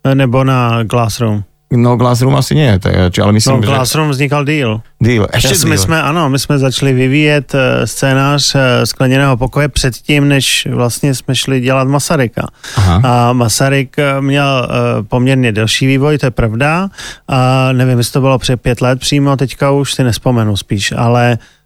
Nebo 0.04 0.44
na 0.44 0.84
Glassroom? 0.84 1.48
No 1.70 1.98
Glassroom 1.98 2.36
asi 2.36 2.56
nie, 2.56 2.80
tak, 2.80 3.14
či, 3.14 3.22
ale 3.22 3.32
myslím, 3.32 3.56
no, 3.56 3.62
Glassroom 3.62 4.10
vznikal 4.10 4.46
deal. 4.46 4.82
Deal, 5.02 5.28
ještě 5.34 5.54
deal. 5.54 5.70
My 5.70 5.78
jsme, 5.78 6.02
ano, 6.02 6.30
my 6.30 6.40
jsme 6.40 6.60
začali 6.60 6.94
vyvíjet 6.94 7.54
uh, 7.54 7.60
scénář 7.86 8.56
uh, 8.56 8.62
skleněného 8.84 9.38
pokoje 9.38 9.68
předtím, 9.68 10.28
než 10.28 10.68
vlastně 10.72 11.16
jsme 11.16 11.36
šli 11.36 11.62
dělat 11.62 11.88
Masaryka. 11.88 12.48
Aha. 12.76 13.02
A 13.04 13.34
Masaryk 13.34 13.96
uh, 13.98 14.26
měl 14.26 14.70
poměrně 15.08 15.52
delší 15.52 15.88
vývoj, 15.88 16.18
to 16.18 16.26
je 16.26 16.32
pravda. 16.32 16.90
A 17.28 17.70
nevím, 17.72 17.98
jestli 17.98 18.14
to 18.14 18.22
bylo 18.22 18.40
před 18.40 18.62
pět 18.62 18.82
let 18.82 19.00
přímo, 19.00 19.38
teďka 19.38 19.72
už 19.72 19.94
si 19.94 20.04
nespomenu 20.04 20.58
spíš, 20.58 20.94
ale 20.98 21.38
Eh, 21.38 21.59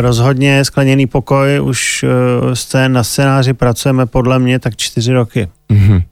rozhodně 0.00 0.64
skleněný 0.64 1.06
pokoj, 1.06 1.60
už 1.60 2.04
eh, 2.04 2.56
scén 2.56 2.92
na 2.92 3.04
scénáři 3.04 3.52
pracujeme 3.52 4.06
podle 4.06 4.38
mě 4.38 4.58
tak 4.58 4.76
čtyři 4.76 5.12
roky. 5.12 5.48
Uh-huh. 5.64 6.04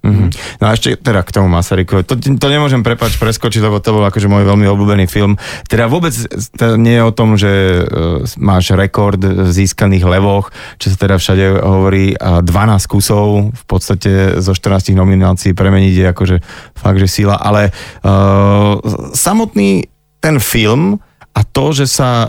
No 0.60 0.64
a 0.64 0.72
ešte 0.72 0.96
teda 0.96 1.20
k 1.22 1.30
tomu 1.30 1.46
Masarykovi. 1.52 2.08
To, 2.08 2.16
to 2.16 2.46
nemôžem 2.48 2.80
prepač 2.80 3.20
preskočiť, 3.20 3.60
lebo 3.60 3.84
to 3.84 3.92
bol 3.92 4.00
akože 4.08 4.24
môj 4.24 4.48
veľmi 4.48 4.64
obľúbený 4.64 5.04
film. 5.06 5.36
Teda 5.68 5.92
vôbec 5.92 6.16
to 6.56 6.80
nie 6.80 6.96
je 6.96 7.04
o 7.04 7.12
tom, 7.12 7.36
že 7.36 7.52
uh, 7.84 8.24
máš 8.40 8.72
rekord 8.72 9.20
v 9.20 9.52
získaných 9.52 10.08
levoch, 10.08 10.50
čo 10.80 10.88
sa 10.88 10.96
teda 10.96 11.20
všade 11.20 11.62
hovorí, 11.62 12.16
a 12.16 12.40
12 12.40 12.48
kusov 12.88 13.52
v 13.52 13.64
podstate 13.68 14.40
zo 14.40 14.56
14 14.56 14.96
nominácií 14.96 15.52
premeniť 15.52 15.94
je 16.00 16.06
akože 16.10 16.36
fakt, 16.72 16.98
že 17.04 17.12
sila, 17.12 17.36
ale 17.36 17.70
uh, 18.02 18.80
samotný 19.12 19.84
ten 20.24 20.40
film 20.40 20.96
a 21.32 21.40
to, 21.48 21.72
že 21.72 21.88
sa 21.88 22.28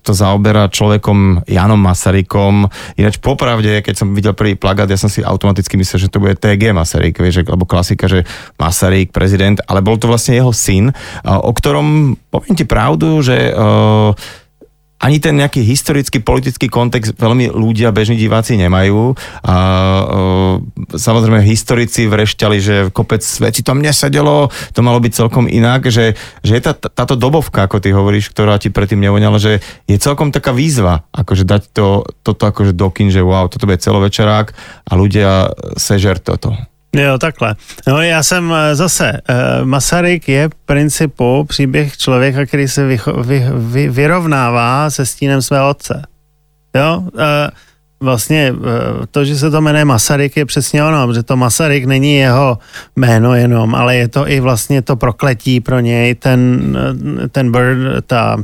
to 0.00 0.12
zaoberá 0.16 0.72
človekom 0.72 1.44
Janom 1.44 1.80
Masarykom, 1.80 2.64
ináč 2.96 3.20
popravde, 3.20 3.84
keď 3.84 3.94
som 3.94 4.16
videl 4.16 4.32
prvý 4.32 4.56
plagát, 4.56 4.88
ja 4.88 4.96
som 4.96 5.12
si 5.12 5.20
automaticky 5.20 5.76
myslel, 5.76 6.08
že 6.08 6.12
to 6.12 6.24
bude 6.24 6.40
TG 6.40 6.72
Masaryk, 6.72 7.20
vieš, 7.20 7.44
lebo 7.44 7.68
klasika, 7.68 8.08
že 8.08 8.24
Masaryk, 8.56 9.12
prezident, 9.12 9.60
ale 9.68 9.84
bol 9.84 10.00
to 10.00 10.08
vlastne 10.08 10.40
jeho 10.40 10.56
syn, 10.56 10.88
uh, 10.88 11.40
o 11.44 11.52
ktorom, 11.52 12.16
poviem 12.32 12.56
ti 12.56 12.64
pravdu, 12.64 13.20
že 13.20 13.52
uh, 13.52 14.16
ani 15.00 15.16
ten 15.16 15.32
nejaký 15.40 15.64
historický, 15.64 16.20
politický 16.20 16.68
kontext 16.68 17.16
veľmi 17.16 17.48
ľudia, 17.48 17.88
bežní 17.88 18.20
diváci 18.20 18.60
nemajú. 18.60 19.16
A 19.40 19.56
e, 19.56 20.04
samozrejme 20.92 21.40
historici 21.40 22.04
vrešťali, 22.04 22.56
že 22.60 22.74
kopec 22.92 23.24
veci 23.40 23.64
tam 23.64 23.80
nesedelo, 23.80 24.52
to 24.76 24.80
malo 24.84 25.00
byť 25.00 25.12
celkom 25.16 25.48
inak, 25.48 25.88
že, 25.88 26.20
že 26.44 26.52
je 26.60 26.62
tá, 26.62 26.76
táto 26.76 27.16
dobovka, 27.16 27.64
ako 27.64 27.80
ty 27.80 27.96
hovoríš, 27.96 28.28
ktorá 28.28 28.60
ti 28.60 28.68
predtým 28.68 29.00
nevoňala, 29.00 29.40
že 29.40 29.64
je 29.88 29.96
celkom 29.96 30.36
taká 30.36 30.52
výzva, 30.52 31.08
akože 31.16 31.48
dať 31.48 31.62
to, 31.72 32.04
toto 32.20 32.44
akože 32.44 32.76
do 32.76 32.92
že 33.00 33.24
wow, 33.24 33.48
toto 33.48 33.64
bude 33.64 33.80
celovečerák 33.80 34.52
a 34.84 34.92
ľudia 34.92 35.56
sežer 35.80 36.20
toto. 36.20 36.52
Jo, 36.96 37.18
takhle. 37.18 37.54
No 37.88 38.02
já 38.02 38.22
jsem 38.22 38.52
eh, 38.52 38.74
zase, 38.74 39.12
uh, 39.12 39.66
Masaryk 39.66 40.28
je 40.28 40.48
v 40.48 40.54
principu 40.54 41.44
příběh 41.44 41.96
člověka, 41.96 42.46
který 42.46 42.68
se 42.68 42.86
vycho, 42.86 43.12
vy, 43.22 43.46
vy, 43.54 43.88
vyrovnává 43.88 44.90
se 44.90 45.06
stínem 45.06 45.42
svého 45.42 45.68
otce. 45.68 46.02
Jo, 46.76 47.04
uh, 47.12 47.20
vlastně 48.00 48.54
to, 49.10 49.24
že 49.24 49.36
se 49.36 49.50
to 49.50 49.60
jmenuje 49.60 49.84
Masaryk, 49.84 50.36
je 50.36 50.46
přesně 50.46 50.84
ono, 50.84 51.06
protože 51.06 51.22
to 51.22 51.36
Masaryk 51.36 51.84
není 51.84 52.14
jeho 52.14 52.58
jméno 52.96 53.34
jenom, 53.34 53.74
ale 53.74 53.96
je 53.96 54.08
to 54.08 54.28
i 54.28 54.40
vlastně 54.40 54.82
to 54.82 54.96
prokletí 54.96 55.60
pro 55.60 55.80
něj, 55.80 56.14
ten, 56.14 56.78
ten 57.32 57.52
bird, 57.52 58.06
ta 58.06 58.36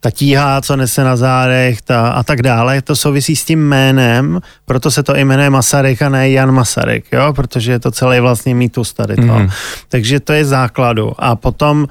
ta 0.00 0.10
tíha, 0.10 0.60
co 0.60 0.76
nese 0.76 1.04
na 1.04 1.16
zádech 1.16 1.82
ta, 1.82 2.08
a 2.08 2.22
tak 2.22 2.42
dále, 2.42 2.82
to 2.82 2.96
souvisí 2.96 3.36
s 3.36 3.44
tím 3.44 3.68
jménem, 3.68 4.40
proto 4.64 4.90
se 4.90 5.02
to 5.02 5.16
jmenuje 5.16 5.50
Masaryk 5.50 6.02
a 6.02 6.08
ne 6.08 6.30
Jan 6.30 6.52
Masaryk, 6.52 7.06
jo, 7.12 7.32
protože 7.32 7.72
je 7.72 7.78
to 7.78 7.90
celý 7.90 8.20
vlastně 8.20 8.54
mýtus 8.54 8.92
tady 8.92 9.16
to. 9.16 9.22
Mm. 9.22 9.48
Takže 9.88 10.20
to 10.20 10.32
je 10.32 10.44
základu. 10.44 11.12
A 11.18 11.36
potom 11.36 11.82
uh, 11.82 11.86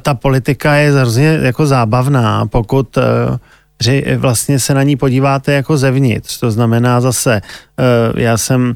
ta 0.00 0.14
politika 0.14 0.74
je 0.74 0.92
hrozně 0.92 1.38
jako 1.42 1.66
zábavná, 1.66 2.46
pokud 2.46 2.96
uh, 2.96 3.02
že 3.82 4.16
vlastně 4.16 4.58
se 4.58 4.74
na 4.74 4.82
ní 4.82 4.96
podíváte 4.96 5.52
jako 5.52 5.76
zevnitř. 5.76 6.40
To 6.40 6.50
znamená 6.50 7.00
zase, 7.00 7.40
uh, 8.12 8.20
já 8.20 8.38
jsem 8.38 8.74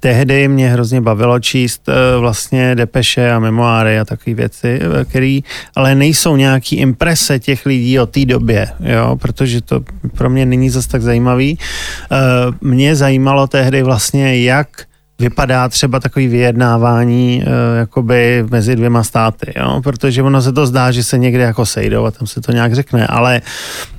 tehdy 0.00 0.48
mě 0.48 0.68
hrozně 0.70 1.00
bavilo 1.00 1.40
číst 1.40 1.88
uh, 1.88 2.20
vlastně 2.20 2.74
depeše 2.74 3.32
a 3.32 3.38
memoáry 3.38 3.98
a 3.98 4.04
takové 4.04 4.34
věci, 4.34 4.80
uh, 4.80 5.04
které 5.04 5.40
ale 5.74 5.94
nejsou 5.94 6.36
nějaký 6.36 6.76
imprese 6.76 7.38
těch 7.38 7.66
lidí 7.66 7.98
o 7.98 8.06
té 8.06 8.24
době, 8.24 8.68
jo, 8.80 9.16
protože 9.20 9.60
to 9.60 9.80
pro 10.16 10.30
mě 10.30 10.46
není 10.46 10.70
zase 10.70 10.88
tak 10.88 11.02
zajímavý. 11.02 11.58
Uh, 11.58 12.54
mě 12.60 12.96
zajímalo 12.96 13.46
tehdy 13.46 13.82
vlastně, 13.82 14.42
jak 14.42 14.89
vypadá 15.20 15.68
třeba 15.68 16.00
takový 16.00 16.28
vyjednávání 16.28 17.42
uh, 17.42 17.78
jakoby 17.78 18.44
mezi 18.50 18.76
dvěma 18.76 19.04
státy, 19.04 19.52
jo? 19.56 19.80
protože 19.84 20.22
ono 20.22 20.42
se 20.42 20.52
to 20.52 20.66
zdá, 20.66 20.90
že 20.90 21.04
se 21.04 21.18
někde 21.18 21.42
jako 21.42 21.66
sejdou 21.66 22.04
a 22.04 22.10
tam 22.10 22.26
se 22.26 22.40
to 22.40 22.52
nějak 22.52 22.74
řekne, 22.74 23.06
ale 23.06 23.40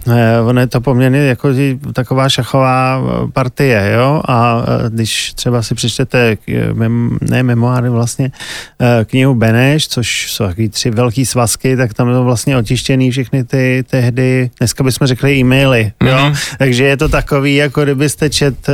uh, 0.07 0.13
ono 0.45 0.61
je 0.61 0.67
to 0.67 0.81
poměrně 0.81 1.19
jako 1.19 1.49
taková 1.93 2.29
šachová 2.29 3.01
eh, 3.01 3.31
partie, 3.31 3.91
jo, 3.95 4.21
a 4.27 4.65
když 4.89 5.33
třeba 5.33 5.61
si 5.61 5.75
přečtete, 5.75 6.37
mem, 6.73 7.17
ne 7.21 7.43
memoáry 7.43 7.89
vlastně, 7.89 8.31
knihu 9.05 9.35
Beneš, 9.35 9.87
což 9.87 10.31
jsou 10.31 10.47
takový 10.47 10.69
tři 10.69 10.91
velký 10.91 11.25
svazky, 11.25 11.77
tak 11.77 11.93
tam 11.93 12.13
jsou 12.13 12.23
vlastně 12.23 12.57
otištěný 12.57 13.11
všechny 13.11 13.43
ty 13.43 13.83
tehdy, 13.89 14.49
dneska 14.59 14.83
bychom 14.83 15.07
řekli 15.07 15.35
e-maily, 15.35 15.91
jo, 16.03 16.13
mm-hmm. 16.13 16.55
takže 16.57 16.83
je 16.83 16.97
to 16.97 17.09
takový, 17.09 17.55
jako 17.55 17.83
kdybyste 17.83 18.29
čet 18.29 18.69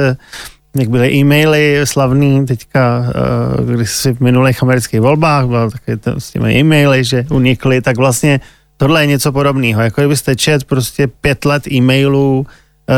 jak 0.75 0.89
byly 0.89 1.13
e-maily 1.13 1.81
slavný 1.83 2.45
teďka, 2.45 3.05
eh, 3.09 3.73
když 3.73 3.91
si 3.91 4.13
v 4.13 4.19
minulých 4.19 4.63
amerických 4.63 5.01
volbách 5.01 5.47
byl 5.47 5.71
taky 5.71 5.99
s 6.17 6.31
těmi 6.31 6.59
e-maily, 6.59 7.03
že 7.03 7.25
unikly, 7.29 7.81
tak 7.81 7.97
vlastně 7.97 8.39
tohle 8.77 9.03
je 9.03 9.07
něco 9.07 9.31
podobného. 9.31 9.81
Jako 9.81 10.01
kdybyste 10.01 10.35
čet 10.35 10.63
prostě 10.63 11.07
pět 11.07 11.45
let 11.45 11.67
e-mailů 11.71 12.45
eh, 12.89 12.93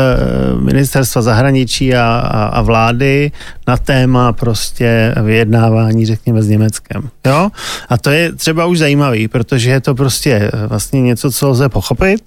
ministerstva 0.60 1.22
zahraničí 1.22 1.94
a, 1.94 2.04
a, 2.04 2.44
a 2.44 2.62
vlády 2.62 3.32
na 3.68 3.76
téma 3.76 4.32
prostě 4.32 5.14
vyjednávání, 5.22 6.06
řekněme, 6.06 6.42
s 6.42 6.48
Německem. 6.48 7.08
Jo? 7.26 7.50
A 7.88 7.98
to 7.98 8.10
je 8.10 8.32
třeba 8.32 8.66
už 8.66 8.78
zajímavý, 8.78 9.28
protože 9.28 9.70
je 9.70 9.80
to 9.80 9.94
prostě 9.94 10.50
vlastně 10.66 11.02
něco, 11.02 11.30
co 11.30 11.48
lze 11.48 11.68
pochopit, 11.68 12.22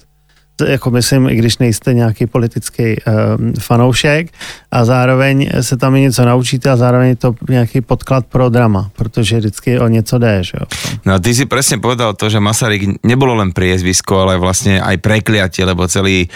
jako 0.61 0.91
myslím, 0.91 1.29
i 1.29 1.35
když 1.35 1.57
nejste 1.57 1.93
nějaký 1.93 2.27
politický 2.27 2.83
um, 2.83 3.53
fanoušek 3.59 4.27
a 4.71 4.85
zároveň 4.85 5.49
se 5.61 5.77
tam 5.77 5.95
i 5.95 6.01
něco 6.01 6.25
naučíte 6.25 6.69
a 6.69 6.75
zároveň 6.75 7.09
je 7.09 7.15
to 7.15 7.35
nějaký 7.49 7.81
podklad 7.81 8.25
pro 8.25 8.49
drama, 8.49 8.89
protože 8.95 9.37
vždycky 9.37 9.79
o 9.79 9.87
něco 9.87 10.17
jde, 10.17 10.43
že 10.43 10.53
jo. 10.59 10.65
No 11.05 11.19
ty 11.19 11.35
si 11.35 11.45
presne 11.45 11.77
povedal 11.77 12.13
to, 12.13 12.29
že 12.29 12.39
Masaryk 12.39 13.03
nebolo 13.03 13.35
len 13.35 13.51
priezvisko, 13.51 14.23
ale 14.23 14.39
vlastne 14.39 14.79
aj 14.79 15.03
prekliatie, 15.03 15.65
lebo 15.65 15.83
celý 15.89 16.29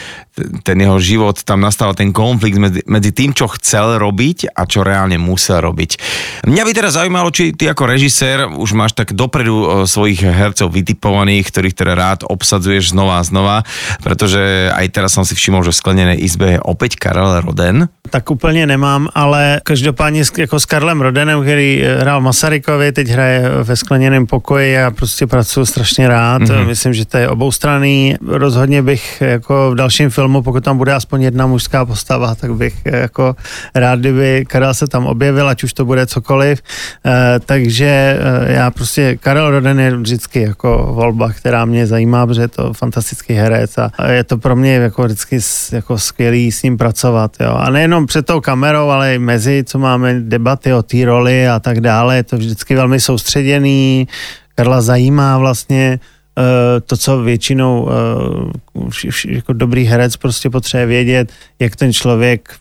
ten 0.62 0.78
jeho 0.78 0.98
život, 1.02 1.42
tam 1.42 1.62
nastal 1.62 1.98
ten 1.98 2.14
konflikt 2.14 2.58
medzi, 2.62 2.82
medzi 2.86 3.12
tým, 3.12 3.34
čo 3.34 3.50
chcel 3.58 3.98
robiť 3.98 4.54
a 4.54 4.70
čo 4.70 4.86
reálne 4.86 5.18
musel 5.18 5.66
robiť. 5.66 5.98
Mňa 6.46 6.64
by 6.64 6.72
teraz 6.74 6.94
zaujímalo, 7.00 7.34
či 7.34 7.58
ty 7.58 7.66
ako 7.66 7.84
režisér 7.90 8.46
už 8.46 8.78
máš 8.78 8.94
tak 8.94 9.18
dopredu 9.18 9.56
e, 9.56 9.68
svojich 9.90 10.22
hercov 10.22 10.70
vytipovaných, 10.74 11.50
ktorých 11.50 11.76
teda 11.78 11.94
rád 11.98 12.20
obsadzuješ 12.28 12.94
znova 12.94 13.22
a 13.22 13.26
znova, 13.26 13.58
pretože 14.08 14.72
aj 14.72 14.88
teraz 14.96 15.12
som 15.12 15.28
si 15.28 15.36
všimol, 15.36 15.68
že 15.68 15.76
v 15.76 15.80
sklenenej 15.84 16.24
izbe 16.24 16.56
je 16.56 16.64
opäť 16.64 16.96
Karel 16.96 17.44
Roden. 17.44 17.92
Tak 18.10 18.32
úplně 18.32 18.68
nemám, 18.68 19.08
ale 19.16 19.62
každopádně 19.64 20.24
jako 20.38 20.60
s 20.60 20.66
Karlem 20.66 21.02
Rodenem, 21.02 21.42
který 21.42 21.84
e, 21.84 22.00
hrál 22.00 22.22
Masarykovi, 22.22 22.92
teď 22.92 23.08
hraje 23.08 23.50
ve 23.64 23.76
skleněném 23.76 24.28
pokoji 24.28 24.82
a 24.82 24.92
prostě 24.92 25.28
pracuji 25.28 25.66
strašně 25.66 26.08
rád. 26.08 26.42
Mm-hmm. 26.42 26.68
Myslím, 26.68 26.94
že 26.94 27.06
to 27.06 27.18
je 27.18 27.30
oboustranný. 27.30 28.16
Rozhodně 28.28 28.82
bych 28.82 29.22
jako 29.22 29.72
v 29.72 29.76
dalším 29.76 30.10
filmu 30.10 30.42
pokud 30.42 30.64
tam 30.64 30.78
bude 30.78 30.94
aspoň 30.94 31.22
jedna 31.22 31.48
mužská 31.48 31.86
postava, 31.86 32.36
tak 32.36 32.54
bych 32.54 32.76
eh, 32.86 32.98
jako 32.98 33.36
rád, 33.76 34.00
kdyby 34.00 34.46
Karel 34.48 34.74
se 34.74 34.88
tam 34.88 35.06
objevil, 35.06 35.50
ať 35.50 35.64
už 35.64 35.74
to 35.74 35.86
bude 35.86 36.08
cokoliv. 36.08 36.62
E, 37.06 37.40
takže 37.40 37.86
e, 37.86 38.54
já 38.54 38.72
prostě, 38.72 39.18
Karel 39.18 39.52
Roden 39.52 39.80
je 39.80 39.98
vždycky 39.98 40.42
jako 40.42 40.92
volba, 40.92 41.34
která 41.34 41.66
mě 41.66 41.88
zajímá, 41.88 42.28
protože 42.28 42.42
je 42.42 42.48
to 42.48 42.74
fantastický 42.74 43.34
herec 43.34 43.78
a 43.78 43.92
je 44.12 44.24
to 44.24 44.38
pro 44.38 44.56
mě 44.56 44.76
jako 44.76 45.04
vždycky 45.04 45.40
jako 45.72 45.98
skvělý 46.00 46.52
s 46.52 46.64
ním 46.64 46.78
pracovat. 46.78 47.32
Jo. 47.40 47.52
A 47.60 47.70
nejenom 47.70 47.97
před 48.06 48.26
tou 48.26 48.42
kamerou, 48.42 48.90
ale 48.90 49.16
i 49.16 49.20
mezi, 49.20 49.64
co 49.68 49.80
máme 49.80 50.20
debaty 50.20 50.74
o 50.74 50.84
té 50.84 51.06
roli 51.06 51.48
a 51.48 51.60
tak 51.60 51.82
dále, 51.82 52.16
je 52.16 52.24
to 52.24 52.38
vždycky 52.38 52.76
velmi 52.76 53.00
soustředěný, 53.00 54.08
Karla 54.56 54.82
zajímá 54.82 55.38
vlastně 55.38 56.00
Eh, 56.38 56.82
to, 56.82 56.98
co 56.98 57.22
většinou 57.22 57.90
eh, 57.90 59.28
jako 59.28 59.54
dobrý 59.54 59.86
herec 59.86 60.18
prostě 60.18 60.50
potřebuje 60.50 60.86
vědět, 60.86 61.32
jak 61.60 61.76
ten 61.76 61.94
člověk 61.94 62.56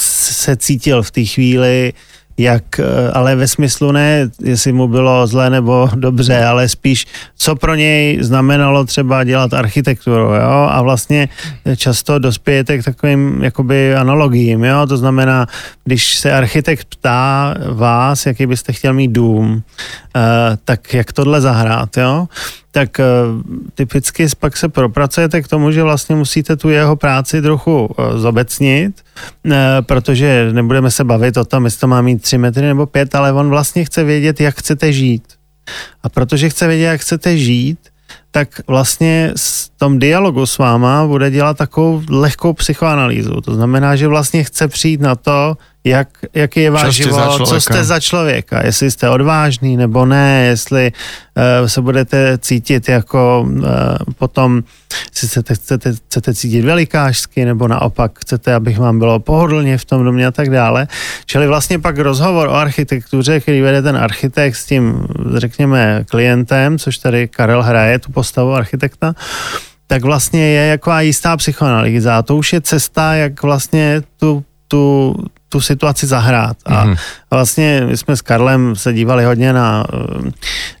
se 0.00 0.56
cítil 0.56 1.02
v 1.02 1.10
té 1.10 1.24
chvíli, 1.24 1.92
jak, 2.38 2.80
eh, 2.80 3.10
ale 3.12 3.36
ve 3.36 3.48
smyslu 3.48 3.92
ne, 3.92 4.30
jestli 4.42 4.72
mu 4.72 4.88
bylo 4.88 5.26
zlé 5.26 5.50
nebo 5.50 5.88
dobře, 5.94 6.44
ale 6.44 6.68
spíš, 6.68 7.06
co 7.36 7.56
pro 7.56 7.74
něj 7.74 8.18
znamenalo 8.20 8.84
třeba 8.84 9.24
dělat 9.24 9.54
architekturu, 9.54 10.34
jo, 10.34 10.68
a 10.70 10.82
vlastně 10.82 11.28
často 11.76 12.18
dospějete 12.18 12.78
k 12.78 12.84
takovým 12.84 13.44
jakoby 13.44 13.94
analogiím, 13.94 14.64
jo, 14.64 14.86
to 14.86 14.96
znamená, 14.96 15.46
když 15.84 16.16
se 16.16 16.32
architekt 16.32 16.84
ptá 16.84 17.54
vás, 17.72 18.26
jaký 18.26 18.46
byste 18.46 18.72
chtěl 18.72 18.92
mít 18.92 19.12
dům, 19.12 19.62
eh, 20.16 20.20
tak 20.64 20.94
jak 20.94 21.12
tohle 21.12 21.40
zahrát, 21.40 21.96
jo, 21.96 22.26
tak 22.76 23.00
typicky 23.74 24.26
pak 24.38 24.56
se 24.56 24.68
propracujete 24.68 25.42
k 25.42 25.48
tomu, 25.48 25.72
že 25.72 25.82
vlastně 25.82 26.16
musíte 26.16 26.56
tu 26.56 26.68
jeho 26.68 26.96
práci 26.96 27.42
trochu 27.42 27.88
zobecnit, 28.16 29.00
protože 29.80 30.48
nebudeme 30.52 30.90
se 30.90 31.04
bavit 31.04 31.36
o 31.36 31.44
tom, 31.44 31.64
jestli 31.64 31.80
to 31.80 31.86
má 31.86 32.02
mít 32.02 32.22
3 32.22 32.38
metry 32.38 32.66
nebo 32.66 32.86
5, 32.86 33.14
ale 33.14 33.32
on 33.32 33.48
vlastně 33.48 33.84
chce 33.84 34.04
vědět, 34.04 34.40
jak 34.40 34.58
chcete 34.58 34.92
žít. 34.92 35.22
A 36.02 36.08
protože 36.08 36.48
chce 36.48 36.68
vědět, 36.68 36.84
jak 36.84 37.00
chcete 37.00 37.38
žít, 37.38 37.78
tak 38.30 38.60
vlastně 38.66 39.32
v 39.36 39.70
tom 39.78 39.98
dialogu 39.98 40.46
s 40.46 40.58
váma 40.58 41.06
bude 41.06 41.30
dělat 41.30 41.56
takovou 41.56 42.02
lehkou 42.10 42.52
psychoanalýzu. 42.52 43.40
To 43.40 43.54
znamená, 43.54 43.96
že 43.96 44.08
vlastně 44.08 44.44
chce 44.44 44.68
přijít 44.68 45.00
na 45.00 45.16
to, 45.16 45.56
jak, 45.86 46.08
jaký 46.34 46.60
je 46.60 46.70
váš 46.70 46.94
život, 46.94 47.48
co 47.48 47.60
jste 47.60 47.84
za 47.84 48.00
člověka, 48.00 48.66
jestli 48.66 48.90
jste 48.90 49.08
odvážný 49.08 49.76
nebo 49.76 50.06
ne, 50.06 50.44
jestli 50.46 50.92
uh, 51.62 51.66
se 51.66 51.82
budete 51.82 52.38
cítit 52.38 52.88
jako 52.88 53.46
uh, 53.48 53.64
potom, 54.18 54.62
jestli 55.10 55.28
chcete, 55.28 55.54
chcete, 55.54 55.92
chcete 56.06 56.34
cítit 56.34 56.62
velikářsky 56.62 57.44
nebo 57.44 57.68
naopak 57.68 58.18
chcete, 58.18 58.54
abych 58.54 58.78
vám 58.78 58.98
bylo 58.98 59.18
pohodlně 59.18 59.78
v 59.78 59.84
tom 59.84 60.04
domě 60.04 60.26
a 60.26 60.30
tak 60.30 60.50
dále. 60.50 60.88
Čili 61.26 61.46
vlastně 61.46 61.78
pak 61.78 61.98
rozhovor 61.98 62.48
o 62.48 62.54
architektuře, 62.54 63.40
který 63.40 63.60
vede 63.60 63.82
ten 63.82 63.96
architekt 63.96 64.56
s 64.56 64.64
tím, 64.64 65.06
řekněme, 65.34 66.04
klientem, 66.08 66.78
což 66.78 66.98
tady 66.98 67.28
Karel 67.28 67.62
hraje, 67.62 67.98
tu 67.98 68.12
postavu 68.12 68.54
architekta, 68.54 69.14
tak 69.86 70.02
vlastně 70.02 70.48
je 70.48 70.66
jako 70.66 70.98
jistá 70.98 71.36
psychoanalýza. 71.36 72.18
A 72.18 72.22
to 72.22 72.36
už 72.36 72.52
je 72.52 72.60
cesta, 72.60 73.14
jak 73.14 73.42
vlastně 73.42 74.02
tu, 74.16 74.44
tu, 74.68 75.14
tu 75.48 75.60
situaci 75.60 76.06
zahrát. 76.06 76.56
A 76.64 76.86
mm-hmm. 76.86 76.96
vlastně 77.30 77.82
my 77.86 77.96
jsme 77.96 78.16
s 78.16 78.22
Karlem 78.22 78.76
se 78.76 78.92
dívali 78.92 79.24
hodně 79.24 79.52
na 79.52 79.84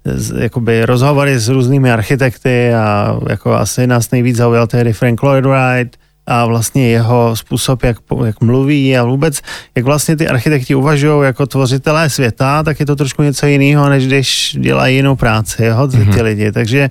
eh, 0.06 0.42
jakoby 0.42 0.86
rozhovory 0.86 1.38
s 1.38 1.48
různými 1.48 1.92
architekty 1.92 2.74
a 2.74 3.16
jako 3.28 3.54
asi 3.54 3.86
nás 3.86 4.10
nejvíc 4.10 4.36
zaujal 4.36 4.66
tehdy 4.66 4.92
Frank 4.92 5.22
Lloyd 5.22 5.46
Wright, 5.46 5.96
a 6.26 6.46
vlastně 6.46 6.88
jeho 6.88 7.36
způsob, 7.36 7.82
jak, 7.82 7.96
jak 8.24 8.40
mluví 8.40 8.96
a 8.96 9.04
vůbec, 9.04 9.40
jak 9.74 9.84
vlastně 9.84 10.16
ty 10.16 10.28
architekti 10.28 10.74
uvažují 10.74 11.24
jako 11.24 11.46
tvořitelé 11.46 12.10
světa, 12.10 12.62
tak 12.62 12.80
je 12.80 12.86
to 12.86 12.96
trošku 12.96 13.22
něco 13.22 13.46
jiného, 13.46 13.88
než 13.88 14.06
když 14.06 14.56
dělají 14.60 14.96
jinou 14.96 15.16
práci, 15.16 15.64
jo, 15.64 15.86
ty 15.86 15.96
mm-hmm. 15.96 16.22
lidi. 16.22 16.52
Takže 16.52 16.90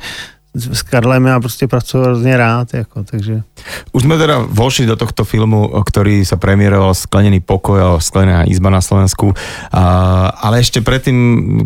s 0.55 0.81
Karlem 0.81 1.25
ja 1.25 1.39
prostě 1.39 1.67
pracuji 1.67 2.03
hrozně 2.03 2.37
rád, 2.37 2.73
jako, 2.73 3.03
takže... 3.03 3.43
Už 3.91 4.03
sme 4.03 4.15
teda 4.17 4.47
vošli 4.47 4.85
do 4.85 4.95
tohto 4.95 5.27
filmu, 5.27 5.67
ktorý 5.83 6.23
sa 6.23 6.39
premiéroval 6.39 6.95
Sklenený 6.95 7.43
pokoj 7.43 7.77
a 7.81 7.87
Sklenená 7.99 8.47
izba 8.47 8.71
na 8.71 8.79
Slovensku, 8.79 9.35
a, 9.71 9.83
ale 10.31 10.63
ešte 10.63 10.79
predtým, 10.79 11.17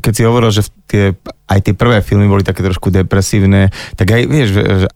keď 0.02 0.14
si 0.16 0.24
hovoril, 0.26 0.50
že 0.50 0.66
tie 0.90 1.14
aj 1.50 1.66
tie 1.66 1.74
prvé 1.74 2.06
filmy 2.06 2.30
boli 2.30 2.46
také 2.46 2.62
trošku 2.62 2.94
depresívne, 2.94 3.74
tak 3.98 4.14
aj 4.14 4.22
vieš, 4.30 4.50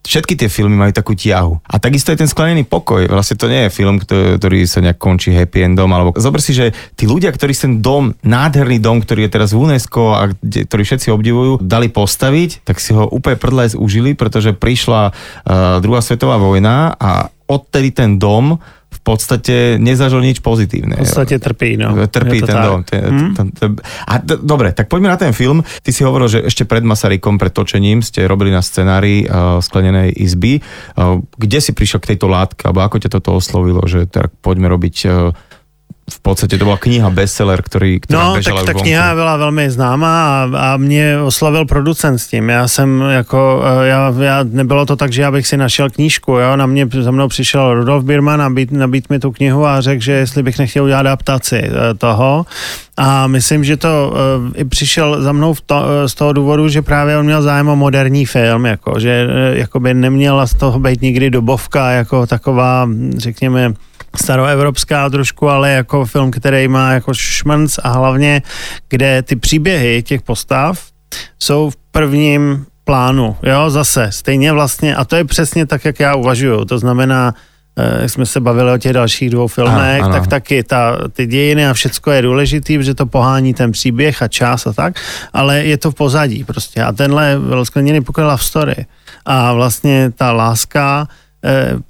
všetky 0.05 0.37
tie 0.37 0.49
filmy 0.53 0.77
majú 0.77 0.93
takú 0.93 1.17
tiahu. 1.17 1.57
A 1.65 1.81
takisto 1.81 2.13
aj 2.13 2.21
ten 2.21 2.29
sklenený 2.29 2.69
pokoj, 2.69 3.09
vlastne 3.09 3.41
to 3.41 3.49
nie 3.49 3.65
je 3.65 3.73
film, 3.73 3.97
ktorý 3.97 4.69
sa 4.69 4.85
nejak 4.85 5.01
končí 5.01 5.33
happy 5.33 5.65
endom, 5.65 5.89
alebo 5.89 6.13
zober 6.13 6.37
si, 6.37 6.53
že 6.53 6.69
tí 6.93 7.09
ľudia, 7.09 7.33
ktorí 7.33 7.57
ten 7.57 7.81
dom, 7.81 8.13
nádherný 8.21 8.77
dom, 8.77 9.01
ktorý 9.01 9.25
je 9.25 9.33
teraz 9.33 9.49
v 9.57 9.65
UNESCO 9.65 10.13
a 10.13 10.29
kde, 10.29 10.69
ktorý 10.69 10.83
všetci 10.85 11.07
obdivujú, 11.09 11.51
dali 11.57 11.89
postaviť, 11.89 12.69
tak 12.69 12.77
si 12.77 12.93
ho 12.93 13.09
úplne 13.09 13.41
prdlec 13.41 13.73
užili, 13.73 14.13
pretože 14.13 14.53
prišla 14.53 15.09
uh, 15.09 15.81
druhá 15.81 16.05
svetová 16.05 16.37
vojna 16.37 16.93
a 17.01 17.33
odtedy 17.49 17.89
ten 17.91 18.21
dom 18.21 18.61
podstate 19.03 19.75
nezažil 19.77 20.23
nič 20.23 20.39
pozitívne. 20.39 20.95
V 20.95 21.03
podstate 21.03 21.35
trpí, 21.37 21.75
no. 21.75 21.93
Trpí 22.07 22.39
ten 22.39 22.55
dom. 22.55 22.81
Ten, 22.87 23.03
hmm? 23.03 23.31
ten, 23.35 23.47
ten, 23.51 23.69
a 24.07 24.23
d- 24.23 24.39
dobre, 24.39 24.71
tak 24.71 24.87
poďme 24.87 25.11
na 25.11 25.19
ten 25.19 25.35
film. 25.35 25.59
Ty 25.61 25.91
si 25.91 26.07
hovoril, 26.07 26.31
že 26.31 26.39
ešte 26.47 26.63
pred 26.63 26.81
Masarykom, 26.87 27.35
pred 27.35 27.51
točením 27.51 27.99
ste 27.99 28.23
robili 28.23 28.49
na 28.49 28.63
scenári 28.63 29.27
uh, 29.27 29.59
sklenenej 29.59 30.15
izby. 30.15 30.63
Uh, 30.95 31.19
kde 31.35 31.59
si 31.59 31.75
prišiel 31.75 31.99
k 31.99 32.15
tejto 32.15 32.31
látke, 32.31 32.63
alebo 32.63 32.81
ako 32.81 33.03
ťa 33.03 33.09
toto 33.19 33.35
oslovilo, 33.35 33.83
že 33.83 34.07
tak 34.07 34.31
poďme 34.39 34.71
robiť 34.71 34.95
uh, 35.05 35.35
v 36.11 36.19
podstate 36.19 36.57
to 36.57 36.65
byla 36.65 36.77
kniha 36.77 37.09
bestseller, 37.09 37.61
který, 37.61 37.99
která 37.99 38.23
No, 38.23 38.33
tak 38.33 38.65
ta 38.65 38.73
kniha 38.73 39.15
byla 39.15 39.37
velmi 39.37 39.71
známá 39.71 40.43
a, 40.43 40.49
a 40.57 40.77
mě 40.77 41.19
oslovil 41.19 41.65
producent 41.65 42.19
s 42.19 42.27
tím. 42.27 42.49
Já 42.49 42.67
jsem 42.67 43.01
jako, 43.01 43.63
eh, 43.65 43.87
já, 43.87 44.13
já, 44.19 44.43
nebylo 44.43 44.85
to 44.85 44.95
tak, 44.95 45.13
že 45.13 45.21
já 45.21 45.31
bych 45.31 45.47
si 45.47 45.57
našel 45.57 45.89
knížku, 45.89 46.31
jo, 46.31 46.55
na 46.55 46.65
mě 46.65 46.87
za 46.99 47.11
mnou 47.11 47.27
přišel 47.27 47.73
Rudolf 47.73 48.03
Birman 48.03 48.39
nabít, 48.39 48.71
nabít 48.71 49.09
mi 49.09 49.19
tu 49.19 49.31
knihu 49.31 49.65
a 49.65 49.81
řekl, 49.81 50.03
že 50.03 50.11
jestli 50.11 50.43
bych 50.43 50.59
nechtěl 50.59 50.83
udělat 50.83 50.99
adaptaci 50.99 51.61
eh, 51.63 51.93
toho. 51.93 52.45
A 52.97 53.27
myslím, 53.27 53.63
že 53.63 53.77
to 53.77 54.13
uh, 54.13 54.51
i 54.55 54.65
přišel 54.65 55.21
za 55.21 55.31
mnou 55.31 55.53
v 55.53 55.61
to, 55.61 55.75
uh, 55.75 55.81
z 56.05 56.13
toho 56.13 56.33
důvodu, 56.33 56.69
že 56.69 56.81
právě 56.81 57.17
on 57.17 57.25
měl 57.25 57.41
zájem 57.41 57.67
o 57.69 57.75
moderní 57.75 58.25
film, 58.25 58.65
jako, 58.65 58.99
že 58.99 59.27
uh, 59.27 59.57
jakoby 59.57 59.93
neměla 59.93 60.47
z 60.47 60.53
toho 60.53 60.79
být 60.79 61.01
nikdy 61.01 61.29
dobovka, 61.29 61.91
jako 61.91 62.27
taková, 62.27 62.89
řekněme, 63.17 63.73
staroevropská 64.15 65.09
trošku, 65.09 65.49
ale 65.49 65.71
jako 65.71 66.05
film, 66.05 66.31
který 66.31 66.67
má 66.67 66.91
jako 66.91 67.13
šmrnc 67.13 67.79
a 67.83 67.89
hlavně, 67.89 68.41
kde 68.89 69.21
ty 69.21 69.35
příběhy 69.35 70.03
těch 70.03 70.21
postav 70.21 70.79
jsou 71.39 71.69
v 71.69 71.75
prvním 71.91 72.65
plánu, 72.83 73.37
jo, 73.43 73.69
zase, 73.69 74.07
stejně 74.11 74.53
vlastně, 74.53 74.95
a 74.95 75.05
to 75.05 75.15
je 75.15 75.25
přesně 75.25 75.65
tak, 75.65 75.85
jak 75.85 75.99
já 75.99 76.15
uvažuju, 76.15 76.65
to 76.65 76.79
znamená, 76.79 77.33
eh, 77.77 78.01
jak 78.01 78.09
jsme 78.09 78.25
se 78.25 78.39
bavili 78.39 78.71
o 78.71 78.77
těch 78.77 78.93
dalších 78.93 79.29
dvou 79.29 79.47
filmech, 79.47 80.01
ano, 80.01 80.05
ano. 80.05 80.13
tak 80.13 80.27
taky 80.27 80.63
ta, 80.63 80.97
ty 81.13 81.25
dějiny 81.25 81.67
a 81.67 81.73
všecko 81.73 82.11
je 82.11 82.21
důležitý, 82.21 82.77
protože 82.77 82.95
to 82.95 83.05
pohání 83.05 83.53
ten 83.53 83.71
příběh 83.71 84.21
a 84.21 84.27
čas 84.27 84.67
a 84.67 84.73
tak, 84.73 84.99
ale 85.33 85.63
je 85.63 85.77
to 85.77 85.91
v 85.91 85.95
pozadí 85.95 86.43
prostě 86.43 86.83
a 86.83 86.91
tenhle 86.91 87.39
byl 87.39 87.65
skleněný 87.65 88.01
pokoj 88.01 88.23
love 88.23 88.43
story 88.43 88.85
a 89.25 89.53
vlastně 89.53 90.11
ta 90.11 90.31
láska 90.31 91.07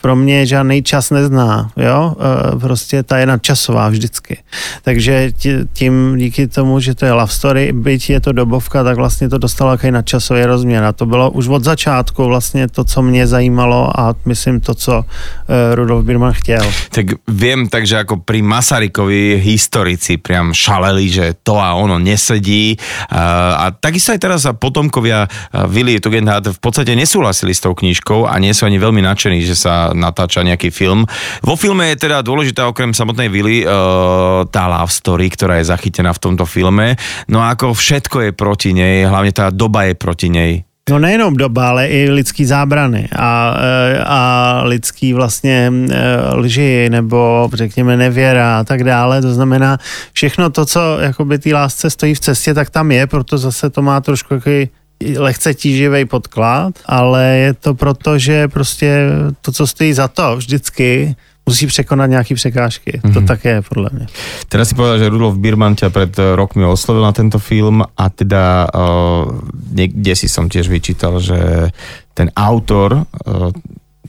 pro 0.02 0.16
mě 0.16 0.46
žádný 0.46 0.84
čas 0.84 1.10
nezná, 1.10 1.70
jo, 1.78 2.16
eh, 2.18 2.60
prostě 2.60 3.04
ta 3.04 3.18
je 3.18 3.26
nadčasová 3.26 3.90
vždycky. 3.90 4.38
Takže 4.82 5.32
tím, 5.74 6.18
díky 6.18 6.48
tomu, 6.48 6.80
že 6.80 6.96
to 6.96 7.06
je 7.06 7.14
love 7.14 7.32
story, 7.32 7.70
byť 7.74 8.10
je 8.10 8.20
to 8.20 8.32
dobovka, 8.32 8.84
tak 8.84 8.98
vlastně 8.98 9.30
to 9.30 9.38
dostalo 9.38 9.72
jaký 9.72 9.92
nadčasový 9.92 10.46
rozměr 10.46 10.84
a 10.84 10.92
to 10.92 11.06
bylo 11.06 11.32
už 11.32 11.48
od 11.48 11.64
začátku 11.64 12.26
vlastně 12.26 12.68
to, 12.68 12.84
co 12.84 13.02
mě 13.02 13.28
zajímalo 13.28 14.00
a 14.00 14.16
myslím 14.26 14.60
to, 14.60 14.74
co 14.74 15.06
eh, 15.06 15.76
Rudolf 15.76 16.06
Birman 16.06 16.34
chtěl. 16.34 16.66
Tak 16.90 17.06
viem, 17.28 17.70
takže 17.70 17.96
jako 17.96 18.18
pri 18.18 18.42
Masarykovi 18.42 19.42
historici 19.44 20.18
priam 20.18 20.54
šaleli, 20.54 21.10
že 21.10 21.26
to 21.44 21.60
a 21.60 21.74
ono 21.74 22.00
nesedí 22.00 22.78
a, 23.10 23.54
a 23.54 23.66
takisto 23.72 24.12
aj 24.12 24.20
teraz 24.20 24.42
potomkovia 24.58 25.28
Willy 25.68 26.00
Tugendhat 26.00 26.48
v 26.48 26.60
podstate 26.60 26.96
nesúhlasili 26.96 27.54
s 27.54 27.62
tou 27.62 27.76
knižkou 27.76 28.26
a 28.26 28.40
nie 28.40 28.56
sú 28.56 28.66
ani 28.66 28.80
veľmi 28.80 29.02
nadšení, 29.04 29.43
že 29.46 29.56
sa 29.56 29.92
natáča 29.96 30.44
nejaký 30.44 30.74
film. 30.74 31.06
Vo 31.44 31.56
filme 31.56 31.94
je 31.94 32.08
teda 32.08 32.26
dôležitá 32.26 32.68
okrem 32.68 32.96
samotnej 32.96 33.30
vily 33.30 33.64
uh, 33.64 34.44
tá 34.50 34.68
love 34.68 34.92
story, 34.92 35.30
ktorá 35.32 35.60
je 35.62 35.70
zachytená 35.72 36.12
v 36.16 36.24
tomto 36.24 36.48
filme. 36.48 36.96
No 37.28 37.44
a 37.44 37.54
ako 37.54 37.76
všetko 37.76 38.30
je 38.30 38.32
proti 38.32 38.72
nej, 38.76 39.06
hlavne 39.08 39.32
tá 39.32 39.52
doba 39.52 39.88
je 39.88 39.94
proti 39.96 40.28
nej. 40.32 40.64
No 40.84 41.00
nejenom 41.00 41.32
doba, 41.32 41.72
ale 41.72 41.88
i 41.88 42.12
lidský 42.12 42.44
zábrany 42.44 43.08
a, 43.16 43.56
eh, 43.56 44.04
a 44.04 44.20
lidský 44.68 45.14
vlastně 45.14 45.72
eh, 45.72 46.36
lži 46.36 46.90
nebo 46.90 47.50
řekněme 47.54 47.98
nevěra 47.98 48.60
a 48.60 48.64
tak 48.64 48.84
dále. 48.84 49.22
To 49.22 49.34
znamená, 49.34 49.78
všechno 50.14 50.50
to, 50.50 50.66
co 50.66 50.98
jakoby 51.00 51.40
té 51.40 51.54
lásce 51.54 51.90
stojí 51.90 52.16
v 52.16 52.20
cestě, 52.20 52.54
tak 52.54 52.70
tam 52.70 52.92
je, 52.92 53.08
proto 53.08 53.38
zase 53.38 53.70
to 53.70 53.82
má 53.82 54.02
trošku 54.02 54.34
jaký 54.34 54.70
lehce 55.18 55.54
tíživý 55.54 56.06
podklad, 56.06 56.80
ale 56.86 57.24
je 57.38 57.54
to 57.54 57.74
proto, 57.74 58.18
že 58.18 58.48
prostě 58.48 59.10
to, 59.42 59.52
co 59.52 59.68
stojí 59.68 59.94
za 59.94 60.08
to 60.08 60.36
vždycky, 60.38 61.16
musí 61.46 61.68
překonat 61.68 62.10
nějaké 62.10 62.36
překážky. 62.36 62.92
Mm-hmm. 62.92 63.14
To 63.14 63.20
mhm. 63.20 63.28
tak 63.28 63.46
je, 63.46 63.62
podle 63.62 63.90
mě. 63.94 64.06
Teraz 64.50 64.70
si 64.70 64.76
povedal, 64.76 65.00
že 65.00 65.10
Rudolf 65.10 65.38
Birman 65.38 65.76
ťa 65.76 65.90
pred 65.90 66.14
rokmi 66.36 66.66
oslovil 66.66 67.04
na 67.04 67.12
tento 67.12 67.40
film 67.40 67.84
a 67.84 68.06
teda 68.10 68.68
uh, 68.72 69.28
niekde 69.76 70.16
si 70.16 70.32
som 70.32 70.48
tiež 70.48 70.72
vyčítal, 70.72 71.20
že 71.20 71.70
ten 72.14 72.32
autor 72.36 73.04
uh, 73.04 73.52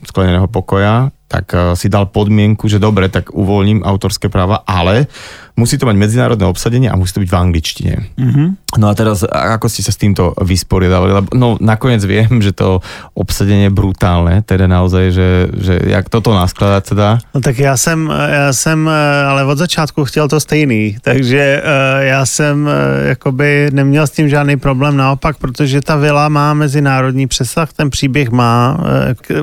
Skleneného 0.05 0.47
pokoja 0.47 1.09
tak 1.25 1.51
uh, 1.57 1.73
si 1.73 1.89
dal 1.89 2.05
podmienku, 2.05 2.69
že 2.69 2.77
dobre, 2.77 3.09
tak 3.09 3.33
uvoľním 3.33 3.81
autorské 3.81 4.29
práva, 4.29 4.61
ale 4.63 5.09
musí 5.55 5.79
to 5.79 5.87
mať 5.87 5.95
medzinárodné 5.95 6.45
obsadenie 6.45 6.91
a 6.91 6.99
musí 6.99 7.15
to 7.15 7.23
byť 7.23 7.31
v 7.31 7.39
angličtine. 7.39 7.93
Mm-hmm. 8.19 8.47
No 8.75 8.91
a 8.91 8.93
teraz, 8.93 9.23
ako 9.23 9.71
ste 9.71 9.87
sa 9.87 9.95
s 9.95 9.99
týmto 9.99 10.35
vysporiadali? 10.35 11.15
Lebo, 11.15 11.27
no 11.31 11.55
nakoniec 11.63 12.03
viem, 12.03 12.43
že 12.43 12.51
to 12.51 12.83
obsadenie 13.15 13.71
je 13.71 13.73
brutálne, 13.73 14.43
teda 14.43 14.67
naozaj, 14.67 15.15
že, 15.15 15.29
že 15.55 15.73
jak 15.87 16.11
toto 16.11 16.35
naskladať 16.35 16.83
teda? 16.91 17.09
No 17.31 17.39
tak 17.41 17.59
já 17.59 17.77
jsem, 17.77 18.11
já 18.11 18.53
jsem 18.53 18.89
ale 19.27 19.45
od 19.45 19.57
začátku 19.57 20.05
chtěl 20.05 20.27
to 20.27 20.39
stejný, 20.39 20.97
takže 21.01 21.61
já 21.99 22.25
jsem 22.25 22.69
jakoby 23.07 23.69
neměl 23.71 24.07
s 24.07 24.11
tím 24.11 24.29
žádný 24.29 24.57
problém, 24.57 24.97
naopak, 24.97 25.37
protože 25.37 25.81
ta 25.81 25.95
vila 25.95 26.29
má 26.29 26.53
mezinárodní 26.53 27.27
přesah, 27.27 27.73
ten 27.73 27.89
příběh 27.89 28.29
má, 28.29 28.77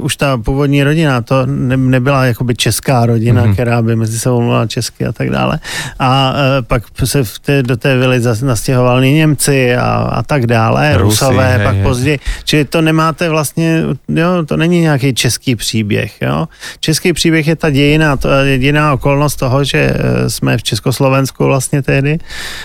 už 0.01 0.17
ta 0.17 0.37
původní 0.37 0.83
rodina, 0.83 1.23
to 1.23 1.47
ne, 1.47 1.77
nebyla 1.77 2.25
jakoby 2.25 2.55
česká 2.55 3.07
rodina, 3.07 3.47
mm-hmm. 3.47 3.53
která 3.53 3.83
by 3.83 3.97
mezi 3.97 4.19
sebou 4.19 4.41
mluvila 4.41 4.67
česky 4.67 5.07
a 5.07 5.13
tak 5.13 5.31
dále. 5.31 5.59
A 6.03 6.35
pak 6.67 6.83
se 7.05 7.25
v 7.25 7.39
té, 7.39 7.63
do 7.63 7.77
té 7.77 7.97
vily 7.97 8.21
nastěhovali 8.43 9.13
Němci 9.13 9.77
a, 9.77 9.91
a 9.91 10.23
tak 10.23 10.47
dále, 10.47 10.97
Rusy, 10.97 11.03
Rusové, 11.03 11.57
hej, 11.57 11.67
pak 11.67 11.75
hej. 11.75 11.83
později. 11.83 12.19
Čili 12.45 12.65
to 12.65 12.83
nemáte 12.83 13.29
vlastně, 13.29 13.83
jo, 14.09 14.45
to 14.47 14.57
není 14.57 14.81
nějaký 14.81 15.15
český 15.15 15.57
příběh, 15.57 16.23
jo. 16.23 16.49
Český 16.81 17.13
příběh 17.13 17.47
je 17.47 17.57
ta 17.57 17.71
dějina, 17.71 18.17
to 18.17 18.29
jediná 18.29 18.93
okolnost 18.93 19.37
toho, 19.37 19.65
že 19.65 19.79
e, 19.79 20.31
jsme 20.31 20.59
v 20.59 20.63
Československu 20.63 21.45
vlastně 21.45 21.83
tehdy, 21.83 22.19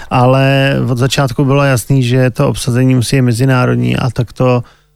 ale 0.10 0.76
od 0.90 0.98
začátku 0.98 1.46
bylo 1.46 1.64
jasný, 1.64 2.04
že 2.04 2.30
to 2.30 2.50
obsazení 2.50 2.96
musí 2.96 3.16
být 3.16 3.22
mezinárodní 3.22 3.98
a 3.98 4.10
tak 4.10 4.34
to 4.34 4.64
e, 4.66 4.87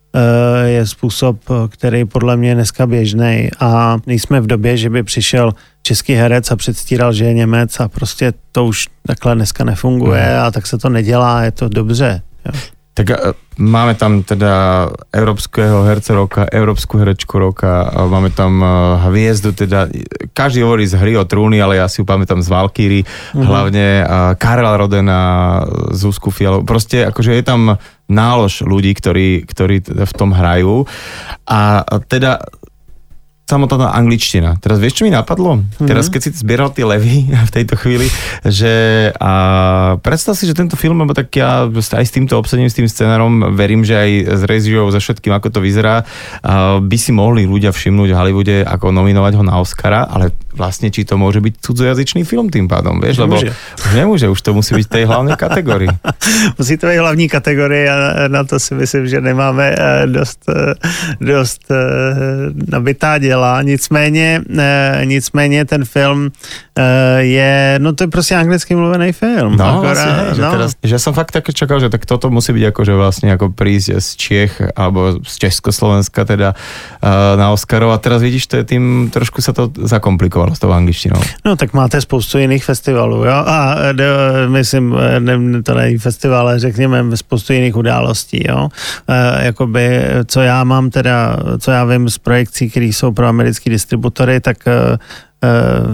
je 0.65 0.88
způsob, 0.88 1.38
který 1.69 2.06
podle 2.06 2.38
mě 2.38 2.50
je 2.50 2.56
dneska 2.56 2.88
běžný 2.88 3.50
a 3.60 3.97
nejsme 4.08 4.41
v 4.41 4.47
době, 4.47 4.78
že 4.78 4.89
by 4.89 5.04
přišel 5.04 5.54
český 5.82 6.13
herec 6.13 6.52
a 6.52 6.56
předstíral, 6.56 7.13
že 7.13 7.26
je 7.26 7.34
Němec 7.34 7.80
a 7.80 7.88
prostě 7.88 8.34
to 8.52 8.65
už 8.65 8.88
takhle 9.06 9.36
dneska 9.36 9.63
nefunguje 9.63 10.26
mhm. 10.36 10.39
a 10.39 10.52
tak 10.52 10.67
se 10.67 10.78
to 10.78 10.89
nedělá, 10.89 11.43
je 11.43 11.52
to 11.52 11.69
dobře. 11.69 12.21
Jo. 12.45 12.60
Tak 13.02 13.08
e, 13.10 13.34
máme 13.58 13.98
tam 13.98 14.22
teda 14.22 14.86
európskeho 15.10 15.82
herca 15.90 16.14
roka, 16.14 16.42
európsku 16.46 17.02
herečku 17.02 17.42
roka, 17.42 17.90
máme 18.06 18.30
tam 18.30 18.62
e, 18.62 18.68
hviezdu, 19.10 19.58
teda 19.58 19.90
každý 20.38 20.62
hovorí 20.62 20.86
z 20.86 21.02
hry 21.02 21.18
o 21.18 21.26
trúny, 21.26 21.58
ale 21.58 21.82
ja 21.82 21.90
si 21.90 22.02
ju 22.02 22.06
pamätám 22.06 22.46
z 22.46 22.54
Valkyry, 22.54 23.02
mm-hmm. 23.02 23.42
hlavne 23.42 23.86
Karel 24.38 24.70
Rodena, 24.78 25.20
Zuzku 25.90 26.30
Fialu, 26.30 26.62
proste 26.62 27.10
akože 27.10 27.42
je 27.42 27.44
tam 27.44 27.82
nálož 28.06 28.62
ľudí, 28.68 28.94
ktorí, 28.94 29.50
ktorí 29.50 29.82
v 29.88 30.14
tom 30.14 30.36
hrajú 30.36 30.84
a 31.48 31.82
teda 32.06 32.44
samotná 33.52 33.92
angličtina. 33.92 34.56
Teraz 34.64 34.80
vieš, 34.80 35.02
čo 35.02 35.04
mi 35.04 35.12
napadlo? 35.12 35.60
Mm-hmm. 35.60 35.88
Teraz, 35.88 36.08
keď 36.08 36.22
si 36.24 36.30
zbieral 36.40 36.72
tie 36.72 36.88
levy 36.88 37.28
v 37.50 37.52
tejto 37.52 37.76
chvíli, 37.76 38.08
že 38.48 38.72
a 39.20 39.34
predstav 40.00 40.40
si, 40.40 40.48
že 40.48 40.56
tento 40.56 40.80
film, 40.80 41.04
lebo 41.04 41.12
tak 41.12 41.28
ja 41.36 41.68
aj 41.68 42.06
s 42.08 42.16
týmto 42.16 42.40
obsadením, 42.40 42.72
s 42.72 42.78
tým 42.80 42.88
scenárom, 42.88 43.52
verím, 43.52 43.84
že 43.84 44.00
aj 44.00 44.12
s 44.40 44.42
režiou, 44.48 44.88
za 44.88 45.04
všetkým, 45.04 45.36
ako 45.36 45.52
to 45.52 45.60
vyzerá, 45.60 46.08
by 46.80 46.98
si 46.98 47.12
mohli 47.12 47.44
ľudia 47.44 47.76
všimnúť 47.76 48.10
v 48.16 48.18
Hollywoode, 48.18 48.56
ako 48.64 48.96
nominovať 48.96 49.34
ho 49.36 49.44
na 49.44 49.60
Oscara, 49.60 50.08
ale 50.08 50.32
vlastne, 50.54 50.92
či 50.92 51.08
to 51.08 51.16
môže 51.16 51.40
byť 51.40 51.54
cudzojazyčný 51.64 52.28
film 52.28 52.52
tým 52.52 52.68
pádom, 52.68 53.00
vieš, 53.00 53.24
nemôže. 53.24 53.52
lebo 53.52 53.82
už 53.82 53.94
nemôže, 53.96 54.26
už 54.28 54.42
to 54.42 54.52
musí 54.52 54.76
byť 54.76 54.86
v 54.88 54.92
tej 54.92 55.04
hlavnej 55.08 55.38
kategórii. 55.40 55.92
musí 56.60 56.76
to 56.78 56.86
byť 56.88 56.98
hlavní 57.00 57.26
kategorie 57.32 57.86
a 57.88 58.28
na 58.28 58.44
to 58.44 58.60
si 58.60 58.76
myslím, 58.76 59.08
že 59.08 59.22
nemáme 59.22 59.66
eh, 59.72 60.08
dost, 60.08 60.44
eh, 60.50 60.76
dost 61.20 61.64
eh, 61.72 61.76
nabitá 62.54 63.18
děla 63.18 63.62
nicméně, 63.62 64.42
nicméně 65.04 65.66
ten 65.66 65.86
film 65.86 66.32
je, 67.20 67.80
no 67.82 67.94
to 67.94 68.04
je 68.04 68.08
prostě 68.08 68.36
anglicky 68.36 68.76
mluvený 68.76 69.12
film. 69.12 69.58
No, 69.58 69.66
akorát, 69.66 69.94
vlastne, 69.94 70.12
hej, 70.12 70.36
že, 70.36 70.42
no. 70.42 70.52
teraz, 70.52 70.72
že 70.84 70.98
som 71.00 71.14
fakt 71.14 71.32
tak 71.36 71.46
čakal, 71.54 71.78
že 71.80 71.92
tak 71.92 72.08
toto 72.08 72.32
musí 72.32 72.56
byť 72.56 72.64
ako, 72.72 72.82
že 72.88 72.94
vlastne 72.96 73.28
ako 73.36 73.54
prísť 73.54 74.00
z 74.00 74.10
Čech 74.16 74.54
alebo 74.74 75.20
z 75.22 75.34
Československa 75.48 76.26
teda 76.26 76.56
na 77.38 77.52
Oscarov 77.52 77.92
a 77.92 78.00
teraz 78.00 78.24
vidíš, 78.24 78.48
to 78.48 78.56
je 78.62 78.66
tým 78.66 79.12
trošku 79.14 79.44
sa 79.44 79.52
to 79.52 79.70
zakomplikovalo 79.70 80.51
s 80.56 80.60
tou 80.60 80.72
angličtinou. 80.72 81.22
No 81.46 81.56
tak 81.56 81.74
máte 81.74 82.02
spoustu 82.02 82.38
jiných 82.38 82.66
festivalů, 82.66 83.26
jo, 83.26 83.34
a 83.46 83.76
de, 83.92 84.06
myslím, 84.48 84.96
ne, 85.20 85.64
to 85.64 85.74
není 85.74 85.98
festival, 85.98 86.40
ale 86.40 86.60
řekněme 86.60 87.18
spoustu 87.18 87.54
jiných 87.54 87.76
událostí, 87.76 88.44
jo, 88.48 88.70
e, 89.08 89.46
jakoby, 89.46 90.02
co 90.26 90.42
já 90.42 90.64
mám 90.64 90.90
teda, 90.90 91.38
co 91.60 91.72
já 91.72 91.86
vím 91.86 92.10
z 92.10 92.18
projekcí, 92.18 92.70
které 92.70 92.86
jsou 92.86 93.12
pro 93.12 93.28
americký 93.28 93.70
distributory, 93.70 94.40
tak 94.40 94.58
eh, 94.68 94.98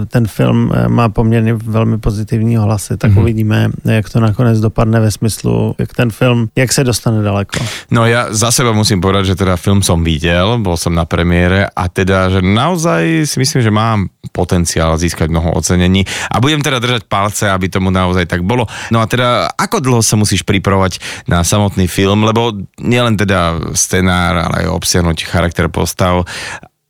ten 0.08 0.26
film 0.26 0.72
eh, 0.74 0.88
má 0.88 1.08
poměrně 1.08 1.54
velmi 1.54 1.98
pozitivní 1.98 2.56
hlasy, 2.56 2.96
tak 2.96 3.10
mm-hmm. 3.10 3.20
uvidíme, 3.20 3.68
jak 3.84 4.10
to 4.10 4.20
nakonec 4.20 4.60
dopadne 4.60 5.00
ve 5.00 5.10
smyslu, 5.10 5.74
jak 5.78 5.94
ten 5.94 6.10
film, 6.10 6.48
jak 6.56 6.72
se 6.72 6.84
dostane 6.84 7.22
daleko. 7.22 7.64
No 7.90 8.04
ja 8.04 8.28
za 8.30 8.52
seba 8.52 8.76
musím 8.76 9.00
povedať, 9.00 9.32
že 9.32 9.40
teda 9.40 9.56
film 9.56 9.80
som 9.80 10.04
videl, 10.04 10.60
bol 10.60 10.76
som 10.76 10.92
na 10.92 11.08
premiére 11.08 11.64
a 11.64 11.88
teda, 11.88 12.28
že 12.28 12.40
naozaj 12.44 13.24
si 13.24 13.36
myslím, 13.40 13.60
že 13.64 13.72
mám 13.72 14.12
potenciál 14.28 15.00
získať 15.00 15.32
mnoho 15.32 15.56
ocenení 15.56 16.04
a 16.28 16.36
budem 16.44 16.60
teda 16.60 16.76
držať 16.78 17.08
palce, 17.08 17.48
aby 17.48 17.72
tomu 17.72 17.88
naozaj 17.88 18.28
tak 18.28 18.44
bolo. 18.44 18.68
No 18.92 19.00
a 19.00 19.08
teda, 19.08 19.48
ako 19.56 19.80
dlho 19.80 20.02
sa 20.04 20.20
musíš 20.20 20.44
pripravovať 20.44 21.24
na 21.24 21.40
samotný 21.40 21.88
film, 21.88 22.28
lebo 22.28 22.52
nielen 22.76 23.16
teda 23.16 23.72
scenár, 23.72 24.36
ale 24.36 24.68
aj 24.68 24.76
obsiahnuť 24.76 25.18
charakter 25.24 25.72
postav 25.72 26.28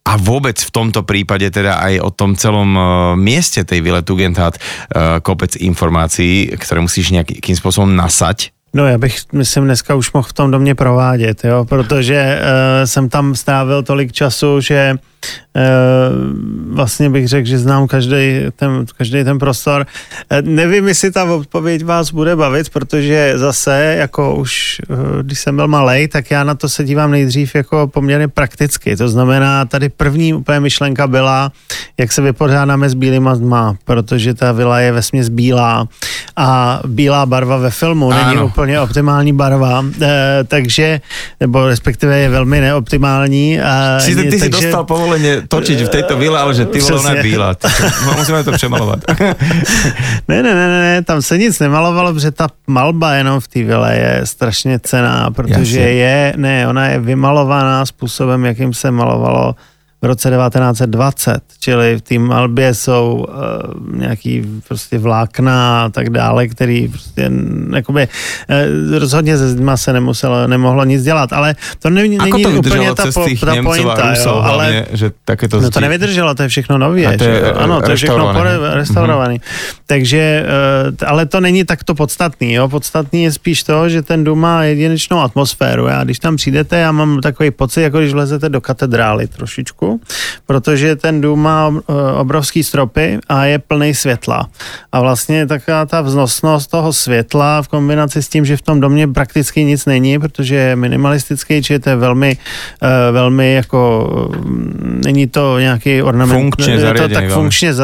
a 0.09 0.16
vôbec 0.16 0.57
v 0.57 0.73
tomto 0.73 1.05
prípade 1.05 1.44
teda 1.53 1.85
aj 1.85 2.01
o 2.01 2.09
tom 2.09 2.33
celom 2.33 2.73
uh, 2.73 2.83
mieste 3.12 3.61
tej 3.61 3.85
Vile 3.85 4.01
Tugendhat 4.01 4.57
uh, 4.57 5.21
kopec 5.21 5.53
informácií, 5.61 6.49
ktoré 6.57 6.81
musíš 6.81 7.12
nejakým 7.12 7.53
spôsobom 7.53 7.92
nasať. 7.92 8.57
No 8.73 8.87
já 8.87 8.99
bych, 8.99 9.33
myslím, 9.33 9.64
dneska 9.64 9.94
už 9.94 10.12
mohl 10.12 10.29
v 10.29 10.33
tom 10.33 10.51
domě 10.51 10.75
provádět, 10.75 11.44
jo, 11.44 11.64
protože 11.64 12.40
uh, 12.40 12.87
jsem 12.87 13.09
tam 13.09 13.35
strávil 13.35 13.83
tolik 13.83 14.12
času, 14.12 14.61
že 14.61 14.94
vlastně 16.70 17.11
bych 17.11 17.28
řekl, 17.28 17.48
že 17.48 17.59
znám 17.59 17.87
každý 17.87 18.40
ten, 18.57 18.85
každý 18.98 19.24
ten 19.24 19.38
prostor. 19.38 19.87
Eh, 20.31 20.42
nevím, 20.42 20.88
jestli 20.88 21.11
ta 21.11 21.24
odpověď 21.24 21.85
vás 21.85 22.11
bude 22.11 22.37
bavit, 22.37 22.70
protože 22.70 23.33
zase, 23.37 23.94
jako 23.98 24.35
už, 24.35 24.81
eh, 24.90 25.22
když 25.22 25.38
jsem 25.38 25.57
byl 25.57 25.68
malý, 25.68 26.09
tak 26.09 26.31
já 26.31 26.44
na 26.44 26.54
to 26.54 26.68
se 26.68 26.85
dívám 26.85 27.11
nejdřív 27.11 27.54
jako 27.54 27.88
poměrně 27.88 28.28
prakticky. 28.28 28.96
To 28.96 29.09
znamená, 29.09 29.64
tady 29.64 29.88
první 29.88 30.35
úplně 30.35 30.61
myšlenka 30.61 31.07
byla, 31.07 31.52
jak 31.98 32.12
se 32.12 32.22
vypořádáme 32.22 32.88
s 32.88 32.94
bílýma 32.94 33.35
zdma, 33.35 33.76
protože 33.85 34.35
ta 34.35 34.52
vila 34.52 34.81
je 34.81 34.92
vesměs 34.92 35.28
bílá 35.28 35.88
a 36.37 36.81
bílá 36.87 37.26
barva 37.26 37.57
ve 37.57 37.70
filmu 37.70 38.12
ano. 38.12 38.24
není 38.24 38.42
úplně 38.42 38.81
optimální 38.81 39.33
barva, 39.33 39.85
takže, 40.48 41.00
nebo 41.40 41.66
respektive 41.66 42.18
je 42.18 42.28
velmi 42.28 42.61
neoptimální. 42.61 43.59
Si 43.98 44.16
ty 44.16 44.22
takže, 44.22 44.38
si 44.38 44.48
dostal 44.48 44.85
povolenie 45.09 45.49
točiť 45.49 45.79
v 45.85 45.88
tejto 45.88 46.21
vile, 46.21 46.37
ale 46.37 46.53
že 46.53 46.68
ty 46.68 46.85
vole, 46.85 47.01
ona 47.01 47.12
je 47.16 47.23
bílá. 47.25 47.57
Musíme 48.16 48.44
to 48.44 48.53
přemalovat. 48.53 49.01
ne, 50.29 50.38
ne, 50.44 50.53
ne, 50.53 50.66
ne, 50.68 51.03
tam 51.03 51.23
se 51.25 51.38
nic 51.38 51.57
nemalovalo, 51.57 52.12
protože 52.12 52.31
ta 52.31 52.47
malba 52.68 53.14
jenom 53.14 53.40
v 53.40 53.49
té 53.49 53.64
vile 53.64 53.97
je 53.97 54.21
strašně 54.25 54.79
cená, 54.85 55.31
protože 55.31 55.81
je, 55.81 56.35
ne, 56.37 56.68
ona 56.68 56.87
je 56.87 56.99
vymalovaná 57.01 57.87
způsobem, 57.87 58.44
jakým 58.44 58.75
se 58.75 58.90
malovalo 58.90 59.57
v 60.02 60.06
roce 60.06 60.30
1920, 60.30 61.40
čili 61.61 61.96
v 61.96 62.00
té 62.00 62.18
malbě 62.18 62.74
jsou 62.74 63.26
uh, 63.28 63.98
nějaký 63.98 64.42
prostě 64.68 64.98
vlákna 64.98 65.84
a 65.84 65.88
tak 65.88 66.11
dále, 66.11 66.48
který 66.48 66.88
prostě 66.88 67.30
jakoby, 67.74 68.08
uh, 68.88 68.98
rozhodně 68.98 69.38
se 69.38 69.48
zdma 69.48 69.76
se 69.76 69.92
nemuselo, 69.92 70.46
nemohlo 70.46 70.84
nic 70.84 71.02
dělat, 71.02 71.32
ale 71.32 71.54
to 71.78 71.90
není, 71.90 72.18
není 72.18 72.42
to 72.42 72.50
úplně 72.50 72.94
ta, 72.94 73.04
po, 73.14 73.26
ta 73.46 73.62
pointa, 73.62 74.14
jo, 74.14 74.34
ale 74.34 74.64
hlavně, 74.64 74.87
že 74.92 75.11
to 75.50 75.61
no 75.61 75.70
to 75.70 75.80
nevydrželo, 75.80 76.34
to 76.34 76.42
je 76.42 76.48
všechno 76.48 76.78
nově, 76.78 77.18
to 77.18 77.24
je, 77.24 77.40
že, 77.40 77.52
ano, 77.52 77.82
to 77.82 77.90
je 77.90 77.96
všechno 77.96 78.34
restaurované. 78.72 79.34
Mm-hmm. 79.34 79.78
Takže, 79.87 80.44
uh, 80.90 81.08
ale 81.08 81.26
to 81.26 81.40
není 81.40 81.64
takto 81.64 81.94
podstatný, 81.94 82.52
jo, 82.52 82.68
podstatný 82.68 83.22
je 83.22 83.32
spíš 83.32 83.62
to, 83.62 83.88
že 83.88 84.02
ten 84.02 84.24
dům 84.24 84.38
má 84.38 84.64
jedinečnou 84.64 85.20
atmosféru, 85.20 85.87
já 85.87 86.04
když 86.04 86.18
tam 86.18 86.37
přijdete, 86.37 86.78
já 86.78 86.92
mám 86.92 87.20
takový 87.20 87.50
pocit, 87.50 87.82
jako 87.82 87.98
když 87.98 88.12
vlezete 88.12 88.48
do 88.48 88.61
katedrály 88.61 89.26
trošičku, 89.26 89.88
protože 90.46 90.96
ten 90.96 91.20
dům 91.20 91.42
má 91.42 91.72
eh, 91.74 91.92
obrovský 92.12 92.64
stropy 92.64 93.18
a 93.29 93.44
je 93.44 93.59
plný 93.59 93.94
světla. 93.94 94.48
A 94.92 95.01
vlastně 95.01 95.46
taková 95.46 95.87
ta 95.87 96.01
vznosnost 96.01 96.66
toho 96.66 96.92
světla 96.92 97.62
v 97.62 97.68
kombinaci 97.68 98.22
s 98.22 98.29
tím, 98.29 98.44
že 98.44 98.57
v 98.57 98.62
tom 98.62 98.81
domě 98.81 99.09
prakticky 99.09 99.64
nic 99.64 99.87
není, 99.87 100.18
protože 100.18 100.55
je 100.55 100.77
minimalistický, 100.77 101.62
či 101.62 101.72
je 101.72 101.79
to 101.79 101.98
velmi, 101.98 102.37
eh, 102.83 103.12
velmi 103.12 103.55
jako, 103.55 103.81
mm, 104.44 105.01
není 105.05 105.27
to 105.27 105.59
nějaký 105.59 106.03
ornament, 106.03 106.40
funkčně 106.40 106.74
je 106.74 106.94
to 106.94 107.09
tak 107.09 107.31
funkčně 107.31 107.74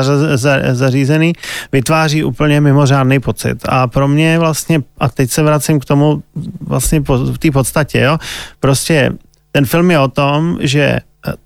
zařízený, 0.73 1.33
vytváří 1.73 2.25
úplně 2.25 2.61
mimořádný 2.61 3.21
pocit. 3.21 3.59
A 3.69 3.87
pro 3.87 4.09
mě 4.09 4.39
vlastně, 4.39 4.83
a 4.99 5.09
teď 5.09 5.31
se 5.31 5.43
vracím 5.43 5.81
k 5.81 5.85
tomu 5.85 6.23
vlastně 6.61 7.01
v 7.07 7.39
té 7.39 7.51
podstatě, 7.51 8.01
jo, 8.01 8.19
prostě 8.61 9.13
ten 9.53 9.67
film 9.67 9.91
je 9.91 9.99
o 9.99 10.09
tom, 10.09 10.59
že 10.61 10.99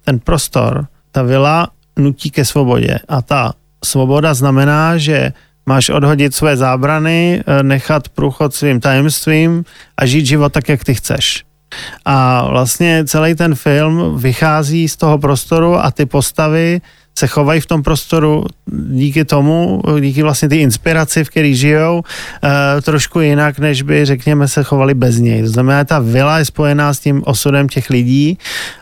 ten 0.05 0.19
prostor, 0.19 0.87
ta 1.11 1.23
vila 1.23 1.69
nutí 1.99 2.31
ke 2.31 2.45
svobodě. 2.45 2.99
A 3.09 3.23
ta 3.23 3.53
svoboda 3.85 4.35
znamená, 4.35 4.99
že 4.99 5.33
máš 5.67 5.89
odhodit 5.89 6.35
své 6.35 6.57
zábrany, 6.57 7.43
eh, 7.47 7.63
nechat 7.63 8.09
průchod 8.09 8.55
svým 8.55 8.81
tajemstvím 8.81 9.65
a 9.97 10.07
žít 10.07 10.27
život 10.27 10.53
tak, 10.53 10.69
jak 10.69 10.85
ty 10.85 10.95
chceš. 10.95 11.45
A 12.05 12.49
vlastně 12.49 13.05
celý 13.05 13.35
ten 13.35 13.55
film 13.55 14.19
vychází 14.19 14.89
z 14.89 14.97
toho 14.97 15.19
prostoru 15.19 15.77
a 15.77 15.91
ty 15.91 16.07
postavy 16.07 16.81
se 17.19 17.27
chovají 17.27 17.61
v 17.61 17.67
tom 17.67 17.83
prostoru 17.83 18.45
díky 18.91 19.25
tomu, 19.25 19.83
díky 20.01 20.23
vlastně 20.23 20.49
ty 20.49 20.57
inspiraci, 20.57 21.25
v 21.25 21.31
který 21.31 21.55
žijou, 21.55 22.03
e, 22.79 22.83
trošku 22.83 23.21
jinak, 23.21 23.59
než 23.59 23.83
by, 23.83 24.05
řekněme, 24.05 24.49
se 24.49 24.63
chovali 24.65 24.95
bez 24.95 25.19
něj. 25.19 25.43
To 25.43 25.49
znamená, 25.49 25.85
ta 25.85 25.99
vila 25.99 26.39
je 26.39 26.45
spojená 26.45 26.95
s 26.95 27.01
tím 27.01 27.23
osudem 27.27 27.69
těch 27.69 27.91
lidí 27.91 28.39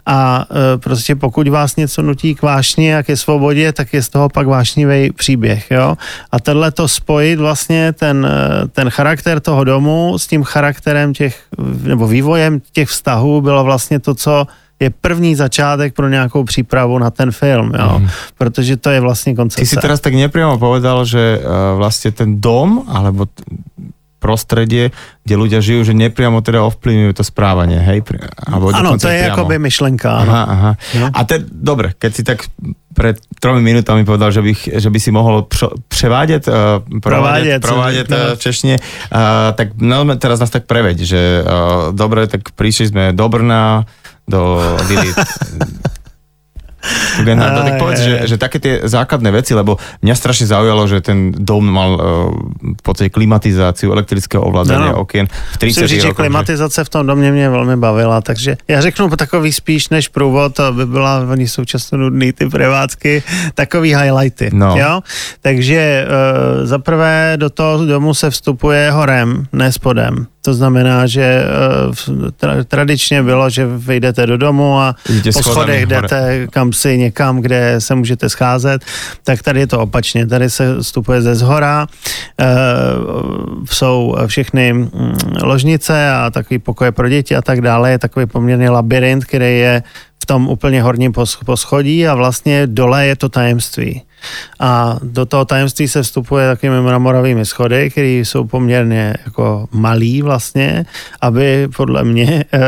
a 0.07 0.47
e, 0.51 0.79
prostě 0.79 1.17
pokud 1.17 1.49
vás 1.49 1.77
něco 1.77 2.03
nutí 2.03 2.35
k 2.35 2.43
vášni 2.43 2.97
a 2.97 3.03
ke 3.03 3.17
svobodě, 3.17 3.73
tak 3.73 3.93
je 3.93 4.03
z 4.03 4.09
toho 4.09 4.29
pak 4.29 4.47
vášnivý 4.47 5.13
příběh. 5.13 5.73
A 6.33 6.41
tenhle 6.41 6.71
to 6.71 6.89
spojit 6.89 7.39
vlastně 7.39 7.93
ten, 7.93 8.27
eh, 8.27 8.69
ten 8.69 8.91
charakter 8.91 9.41
toho 9.41 9.65
domu 9.65 10.19
s 10.19 10.27
tím 10.27 10.43
charakterem 10.43 11.15
těch, 11.15 11.43
nebo 11.83 12.07
vývojem 12.07 12.61
těch 12.73 12.89
vztahů 12.89 13.41
bylo 13.41 13.65
vlastně 13.65 14.01
to, 14.01 14.15
co 14.15 14.47
je 14.81 14.91
první 14.91 15.35
začátek 15.35 15.95
pro 15.95 16.09
nějakou 16.09 16.45
přípravu 16.45 16.99
na 16.99 17.11
ten 17.11 17.33
film, 17.33 17.73
jo? 17.79 17.99
Mm. 17.99 18.09
protože 18.39 18.77
to 18.77 18.91
je 18.91 19.01
vlastně 19.01 19.35
koncepce. 19.35 19.61
Ty 19.61 19.67
si 19.67 19.77
teraz 19.77 20.01
tak 20.01 20.15
nepriamo 20.15 20.59
povedal, 20.59 21.05
že 21.09 21.41
uh, 21.41 21.81
vlastne 21.81 22.13
ten 22.13 22.37
dom, 22.41 22.85
alebo 22.85 23.25
t- 23.25 23.41
prostredie, 24.17 24.91
kde 25.23 25.35
ľudia 25.37 25.61
žijú, 25.63 25.87
že 25.87 25.95
nepriamo 25.95 26.41
teda 26.43 26.65
ovplyvňujú 26.67 27.13
to 27.15 27.23
správanie, 27.23 27.79
hej? 27.79 28.03
Alebo 28.49 28.75
ano, 28.75 28.99
to 28.99 29.07
je 29.07 29.23
priamo. 29.23 29.37
akoby 29.39 29.55
myšlenka. 29.61 30.11
Aha, 30.11 30.43
aha. 30.49 30.71
No. 30.99 31.07
A 31.15 31.21
te, 31.23 31.45
dobre, 31.47 31.95
keď 31.95 32.11
si 32.11 32.23
tak 32.27 32.43
pred 32.97 33.21
tromi 33.39 33.61
minútami 33.61 34.09
povedal, 34.09 34.33
že, 34.33 34.41
bych, 34.41 34.81
že 34.81 34.89
by 34.89 34.99
si 34.99 35.13
mohol 35.13 35.45
pro, 35.45 35.69
prevádět, 35.89 36.49
uh, 36.49 36.81
provádět, 37.05 37.61
provádět 37.61 38.09
no. 38.09 38.17
v 38.35 38.41
uh, 38.41 38.81
tak 39.53 39.69
no, 39.77 40.01
teraz 40.17 40.41
nás 40.41 40.51
tak 40.51 40.65
preveď, 40.65 40.97
že 41.05 41.21
uh, 41.45 41.93
dobre, 41.93 42.25
tak 42.27 42.57
prišli 42.57 42.89
sme 42.89 43.05
do 43.13 43.29
Brna, 43.29 43.85
do 44.29 44.61
Lily. 44.89 45.15
Genharda, 47.25 47.61
tak 47.65 47.75
povedz, 47.81 48.01
že, 48.01 48.15
že 48.29 48.37
také 48.39 48.59
tie 48.61 48.75
základné 48.85 49.31
veci, 49.33 49.57
lebo 49.57 49.81
mňa 50.05 50.15
strašne 50.15 50.47
zaujalo, 50.47 50.87
že 50.87 51.03
ten 51.03 51.33
dom 51.33 51.65
mal 51.67 51.91
uh, 51.97 52.01
v 52.63 52.83
podstate 52.83 53.11
klimatizáciu, 53.11 53.91
elektrického 53.91 54.43
ovládania 54.45 54.95
no, 54.95 55.03
okien 55.03 55.27
v 55.27 55.57
30 55.59 55.67
Musím 55.67 55.87
říct, 55.89 56.03
že 56.03 56.15
klimatizace 56.15 56.85
v 56.85 56.89
tom 56.89 57.07
domě 57.07 57.33
mě 57.33 57.51
velmi 57.51 57.77
bavila, 57.77 58.21
takže 58.21 58.57
já 58.69 58.81
řeknu 58.81 59.09
takový 59.17 59.53
spíš 59.53 59.89
než 59.89 60.09
průvod, 60.09 60.61
aby 60.61 60.87
byla, 60.87 61.27
oni 61.31 61.49
jsou 61.49 61.65
často 61.65 61.97
nudný 61.97 62.33
ty 62.33 62.49
prevádzky, 62.49 63.23
takový 63.55 63.97
highlighty, 63.97 64.51
no. 64.53 64.77
jo? 64.79 65.01
Takže 65.41 66.07
uh, 66.07 66.67
za 66.67 66.79
prvé 66.79 67.35
do 67.37 67.51
toho 67.51 67.87
domu 67.87 68.15
se 68.15 68.31
vstupuje 68.31 68.91
horem, 68.91 69.47
ne 69.53 69.73
spodem. 69.73 70.27
To 70.47 70.55
znamená, 70.55 71.07
že 71.07 71.43
eh, 72.43 72.65
tradičně 72.65 73.23
bylo, 73.23 73.51
že 73.51 73.67
vyjdete 73.67 74.27
do 74.27 74.37
domu 74.37 74.79
a 74.79 74.95
Jdete 75.09 75.33
po 75.33 75.43
schodech 75.43 75.87
jdete 75.87 76.47
kam 76.51 76.73
si 76.73 76.99
někam, 76.99 77.43
kde 77.43 77.75
se 77.79 77.95
můžete 77.95 78.29
scházet, 78.29 78.85
tak 79.25 79.43
tady 79.43 79.61
je 79.61 79.67
to 79.67 79.81
opačně. 79.81 80.27
Tady 80.27 80.51
se 80.51 80.83
vstupuje 80.83 81.23
ze 81.23 81.35
zhora, 81.35 81.87
eh, 82.41 82.47
jsou 83.71 84.17
všechny 84.27 84.73
mm, 84.73 84.91
ložnice 85.43 86.11
a 86.11 86.31
takový 86.31 86.59
pokoje 86.59 86.93
pro 86.93 87.09
děti 87.09 87.37
a 87.37 87.43
tak 87.43 87.61
dále. 87.61 87.91
Je 87.91 87.99
takový 87.99 88.27
poměrně 88.27 88.71
labirint, 88.71 89.25
který 89.25 89.59
je 89.59 89.83
v 90.23 90.27
tom 90.27 90.49
úplně 90.49 90.83
horním 90.83 91.13
poschodí 91.47 92.07
a 92.09 92.15
vlastně 92.15 92.67
dole 92.67 93.07
je 93.07 93.17
to 93.17 93.29
tajemství. 93.29 94.06
A 94.61 94.99
do 95.03 95.27
toho 95.27 95.45
tajemství 95.45 95.89
se 95.89 96.03
vstupuje 96.03 96.49
takovými 96.49 96.81
mramorovými 96.81 97.47
schody, 97.47 97.91
které 97.91 98.09
jsou 98.09 98.45
poměrně 98.45 99.15
jako 99.25 99.69
malý 99.73 100.23
vlastně, 100.23 100.85
aby 101.21 101.69
podle 101.77 102.05
mě 102.05 102.45
eh, 102.53 102.61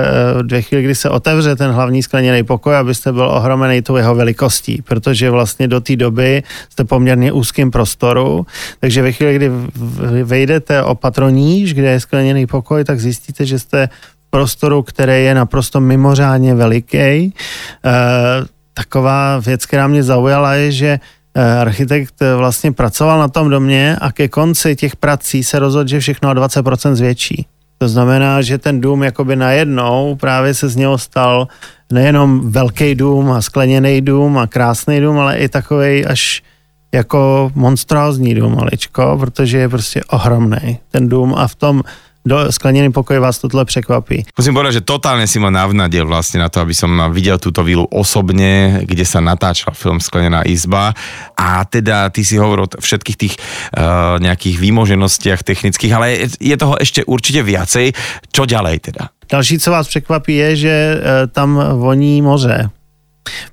ve 0.50 0.62
chvíli, 0.62 0.84
kdy 0.84 0.94
se 0.94 1.10
otevře 1.10 1.56
ten 1.56 1.70
hlavní 1.70 2.02
skleněný 2.02 2.42
pokoj, 2.42 2.76
abyste 2.76 3.12
byl 3.12 3.24
ohromený 3.24 3.82
tou 3.82 3.96
jeho 3.96 4.14
velikostí, 4.14 4.82
protože 4.82 5.30
vlastně 5.30 5.68
do 5.68 5.80
té 5.80 5.96
doby 5.96 6.42
jste 6.68 6.84
poměrně 6.84 7.32
úzkým 7.32 7.70
prostoru, 7.70 8.46
takže 8.80 9.02
ve 9.02 9.12
chvíli, 9.12 9.34
kdy 9.34 9.50
vejdete 10.24 10.82
o 10.82 10.94
patroníž, 10.94 11.74
kde 11.74 11.90
je 11.90 12.00
skleněný 12.00 12.46
pokoj, 12.46 12.84
tak 12.84 13.00
zjistíte, 13.00 13.46
že 13.46 13.58
jste 13.58 13.88
prostoru, 14.30 14.82
který 14.82 15.24
je 15.24 15.34
naprosto 15.34 15.80
mimořádně 15.80 16.54
veliký. 16.54 16.98
E, 16.98 17.32
taková 18.74 19.38
věc, 19.38 19.66
která 19.66 19.86
mě 19.86 20.02
zaujala, 20.02 20.54
je, 20.54 20.72
že 20.72 20.90
Eh, 20.98 21.00
architekt 21.60 22.22
eh, 22.22 22.34
vlastně 22.34 22.72
pracoval 22.72 23.18
na 23.18 23.28
tom 23.28 23.50
domě 23.50 23.96
a 24.00 24.12
ke 24.12 24.28
konci 24.28 24.76
těch 24.76 24.96
prací 24.96 25.44
se 25.44 25.58
rozhodl, 25.58 25.88
že 25.88 26.00
všechno 26.00 26.30
o 26.30 26.32
20% 26.32 26.94
zvětší. 26.94 27.46
To 27.78 27.88
znamená, 27.88 28.42
že 28.42 28.58
ten 28.58 28.80
dům 28.80 29.02
jakoby 29.02 29.36
najednou 29.36 30.16
právě 30.20 30.54
se 30.54 30.68
z 30.68 30.76
něho 30.76 30.98
stal 30.98 31.48
nejenom 31.92 32.50
velký 32.50 32.94
dům 32.94 33.30
a 33.30 33.42
skleněný 33.42 34.00
dům 34.00 34.38
a 34.38 34.46
krásný 34.46 35.00
dům, 35.00 35.18
ale 35.18 35.38
i 35.38 35.48
takový 35.48 36.06
až 36.06 36.42
jako 36.92 37.50
monstrózní 37.54 38.34
dům 38.34 38.56
maličko, 38.56 39.16
protože 39.20 39.58
je 39.58 39.68
prostě 39.68 40.04
ohromný 40.04 40.78
ten 40.90 41.08
dům 41.08 41.34
a 41.36 41.48
v 41.48 41.54
tom 41.54 41.82
do 42.28 42.52
sklenený 42.52 42.92
pokoj 42.92 43.18
vás 43.18 43.40
tohle 43.40 43.64
překvapí. 43.64 44.28
Musím 44.36 44.54
povedať, 44.54 44.84
že 44.84 44.86
totálne 44.86 45.24
si 45.24 45.40
ma 45.40 45.48
navnadil 45.48 46.04
vlastne 46.04 46.44
na 46.44 46.52
to, 46.52 46.60
aby 46.60 46.76
som 46.76 46.92
videl 47.10 47.40
túto 47.40 47.64
vilu 47.64 47.88
osobne, 47.88 48.84
kde 48.84 49.08
sa 49.08 49.24
natáčal 49.24 49.72
film 49.72 49.98
Sklenená 49.98 50.44
izba 50.44 50.92
a 51.34 51.64
teda 51.64 52.12
ty 52.12 52.20
si 52.20 52.36
hovoril 52.36 52.68
o 52.68 52.80
všetkých 52.80 53.16
tých 53.16 53.34
uh, 53.40 54.20
nejakých 54.20 54.60
výmoženostiach 54.60 55.40
technických, 55.40 55.92
ale 55.96 56.28
je, 56.36 56.56
toho 56.60 56.76
ešte 56.76 57.02
určite 57.08 57.40
viacej. 57.40 57.96
Čo 58.28 58.44
ďalej 58.44 58.92
teda? 58.92 59.08
Další, 59.28 59.58
co 59.58 59.70
vás 59.70 59.88
překvapí, 59.88 60.34
je, 60.36 60.56
že 60.56 60.74
uh, 60.96 61.00
tam 61.32 61.56
voní 61.80 62.22
moře 62.22 62.70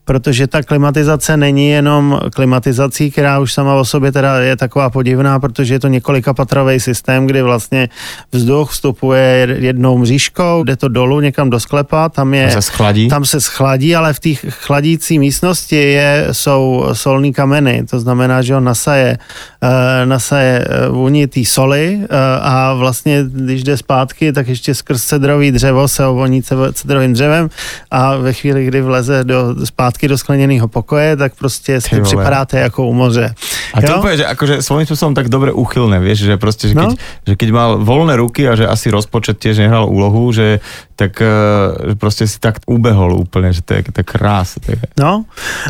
protože 0.05 0.47
ta 0.47 0.63
klimatizace 0.63 1.37
není 1.37 1.69
jenom 1.69 2.19
klimatizací, 2.33 3.11
která 3.11 3.39
už 3.39 3.53
sama 3.53 3.75
o 3.75 3.85
sobě 3.85 4.11
teda 4.11 4.39
je 4.39 4.55
taková 4.55 4.89
podivná, 4.89 5.39
protože 5.39 5.73
je 5.73 5.79
to 5.79 5.87
několika 5.87 6.33
patrový 6.33 6.79
systém, 6.79 7.27
kdy 7.27 7.41
vlastně 7.41 7.89
vzduch 8.31 8.71
vstupuje 8.71 9.47
jednou 9.59 9.97
mřížkou, 9.97 10.63
jde 10.63 10.75
to 10.75 10.87
dolů 10.87 11.19
někam 11.19 11.49
do 11.49 11.59
sklepa, 11.59 12.09
tam 12.09 12.33
je... 12.33 12.51
Se 12.51 12.61
schladí. 12.61 13.07
Tam 13.07 13.25
se 13.25 13.41
schladí, 13.41 13.95
ale 13.95 14.13
v 14.13 14.19
té 14.19 14.33
chladící 14.49 15.19
místnosti 15.19 15.75
je, 15.75 16.27
jsou 16.31 16.85
solní 16.93 17.33
kameny, 17.33 17.85
to 17.89 17.99
znamená, 17.99 18.41
že 18.41 18.55
on 18.55 18.63
nasaje, 18.63 19.17
uh, 19.63 19.69
nasaje 20.05 20.65
eh, 20.69 20.87
vůni 20.89 21.27
té 21.27 21.45
soli 21.45 21.99
uh, 22.01 22.05
a 22.41 22.73
vlastně, 22.73 23.23
když 23.27 23.63
jde 23.63 23.77
zpátky, 23.77 24.33
tak 24.33 24.47
ještě 24.47 24.75
skrz 24.75 25.03
cedrový 25.03 25.51
dřevo 25.51 25.87
se 25.87 26.05
ovoní 26.05 26.43
cedrovým 26.73 27.13
dřevem 27.13 27.49
a 27.91 28.15
ve 28.15 28.33
chvíli, 28.33 28.65
kdy 28.65 28.81
vleze 28.81 29.23
do 29.23 29.64
zpátky 29.65 30.07
do 30.07 30.17
skleněného 30.17 30.67
pokoje, 30.67 31.15
tak 31.15 31.35
prostě 31.35 31.81
si 31.81 32.01
připadáte 32.01 32.59
jako 32.59 32.87
u 32.87 32.93
moře. 32.93 33.33
A 33.73 33.81
to 33.81 33.99
úplne, 33.99 34.17
že 34.17 34.25
akože 34.25 34.55
svojím 34.63 34.87
spôsobom 34.87 35.13
tak 35.17 35.27
dobre 35.27 35.51
uchylné, 35.51 35.99
vieš, 35.99 36.31
že 36.31 36.39
proste, 36.39 36.71
že 36.71 36.75
keď, 36.79 36.95
no? 36.95 37.27
že 37.27 37.33
keď 37.35 37.49
mal 37.51 37.69
voľné 37.83 38.15
ruky 38.15 38.47
a 38.47 38.55
že 38.55 38.63
asi 38.63 38.87
rozpočet 38.87 39.35
tiež 39.35 39.59
nehral 39.67 39.89
úlohu, 39.91 40.31
že 40.31 40.63
tak 40.95 41.21
uh, 41.21 41.95
prostě 41.95 42.27
si 42.27 42.39
tak 42.39 42.55
ubehol 42.67 43.13
úplně, 43.13 43.53
že 43.53 43.61
to 43.61 43.73
je, 43.73 43.83
to 43.83 43.99
je 43.99 44.03
krás. 44.03 44.55
To 44.65 44.71
je. 44.71 44.77
No 44.99 45.25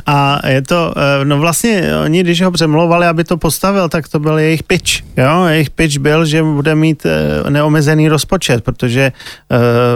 a 0.05 0.47
je 0.47 0.61
to, 0.61 0.93
uh, 0.95 1.25
no 1.25 1.39
vlastně 1.39 1.97
oni, 2.03 2.23
když 2.23 2.41
ho 2.41 2.51
přemlouvali, 2.51 3.07
aby 3.07 3.23
to 3.23 3.37
postavil, 3.37 3.89
tak 3.89 4.07
to 4.07 4.19
byl 4.19 4.37
jejich 4.37 4.63
pitch, 4.63 5.01
jo, 5.17 5.45
jejich 5.45 5.69
pitch 5.69 5.97
byl, 5.97 6.25
že 6.25 6.43
bude 6.43 6.75
mít 6.75 7.05
uh, 7.05 7.49
neomezený 7.49 8.09
rozpočet, 8.09 8.63
protože 8.63 9.11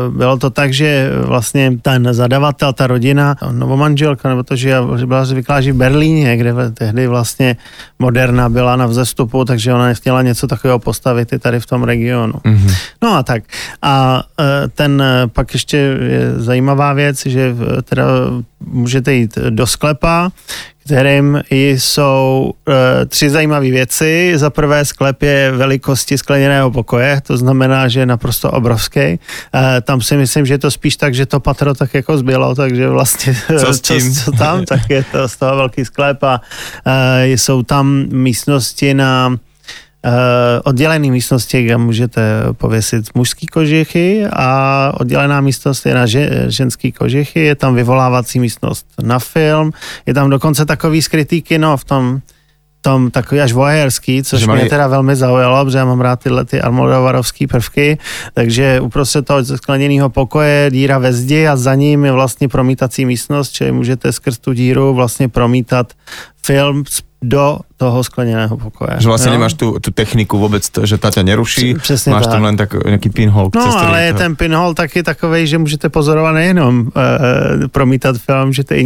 bylo 0.10 0.38
to 0.38 0.50
tak, 0.50 0.74
že 0.74 1.10
vlastně 1.26 1.72
ten 1.82 2.08
zadavatel, 2.12 2.74
ta 2.74 2.88
rodina, 2.88 3.36
novomanželka, 3.80 4.30
nebo 4.30 4.44
to, 4.44 4.56
že 4.56 4.76
byla 5.06 5.26
zvyklá 5.26 5.62
žít 5.62 5.72
v 5.72 5.76
Berlíně, 5.76 6.38
kde 6.38 6.54
tehdy 6.74 7.08
vlastně 7.08 7.58
Moderna 8.00 8.50
byla 8.50 8.76
na 8.76 8.86
vzestupu, 8.86 9.46
takže 9.46 9.74
ona 9.74 9.94
chtěla 9.94 10.22
něco 10.22 10.48
takového 10.48 10.80
postavit 10.80 11.34
i 11.34 11.40
tady 11.40 11.60
v 11.60 11.66
tom 11.66 11.84
regionu. 11.84 12.34
Mm-hmm. 12.34 12.76
No 13.02 13.16
a 13.16 13.24
tak. 13.24 13.44
A 13.82 14.24
uh, 14.40 14.46
ten 14.76 15.04
pak 15.28 15.54
ještě 15.54 15.78
je 15.78 16.22
zajímavá 16.38 16.94
věc, 16.94 17.26
že 17.26 17.56
teda 17.84 18.04
můžete 18.66 19.14
jít 19.14 19.38
do 19.50 19.68
sklepa, 19.68 20.32
kterým 20.90 21.42
jsou 21.50 22.52
e, 22.70 23.06
tři 23.06 23.30
zajímavé 23.30 23.70
věci. 23.70 24.34
Za 24.36 24.50
prvé 24.50 24.86
sklep 24.86 25.22
je 25.22 25.52
velikosti 25.52 26.18
skleněného 26.18 26.72
pokoje, 26.72 27.22
to 27.22 27.38
znamená, 27.38 27.88
že 27.88 28.00
je 28.00 28.06
naprosto 28.06 28.52
obrovský. 28.52 29.00
E, 29.00 29.20
tam 29.82 30.02
si 30.02 30.18
myslím, 30.18 30.46
že 30.46 30.54
je 30.54 30.58
to 30.58 30.72
spíš 30.72 30.98
tak, 30.98 31.14
že 31.14 31.26
to 31.26 31.40
patro 31.40 31.74
tak 31.74 31.94
jako 31.94 32.18
zbylo, 32.18 32.56
takže 32.56 32.90
vlastně 32.90 33.36
co, 33.60 33.74
s 33.74 33.82
tím? 33.82 34.14
co, 34.14 34.24
co 34.24 34.32
tam, 34.32 34.66
tak 34.66 34.90
je 34.90 35.04
to 35.12 35.30
z 35.30 35.38
toho 35.38 35.56
velký 35.56 35.86
sklep 35.86 36.24
a 36.24 36.42
e, 36.86 37.28
jsou 37.28 37.64
tam 37.64 38.06
místnosti 38.10 38.94
na 38.94 39.38
Eh, 40.06 40.62
oddělené 40.64 41.12
místnosti, 41.12 41.64
kde 41.64 41.78
můžete 41.78 42.22
pověsit 42.58 43.06
mužský 43.16 43.48
kožichy 43.48 44.26
a 44.34 44.92
oddělená 45.00 45.42
místnost 45.42 45.86
je 45.86 45.94
na 45.94 46.06
ženský 46.48 46.92
kožichy, 46.92 47.40
je 47.40 47.56
tam 47.56 47.76
vyvolávací 47.76 48.40
místnost 48.40 48.86
na 49.04 49.20
film, 49.20 49.72
je 50.06 50.14
tam 50.14 50.30
dokonce 50.30 50.66
takový 50.66 51.02
skrytý 51.02 51.42
kino 51.42 51.78
v 51.78 51.84
tom 51.84 52.22
tom 52.82 53.12
takový 53.12 53.42
až 53.42 53.54
voajerský, 53.54 54.24
což 54.24 54.40
Že 54.40 54.48
mě 54.48 54.66
teda 54.70 54.88
velmi 54.88 55.16
zaujalo, 55.16 55.66
protože 55.66 55.78
já 55.78 55.86
mám 55.86 56.02
rád 56.02 56.24
tyhle 56.24 56.46
ty 56.46 56.62
Almodovarovský 56.62 57.48
prvky, 57.48 57.98
takže 58.34 58.80
uprostřed 58.82 59.26
toho 59.26 59.46
skleněného 59.46 60.10
pokoje 60.10 60.50
je 60.50 60.72
díra 60.72 60.98
ve 60.98 61.14
zdi 61.14 61.48
a 61.48 61.56
za 61.56 61.76
ním 61.76 62.06
je 62.06 62.12
vlastně 62.12 62.48
promítací 62.48 63.06
místnost, 63.06 63.52
čili 63.52 63.72
můžete 63.72 64.12
skrz 64.12 64.38
tu 64.38 64.54
díru 64.54 64.94
vlastně 64.94 65.30
promítat 65.30 65.94
film 66.44 66.84
do 67.22 67.60
toho 67.80 68.04
skleněného 68.04 68.60
pokoje. 68.60 69.00
Že 69.00 69.08
vlastne 69.08 69.32
jo? 69.32 69.36
nemáš 69.40 69.56
tú, 69.56 69.80
tú 69.80 69.96
techniku 69.96 70.36
vôbec, 70.36 70.60
to, 70.68 70.84
že 70.84 71.00
tá 71.00 71.16
ťa 71.16 71.24
neruší, 71.24 71.80
Přesně 71.80 72.12
máš 72.12 72.28
tam 72.28 72.44
tak. 72.44 72.44
len 72.44 72.56
tak 72.60 72.70
nejaký 72.76 73.10
pinhole. 73.10 73.48
No, 73.56 73.64
ale 73.80 74.04
je 74.04 74.14
to- 74.14 74.20
ten 74.20 74.32
pinhole 74.36 74.76
taky 74.76 75.00
takovej, 75.00 75.48
že 75.48 75.58
můžete 75.58 75.88
pozorovat 75.90 76.36
nejenom 76.36 76.92
e, 76.92 77.68
promítat 77.72 78.20
film, 78.20 78.52
že 78.52 78.68
i 78.76 78.84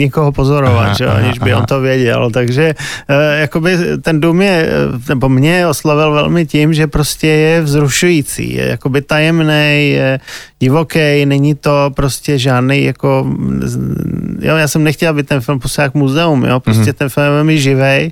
Aha, 0.86 0.94
že, 0.94 1.04
jo, 1.04 1.10
aha, 1.10 1.20
aniž 1.26 1.40
by 1.42 1.52
aha. 1.52 1.60
on 1.62 1.66
to 1.66 1.82
věděl. 1.82 2.30
Takže 2.30 2.64
e, 3.10 3.40
jakoby 3.40 3.78
ten 4.06 4.22
dům 4.22 4.42
je, 4.42 4.56
e, 4.62 4.70
nebo 5.10 5.26
mě 5.30 5.68
oslovil 5.68 6.12
velmi 6.14 6.46
tím, 6.46 6.74
že 6.74 6.86
prostě 6.88 7.28
je 7.28 7.62
vzrušující, 7.62 8.54
je 8.54 8.66
jakoby 8.78 9.02
tajemný, 9.02 9.90
je 9.98 10.20
divoký, 10.60 11.26
není 11.26 11.56
to 11.56 11.90
prostě 11.96 12.38
žádný 12.38 12.84
jako, 12.84 13.26
jo, 14.42 14.56
já 14.56 14.68
jsem 14.68 14.84
nechtěl, 14.84 15.10
aby 15.10 15.24
ten 15.24 15.42
film 15.42 15.60
působil 15.60 15.84
jak 15.86 15.94
muzeum, 15.94 16.44
jo, 16.46 16.60
prostě 16.60 16.82
Mhm. 16.82 16.94
ten 16.94 17.10
film 17.10 17.26
je 17.26 17.32
velmi 17.32 17.58
živej 17.60 18.12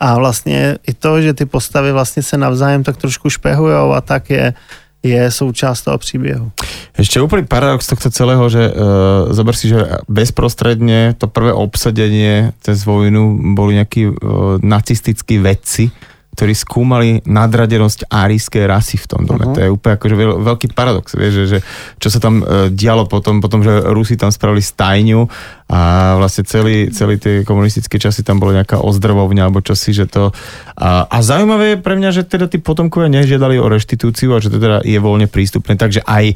a 0.00 0.17
vlastně 0.18 0.78
i 0.86 0.92
to, 0.92 1.22
že 1.22 1.34
ty 1.34 1.46
postavy 1.46 1.92
vlastně 1.92 2.22
se 2.22 2.36
navzájem 2.36 2.84
tak 2.84 2.96
trošku 2.96 3.30
špehujou 3.30 3.92
a 3.92 4.00
tak 4.00 4.30
je, 4.30 4.54
je 5.02 5.30
součást 5.30 5.82
toho 5.82 5.98
příběhu. 5.98 6.50
Ešte 6.98 7.22
úplný 7.22 7.46
paradox 7.46 7.86
tohto 7.86 8.10
celého, 8.10 8.42
že 8.50 8.66
uh, 8.66 9.30
zober 9.30 9.54
si, 9.54 9.70
že 9.70 10.02
bezprostredne 10.10 11.14
to 11.14 11.30
prvé 11.30 11.54
obsadenie 11.54 12.50
cez 12.58 12.82
vojnu 12.82 13.54
boli 13.54 13.78
nejakí 13.78 14.10
uh, 14.10 14.14
nacistickí 14.58 15.38
vedci, 15.38 15.94
ktorí 16.34 16.54
skúmali 16.54 17.22
nadradenosť 17.22 18.10
árijskej 18.10 18.66
rasy 18.66 18.98
v 18.98 19.06
tom 19.06 19.22
dome. 19.22 19.46
Uh-huh. 19.46 19.54
To 19.54 19.60
je 19.62 19.70
úplne 19.70 19.94
akože 19.98 20.14
veľ, 20.18 20.30
veľký 20.42 20.66
paradox, 20.74 21.14
vieš, 21.14 21.32
že, 21.34 21.44
že 21.46 21.58
čo 22.02 22.08
sa 22.10 22.18
tam 22.18 22.42
uh, 22.42 22.66
dialo 22.66 23.06
potom, 23.06 23.38
potom, 23.38 23.62
že 23.62 23.70
Rusi 23.94 24.18
tam 24.18 24.34
spravili 24.34 24.62
stajňu 24.66 25.30
a 25.68 26.16
vlastne 26.16 26.48
celý, 26.48 26.88
celý 26.88 27.20
tie 27.20 27.44
komunistické 27.44 28.00
časy 28.00 28.24
tam 28.24 28.40
bola 28.40 28.64
nejaká 28.64 28.80
ozdravovňa 28.80 29.42
alebo 29.44 29.60
čosi, 29.60 29.92
že 29.92 30.08
to... 30.08 30.32
A, 30.80 31.04
a 31.04 31.18
zaujímavé 31.20 31.76
je 31.76 31.84
pre 31.84 31.94
mňa, 32.00 32.10
že 32.16 32.22
teda 32.24 32.48
tí 32.48 32.56
potomkovia 32.56 33.12
nežiadali 33.12 33.60
o 33.60 33.68
reštitúciu 33.68 34.32
a 34.32 34.40
že 34.40 34.48
to 34.48 34.56
teda 34.56 34.80
je 34.80 34.96
voľne 34.96 35.28
prístupné, 35.28 35.76
takže 35.76 36.00
aj 36.08 36.24
e, 36.32 36.34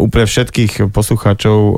úplne 0.00 0.24
všetkých 0.24 0.88
poslucháčov 0.96 1.58
m, 1.60 1.76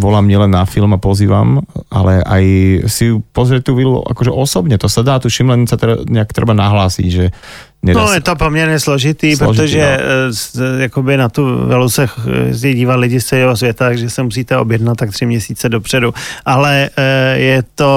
volám 0.00 0.24
nielen 0.24 0.48
na 0.48 0.64
film 0.64 0.96
a 0.96 1.02
pozývam, 1.02 1.60
ale 1.92 2.24
aj 2.24 2.44
si 2.88 3.12
pozrieť 3.36 3.68
tú 3.68 3.76
vilu 3.76 4.00
akože 4.00 4.32
osobne, 4.32 4.80
to 4.80 4.88
sa 4.88 5.04
dá, 5.04 5.20
tuším, 5.20 5.52
len 5.52 5.68
sa 5.68 5.76
teda 5.76 6.08
nejak 6.08 6.32
treba 6.32 6.56
nahlásiť, 6.56 7.08
že 7.12 7.36
nedá 7.82 8.00
No, 8.00 8.08
sa... 8.08 8.14
je 8.14 8.20
to 8.20 8.36
poměrně 8.36 8.78
složitý, 8.80 9.36
Složitý, 9.36 9.38
protože 9.38 9.80
no. 9.80 10.04
eh, 10.04 10.32
s- 10.34 10.78
jakoby 10.80 11.16
na 11.16 11.28
tu 11.28 11.66
velu 11.66 11.88
se 11.88 12.08
jezdí 12.46 12.74
dívat 12.74 12.96
lidi 12.96 13.20
z 13.20 13.24
celého 13.24 13.56
světa, 13.56 13.84
takže 13.88 14.10
se 14.10 14.22
musíte 14.22 14.56
objednat 14.56 14.96
tak 14.96 15.10
tři 15.10 15.26
měsíce 15.26 15.68
dopředu. 15.68 16.14
Ale 16.44 16.90
eh, 16.96 17.38
je 17.38 17.58
to, 17.74 17.90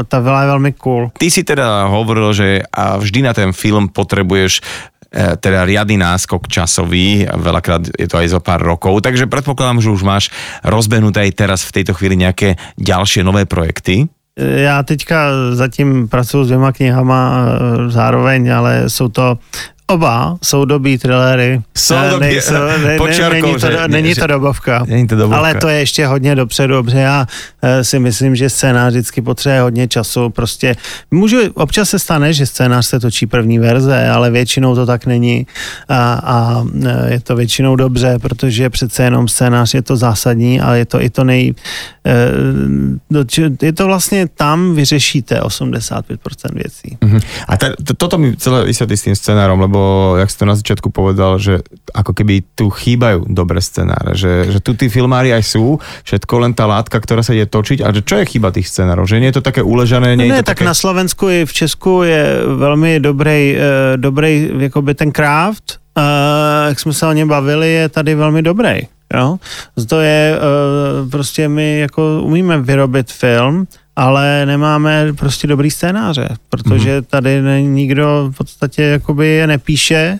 eh, 0.00 0.04
ta 0.04 0.20
vila 0.20 0.40
je 0.40 0.46
velmi 0.46 0.72
cool. 0.72 1.10
Ty 1.18 1.30
si 1.30 1.44
teda 1.44 1.84
hovoril, 1.86 2.32
že 2.32 2.62
a 2.72 2.96
vždy 2.96 3.22
na 3.22 3.32
ten 3.34 3.52
film 3.52 3.88
potrebuješ 3.88 4.60
teda 5.16 5.64
riadny 5.64 5.96
náskok 5.96 6.44
časový, 6.44 7.24
veľakrát 7.24 7.88
je 7.96 8.04
to 8.04 8.20
aj 8.20 8.36
zo 8.36 8.40
pár 8.42 8.60
rokov, 8.60 9.00
takže 9.00 9.24
predpokladám, 9.30 9.80
že 9.80 9.88
už 9.88 10.02
máš 10.04 10.24
rozbehnuté 10.60 11.24
aj 11.24 11.32
teraz 11.32 11.60
v 11.64 11.80
tejto 11.80 11.96
chvíli 11.96 12.20
nejaké 12.20 12.60
ďalšie 12.76 13.24
nové 13.24 13.48
projekty. 13.48 14.12
Já 14.38 14.82
teďka 14.82 15.30
zatím 15.52 16.08
pracuji 16.08 16.44
s 16.44 16.46
dvěma 16.46 16.72
knihama 16.72 17.46
eh, 17.46 17.90
zároveň, 17.90 18.54
ale 18.54 18.90
jsou 18.90 19.08
to 19.08 19.38
Oba 19.88 20.36
soudobí 20.42 20.98
thrillery. 20.98 21.60
Soudobí, 21.76 22.20
nejsou- 22.26 22.52
ne- 22.52 22.78
ne- 22.78 22.96
počiarkou, 22.98 23.46
není, 23.46 23.60
to, 23.60 23.70
že- 23.70 23.88
není 23.88 24.14
že- 24.14 24.20
to 24.20 24.26
dobovka. 24.26 24.84
Není 24.88 25.06
to 25.06 25.16
dobovka. 25.16 25.36
Ale 25.38 25.54
to 25.54 25.68
je 25.68 25.78
ještě 25.78 26.06
hodně 26.06 26.34
dopředu, 26.34 26.82
protože 26.84 26.98
já 26.98 27.26
eh, 27.62 27.84
si 27.84 27.98
myslím, 27.98 28.36
že 28.36 28.50
scénář 28.50 28.92
vždycky 28.92 29.22
potřebuje 29.22 29.60
hodně 29.60 29.88
času. 29.88 30.30
Prostě 30.30 30.76
můžu, 31.10 31.36
občas 31.54 31.88
se 31.90 31.98
stane, 31.98 32.32
že 32.32 32.46
scénář 32.46 32.86
se 32.86 33.00
točí 33.00 33.26
první 33.26 33.58
verze, 33.58 34.08
ale 34.08 34.30
většinou 34.30 34.74
to 34.74 34.86
tak 34.86 35.06
není 35.06 35.46
a, 35.88 36.14
a 36.24 36.64
eh, 36.86 37.12
je 37.12 37.20
to 37.20 37.36
většinou 37.36 37.76
dobře, 37.76 38.18
protože 38.22 38.70
přece 38.70 39.02
jenom 39.02 39.28
scénář 39.28 39.74
je 39.74 39.82
to 39.82 39.96
zásadní, 39.96 40.60
ale 40.60 40.78
je 40.78 40.84
to 40.86 41.02
i 41.02 41.10
to 41.10 41.24
nej... 41.24 41.54
eh, 42.06 42.30
Je 43.62 43.72
to 43.72 43.86
vlastně 43.86 44.28
tam 44.34 44.74
vyřešíte 44.74 45.40
85% 45.40 46.02
věcí. 46.52 46.98
Mhm. 47.04 47.20
A 47.48 47.56
ta, 47.56 47.66
to, 47.84 47.94
toto 47.94 48.18
mi 48.18 48.36
celé 48.36 48.64
vysvetlí 48.64 48.96
s 48.96 49.02
tým 49.02 49.16
scenárom, 49.16 49.60
lebo 49.60 49.75
jak 50.18 50.28
si 50.30 50.36
to 50.38 50.44
na 50.44 50.56
začiatku 50.58 50.88
povedal, 50.90 51.38
že 51.40 51.62
ako 51.94 52.12
keby 52.12 52.44
tu 52.54 52.68
chýbajú 52.68 53.28
dobré 53.30 53.62
scenáre, 53.62 54.16
že, 54.16 54.50
že 54.50 54.58
tu 54.60 54.74
tí 54.74 54.90
filmári 54.90 55.32
aj 55.32 55.44
sú, 55.44 55.78
všetko 56.04 56.34
len 56.42 56.52
tá 56.52 56.64
látka, 56.68 56.98
ktorá 56.98 57.22
sa 57.22 57.32
ide 57.32 57.48
točiť 57.48 57.82
a 57.84 57.92
že 57.92 58.02
čo 58.02 58.20
je 58.20 58.30
chyba 58.36 58.52
tých 58.52 58.68
scenárov, 58.68 59.06
že 59.06 59.20
nie 59.20 59.30
je 59.30 59.38
to 59.40 59.44
také 59.44 59.60
uležané, 59.62 60.16
nie 60.16 60.28
ne, 60.28 60.40
je 60.40 60.46
to 60.46 60.52
tak 60.52 60.62
také... 60.62 60.68
na 60.68 60.74
Slovensku 60.74 61.28
i 61.28 61.46
v 61.46 61.52
Česku 61.52 62.02
je 62.02 62.42
velmi 62.56 63.00
dobrý, 63.00 63.56
eh, 63.56 63.96
dobrý 63.96 64.50
jakoby 64.58 64.94
ten 64.94 65.12
craft, 65.12 65.78
eh, 65.98 66.68
jak 66.68 66.80
jsme 66.80 66.92
se 66.92 67.06
o 67.06 67.12
něm 67.12 67.28
bavili, 67.28 67.72
je 67.72 67.88
tady 67.88 68.14
velmi 68.14 68.42
dobrý. 68.42 68.88
Jo? 69.14 69.38
To 69.88 70.00
je, 70.00 70.34
eh, 70.34 71.10
prostě 71.10 71.48
my 71.48 71.78
jako 71.78 72.20
umíme 72.22 72.58
vyrobit 72.58 73.12
film, 73.12 73.66
ale 73.96 74.46
nemáme 74.46 75.12
prostě 75.12 75.46
dobrý 75.46 75.70
scénáře, 75.70 76.28
protože 76.48 77.02
tady 77.02 77.42
ne, 77.42 77.62
nikdo 77.62 78.30
v 78.34 78.36
podstatě 78.36 78.82
jakoby 78.82 79.26
je 79.26 79.46
nepíše 79.46 80.18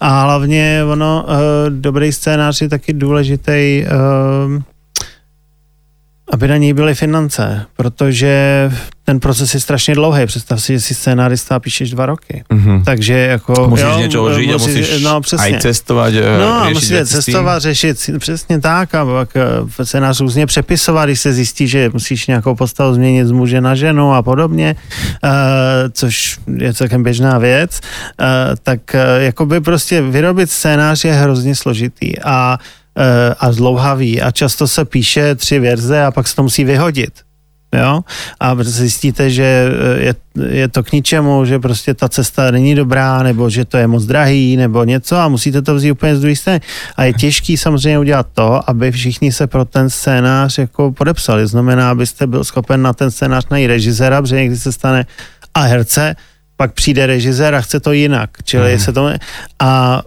a 0.00 0.22
hlavně 0.22 0.82
ono, 0.92 1.26
eh, 1.28 1.70
dobrý 1.70 2.12
scénář 2.12 2.60
je 2.60 2.68
taky 2.68 2.92
důležitý 2.92 3.50
eh, 3.50 3.86
aby 6.32 6.48
na 6.48 6.56
něj 6.56 6.72
byly 6.72 6.94
finance, 6.94 7.66
protože 7.76 8.70
ten 9.04 9.20
proces 9.20 9.54
je 9.54 9.60
strašně 9.60 9.94
dlouhý. 9.94 10.26
Představ 10.26 10.62
si, 10.62 10.72
že 10.72 10.80
si 10.80 10.94
scénárista 10.94 11.60
píšeš 11.60 11.90
dva 11.90 12.06
roky. 12.06 12.44
Mhm. 12.52 12.82
Takže 12.84 13.14
jako... 13.14 13.68
Musíš 13.70 13.96
niečo 13.96 14.18
žiť 14.34 14.48
a 14.50 14.56
musíš 14.58 14.86
no, 15.02 15.20
přesně. 15.20 15.56
aj 15.56 15.62
cestovať, 15.62 16.12
e, 16.14 16.38
No 16.38 16.50
a 16.62 16.66
tým. 16.66 17.06
cestovat, 17.06 17.62
řešit, 17.62 18.10
přesně 18.18 18.60
tak 18.60 18.94
a 18.94 19.04
pak 19.04 19.30
eh, 19.36 19.84
scénář 19.84 20.20
různě 20.20 20.46
přepisovat, 20.46 21.04
když 21.06 21.20
se 21.20 21.32
zjistí, 21.32 21.68
že 21.68 21.90
musíš 21.92 22.26
nějakou 22.26 22.54
postavu 22.54 22.94
změnit 22.94 23.26
z 23.26 23.30
muže 23.30 23.60
na 23.60 23.74
ženu 23.74 24.14
a 24.14 24.22
podobně, 24.22 24.74
eh, 25.24 25.28
což 25.92 26.38
je 26.56 26.74
celkem 26.74 27.02
běžná 27.02 27.38
věc, 27.38 27.80
eh, 27.80 28.26
tak 28.62 28.94
eh, 28.94 29.22
jakoby 29.30 29.60
prostě 29.60 30.02
vyrobit 30.02 30.50
scénář 30.50 31.04
je 31.04 31.12
hrozně 31.12 31.54
složitý 31.54 32.18
a, 32.18 32.58
a 33.40 33.52
zdlouhavý 33.52 34.22
a 34.22 34.30
často 34.30 34.68
se 34.68 34.84
píše 34.84 35.34
tři 35.34 35.58
verze 35.58 36.02
a 36.04 36.10
pak 36.10 36.28
se 36.28 36.36
to 36.36 36.42
musí 36.42 36.64
vyhodit. 36.64 37.12
Jo? 37.78 38.00
A 38.40 38.56
zjistíte, 38.60 39.30
že 39.30 39.44
eh, 39.44 40.02
je, 40.02 40.14
je 40.48 40.68
to 40.68 40.82
k 40.82 40.92
ničemu, 40.92 41.44
že 41.44 41.58
prostě 41.58 41.94
ta 41.94 42.08
cesta 42.08 42.50
není 42.50 42.74
dobrá, 42.74 43.22
nebo 43.22 43.50
že 43.50 43.64
to 43.64 43.76
je 43.76 43.86
moc 43.86 44.04
drahý, 44.04 44.56
nebo 44.56 44.84
něco 44.84 45.16
a 45.16 45.28
musíte 45.28 45.62
to 45.62 45.74
vzít 45.74 45.92
úplně 45.92 46.16
z 46.16 46.20
druhé 46.20 46.36
strany. 46.36 46.60
A 46.96 47.04
je 47.04 47.12
těžký 47.12 47.56
samozřejmě 47.56 47.98
udělat 47.98 48.26
to, 48.34 48.70
aby 48.70 48.92
všichni 48.92 49.32
se 49.32 49.46
pro 49.46 49.64
ten 49.64 49.90
scénář 49.90 50.58
jako 50.58 50.92
podepsali. 50.92 51.46
Znamená, 51.46 51.90
abyste 51.90 52.26
byl 52.26 52.44
schopen 52.44 52.82
na 52.82 52.92
ten 52.92 53.10
scénář 53.10 53.44
najít 53.50 53.66
režiséra, 53.66 54.22
protože 54.22 54.36
někdy 54.36 54.56
se 54.56 54.72
stane 54.72 55.06
a 55.54 55.60
herce, 55.60 56.16
pak 56.56 56.72
přijde 56.72 57.06
režisér 57.06 57.54
a 57.54 57.60
chce 57.60 57.80
to 57.80 57.92
jinak. 57.92 58.30
Čili 58.44 58.70
Mhm. 58.74 58.80
se 58.80 58.92
to... 58.92 59.10
A 59.58 60.02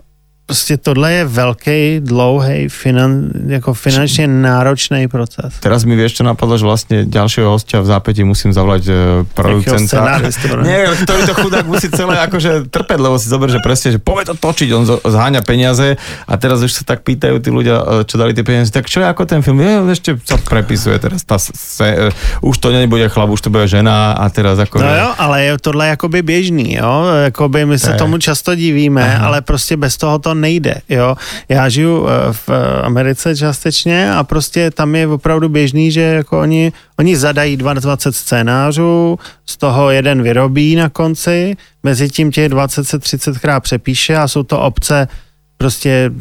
prostě 0.50 0.78
tohle 0.78 1.14
je 1.14 1.26
velký, 1.26 2.00
dlouhý, 2.00 2.70
finan, 2.70 3.30
jako 3.48 3.74
finančně 3.74 4.28
náročný 4.28 5.08
proces. 5.08 5.54
Teraz 5.62 5.86
mi 5.86 5.94
vieš, 5.94 6.18
čo 6.18 6.24
napadlo, 6.26 6.58
že 6.58 6.66
vlastne 6.66 7.06
ďalšieho 7.06 7.54
hostia 7.54 7.78
v 7.86 7.88
zápäti 7.94 8.26
musím 8.26 8.50
zavolať 8.50 8.84
e, 8.90 8.94
producenta. 9.38 10.18
Nie, 10.66 10.90
ktorý 11.06 11.22
to 11.30 11.34
chudák 11.38 11.70
musí 11.70 11.94
celé 11.94 12.18
akože 12.26 12.66
trpeť, 12.74 12.98
lebo 12.98 13.22
si 13.22 13.30
zober, 13.30 13.54
že 13.54 13.62
presne, 13.62 13.94
že 13.94 14.00
povie 14.02 14.26
to 14.26 14.34
točiť, 14.34 14.70
on 14.74 14.90
zháňa 15.06 15.46
peniaze 15.46 16.02
a 16.26 16.34
teraz 16.42 16.66
už 16.66 16.74
sa 16.74 16.82
tak 16.82 17.06
pýtajú 17.06 17.38
tí 17.46 17.54
ľudia, 17.54 18.02
e, 18.02 18.10
čo 18.10 18.18
dali 18.18 18.34
tie 18.34 18.42
peniaze, 18.42 18.74
tak 18.74 18.90
čo 18.90 19.06
je 19.06 19.08
ako 19.08 19.30
ten 19.30 19.46
film? 19.46 19.62
Je, 19.62 19.94
ešte 19.94 20.18
sa 20.26 20.42
prepisuje 20.42 20.98
teraz, 20.98 21.22
tá 21.22 21.38
se, 21.38 21.86
e, 21.86 22.10
už 22.42 22.58
to 22.58 22.74
nebude 22.74 23.06
chlap, 23.14 23.30
už 23.30 23.46
to 23.46 23.54
bude 23.54 23.70
žena 23.70 24.18
a 24.18 24.26
teraz 24.34 24.58
ako... 24.58 24.82
No 24.82 24.90
jo, 24.90 25.10
ale 25.14 25.46
je 25.46 25.52
tohle 25.62 25.94
jakoby 25.94 26.26
běžný, 26.26 26.82
jo, 26.82 27.06
jakoby 27.30 27.70
my 27.70 27.78
se 27.78 27.94
tomu 27.94 28.18
často 28.18 28.58
divíme, 28.58 29.06
Aha. 29.06 29.26
ale 29.30 29.46
prostě 29.46 29.78
bez 29.78 29.94
toho 29.98 30.18
to 30.20 30.39
nejde, 30.42 30.82
jo. 30.90 31.16
Já 31.50 31.70
žiju 31.70 32.08
eh, 32.08 32.34
v 32.34 32.50
Americe 32.84 33.36
částečně 33.36 34.14
a 34.14 34.24
prostě 34.24 34.72
tam 34.72 34.96
je 34.96 35.08
opravdu 35.08 35.50
běžný, 35.50 35.92
že 35.92 36.02
jako 36.02 36.40
oni, 36.40 36.72
oni 37.00 37.18
zadají 37.18 37.58
20 37.58 38.12
scénářů, 38.12 39.20
z 39.46 39.58
toho 39.58 39.90
jeden 39.90 40.24
vyrobí 40.24 40.76
na 40.76 40.90
konci, 40.90 41.58
mezi 41.84 42.10
tím 42.10 42.32
těch 42.32 42.50
20 42.50 42.84
se 42.84 43.00
30 43.00 43.38
krát 43.38 43.60
přepíše 43.60 44.16
a 44.16 44.28
jsou 44.28 44.44
to 44.44 44.60
obce 44.60 45.08
prostě 45.60 46.12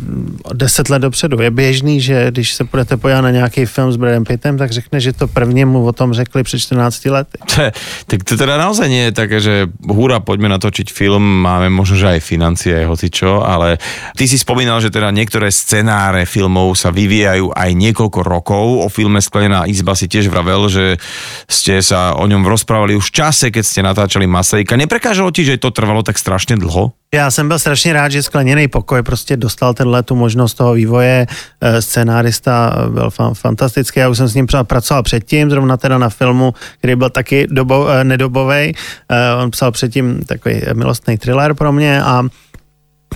10 0.55 0.89
let 0.89 0.99
dopředu. 0.99 1.41
Je 1.43 1.51
běžný, 1.51 2.01
že 2.01 2.27
když 2.31 2.55
se 2.55 2.65
budete 2.65 2.97
podívat 2.97 3.21
na 3.21 3.31
nějaký 3.31 3.67
film 3.67 3.93
s 3.93 3.97
Bradem 3.97 4.25
Pittem, 4.25 4.59
tak 4.59 4.71
řekne, 4.71 5.01
že 5.01 5.13
to 5.13 5.29
prvně 5.31 5.67
mu 5.67 5.87
o 5.87 5.93
tom 5.93 6.13
řekli 6.13 6.43
před 6.43 6.59
14 6.59 7.05
lety. 7.05 7.39
tak 8.07 8.25
to 8.25 8.35
teda 8.37 8.59
naozaj 8.59 8.91
nie 8.91 9.07
je 9.09 9.13
také, 9.15 9.39
že 9.39 9.71
húra, 9.87 10.19
poďme 10.19 10.51
natočiť 10.59 10.91
film, 10.91 11.23
máme 11.23 11.71
možno, 11.71 11.95
že 12.03 12.19
aj 12.19 12.27
financie, 12.27 12.83
hoci 12.83 13.15
čo, 13.15 13.47
ale 13.47 13.79
ty 14.19 14.27
si 14.27 14.35
spomínal, 14.35 14.83
že 14.83 14.91
teda 14.91 15.15
niektoré 15.15 15.55
scenáre 15.55 16.27
filmov 16.27 16.75
sa 16.75 16.91
vyvíjajú 16.91 17.55
aj 17.55 17.71
niekoľko 17.79 18.21
rokov. 18.27 18.65
O 18.83 18.89
filme 18.91 19.23
Sklenená 19.23 19.71
izba 19.71 19.95
si 19.95 20.11
tiež 20.11 20.27
vravel, 20.27 20.67
že 20.67 20.99
ste 21.47 21.79
sa 21.79 22.19
o 22.19 22.27
ňom 22.27 22.43
rozprávali 22.43 22.99
už 22.99 23.15
v 23.15 23.17
čase, 23.23 23.55
keď 23.55 23.63
ste 23.63 23.87
natáčali 23.87 24.27
Masejka. 24.27 24.75
Neprekážalo 24.75 25.31
ti, 25.31 25.47
že 25.47 25.63
to 25.63 25.71
trvalo 25.71 26.03
tak 26.03 26.19
strašne 26.19 26.59
dlho? 26.59 26.91
Já 27.15 27.31
jsem 27.31 27.49
byl 27.49 27.59
strašně 27.59 27.93
rád, 27.93 28.09
že 28.09 28.23
Skleněný 28.23 28.69
pokoj 28.69 29.03
prostě 29.03 29.37
dostal 29.37 29.75
tenhle 29.75 30.03
tu 30.03 30.15
možnost 30.15 30.55
toho 30.55 30.73
vývoje. 30.75 31.27
Eh, 31.61 31.83
Scenárista 31.83 32.77
byl 32.89 33.11
fan, 33.11 33.35
fantastický, 33.35 34.01
já 34.01 34.09
už 34.09 34.17
jsem 34.17 34.29
s 34.29 34.35
ním 34.35 34.47
pracoval 34.63 35.03
předtím, 35.03 35.51
zrovna 35.51 35.77
teda 35.77 35.99
na 35.99 36.09
filmu, 36.09 36.55
který 36.79 36.97
byl 36.97 37.11
taky 37.11 37.47
dobo, 37.51 37.89
eh, 37.89 38.05
nedobovej. 38.05 38.75
Eh, 39.09 39.43
on 39.43 39.51
psal 39.51 39.73
předtím 39.73 40.21
takový 40.27 40.61
milostný 40.75 41.19
thriller 41.19 41.55
pro 41.55 41.73
mě 41.73 42.03
a 42.03 42.23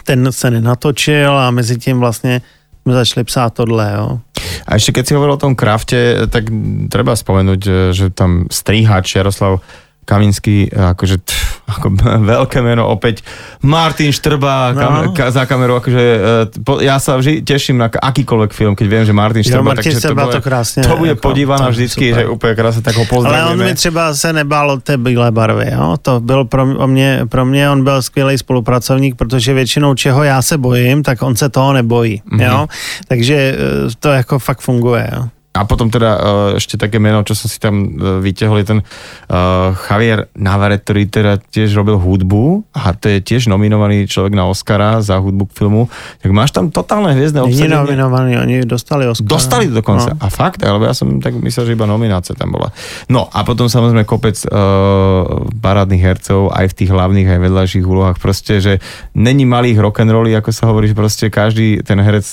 ten 0.04 0.32
se 0.32 0.50
nenatočil 0.50 1.38
a 1.38 1.50
mezi 1.50 1.76
tím 1.76 1.98
vlastně 2.00 2.40
jsme 2.82 2.92
začali 2.92 3.24
psát 3.24 3.54
tohle, 3.54 3.92
jo. 3.96 4.20
A 4.66 4.74
ešte 4.74 4.92
keď 4.92 5.04
si 5.06 5.14
hovoril 5.14 5.38
o 5.38 5.42
tom 5.42 5.54
krafte, 5.54 6.26
tak 6.26 6.50
treba 6.90 7.14
spomenúť, 7.14 7.94
že 7.94 8.10
tam 8.10 8.50
strihač 8.50 9.14
Jaroslav 9.14 9.62
Kaminský, 10.02 10.66
akože 10.74 11.22
tf, 11.22 11.52
ako 11.78 11.86
veľké 12.34 12.58
meno 12.58 12.90
opäť. 12.90 13.22
Martin 13.62 14.10
Štrba 14.10 14.74
no. 14.74 14.80
kam, 14.80 14.92
ka, 15.14 15.24
za 15.30 15.46
kamerou, 15.46 15.78
akože 15.78 16.02
e, 16.02 16.20
po, 16.66 16.82
ja 16.82 16.98
sa 16.98 17.14
vždy 17.14 17.46
teším 17.46 17.78
na 17.78 17.86
akýkoľvek 17.86 18.50
film, 18.50 18.74
keď 18.74 18.86
viem, 18.90 19.04
že 19.06 19.14
Martin 19.14 19.46
Štrba, 19.46 19.72
jo, 19.72 19.78
takže 19.78 20.00
to, 20.02 20.14
bude, 20.18 20.34
to, 20.34 20.42
krásne, 20.42 20.82
to 20.82 20.96
bude 20.98 21.14
podívaná 21.22 21.70
vždycky, 21.70 22.10
super. 22.10 22.18
že 22.18 22.32
úplne 22.34 22.54
krásne, 22.58 22.82
tak 22.82 22.98
ho 22.98 23.06
pozdravujeme. 23.06 23.46
Ale 23.46 23.52
on 23.54 23.58
mi 23.62 23.74
třeba 23.74 24.14
se 24.14 24.32
nebál 24.32 24.70
od 24.70 24.82
té 24.82 24.98
bílé 24.98 25.30
barvy, 25.30 25.70
jo? 25.72 25.96
to 26.02 26.20
byl 26.20 26.44
pro 26.44 26.66
mě, 26.66 27.22
pro 27.28 27.44
mě 27.44 27.70
on 27.70 27.84
byl 27.84 28.02
skvělý 28.02 28.38
spolupracovník, 28.38 29.16
protože 29.16 29.54
většinou 29.54 29.94
čeho 29.94 30.22
já 30.22 30.42
se 30.42 30.58
bojím, 30.58 31.02
tak 31.02 31.22
on 31.22 31.36
se 31.36 31.48
toho 31.48 31.72
nebojí, 31.72 32.22
mm-hmm. 32.32 32.68
takže 33.08 33.34
e, 33.34 33.56
to 33.98 34.08
jako 34.10 34.38
fakt 34.38 34.60
funguje. 34.60 35.08
Jo? 35.14 35.28
A 35.52 35.68
potom 35.68 35.92
teda 35.92 36.10
uh, 36.16 36.20
ešte 36.56 36.80
také 36.80 36.96
meno, 36.96 37.20
čo 37.28 37.36
som 37.36 37.44
si 37.44 37.60
tam 37.60 37.92
uh, 38.00 38.24
vytiahol, 38.24 38.64
je 38.64 38.72
ten 38.72 38.80
uh, 38.80 39.76
Javier 39.76 40.32
Navarrete, 40.32 40.80
ktorý 40.88 41.02
teda 41.12 41.32
tiež 41.36 41.76
robil 41.76 42.00
hudbu 42.00 42.72
a 42.72 42.96
to 42.96 43.12
je 43.12 43.20
tiež 43.20 43.52
nominovaný 43.52 44.08
človek 44.08 44.32
na 44.32 44.48
Oscara 44.48 45.04
za 45.04 45.20
hudbu 45.20 45.52
k 45.52 45.52
filmu. 45.52 45.92
Tak 46.24 46.32
máš 46.32 46.56
tam 46.56 46.72
totálne 46.72 47.12
hviezdne 47.12 47.44
obsadenie. 47.44 47.68
Nie 47.68 47.76
nominovaný, 47.76 48.32
oni 48.40 48.54
dostali 48.64 49.04
Oscara. 49.04 49.28
Dostali 49.28 49.64
dokonca. 49.68 50.16
No. 50.16 50.24
A 50.24 50.32
fakt? 50.32 50.64
Lebo 50.64 50.88
ja 50.88 50.96
som 50.96 51.20
tak 51.20 51.36
myslel, 51.36 51.68
že 51.68 51.72
iba 51.76 51.84
nominácia 51.84 52.32
tam 52.32 52.56
bola. 52.56 52.72
No 53.12 53.28
a 53.28 53.44
potom 53.44 53.68
samozrejme 53.68 54.08
kopec 54.08 54.40
uh, 54.48 55.46
parádnych 55.60 56.00
hercov 56.00 56.48
aj 56.48 56.72
v 56.72 56.76
tých 56.80 56.90
hlavných 56.90 57.28
aj 57.28 57.38
vedľajších 57.44 57.84
úlohách. 57.84 58.16
Proste, 58.18 58.58
že 58.58 58.80
není 59.12 59.44
malých 59.44 59.84
rock'n'rolly, 59.84 60.32
ako 60.32 60.48
sa 60.48 60.72
hovorí, 60.72 60.88
že 60.88 60.96
proste 60.96 61.28
každý 61.28 61.84
ten 61.84 62.00
herec 62.00 62.24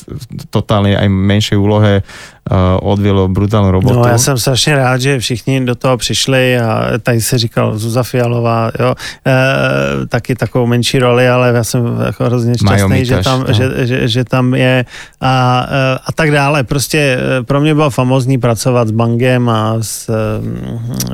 totálne 0.50 0.96
aj 0.96 1.12
menšej 1.12 1.58
úlohe 1.60 2.08
odvělo 2.82 3.28
brutálnu 3.28 3.72
robotu. 3.72 3.96
No 3.96 4.08
já 4.08 4.18
jsem 4.18 4.38
strašně 4.38 4.76
rád, 4.76 5.02
že 5.02 5.20
všichni 5.20 5.66
do 5.66 5.76
toho 5.76 5.98
přišli 5.98 6.60
a 6.60 6.92
tady 7.04 7.22
se 7.22 7.38
říkal 7.38 7.78
Zuza 7.78 8.04
Fialová, 8.04 8.72
jo, 8.80 8.96
e, 9.28 10.06
taky 10.08 10.36
takovou 10.36 10.66
menší 10.66 11.00
roli, 11.00 11.30
ale 11.30 11.52
já 11.56 11.64
jsem 11.64 12.02
jako 12.06 12.24
hrozně 12.26 12.58
šťastný, 12.58 13.06
že 13.06 13.18
tam, 13.24 13.46
no. 13.48 13.54
že, 13.54 13.88
že, 13.88 14.08
že 14.08 14.24
tam 14.24 14.54
je 14.54 14.86
a, 15.22 15.66
e, 15.70 16.00
a 16.06 16.12
tak 16.12 16.32
dále. 16.32 16.64
Prostě 16.64 17.20
pro 17.46 17.62
mě 17.62 17.76
bylo 17.76 17.90
famozní 17.90 18.38
pracovat 18.38 18.88
s 18.88 18.92
Bangem 18.92 19.50
a 19.50 19.76
s, 19.82 20.10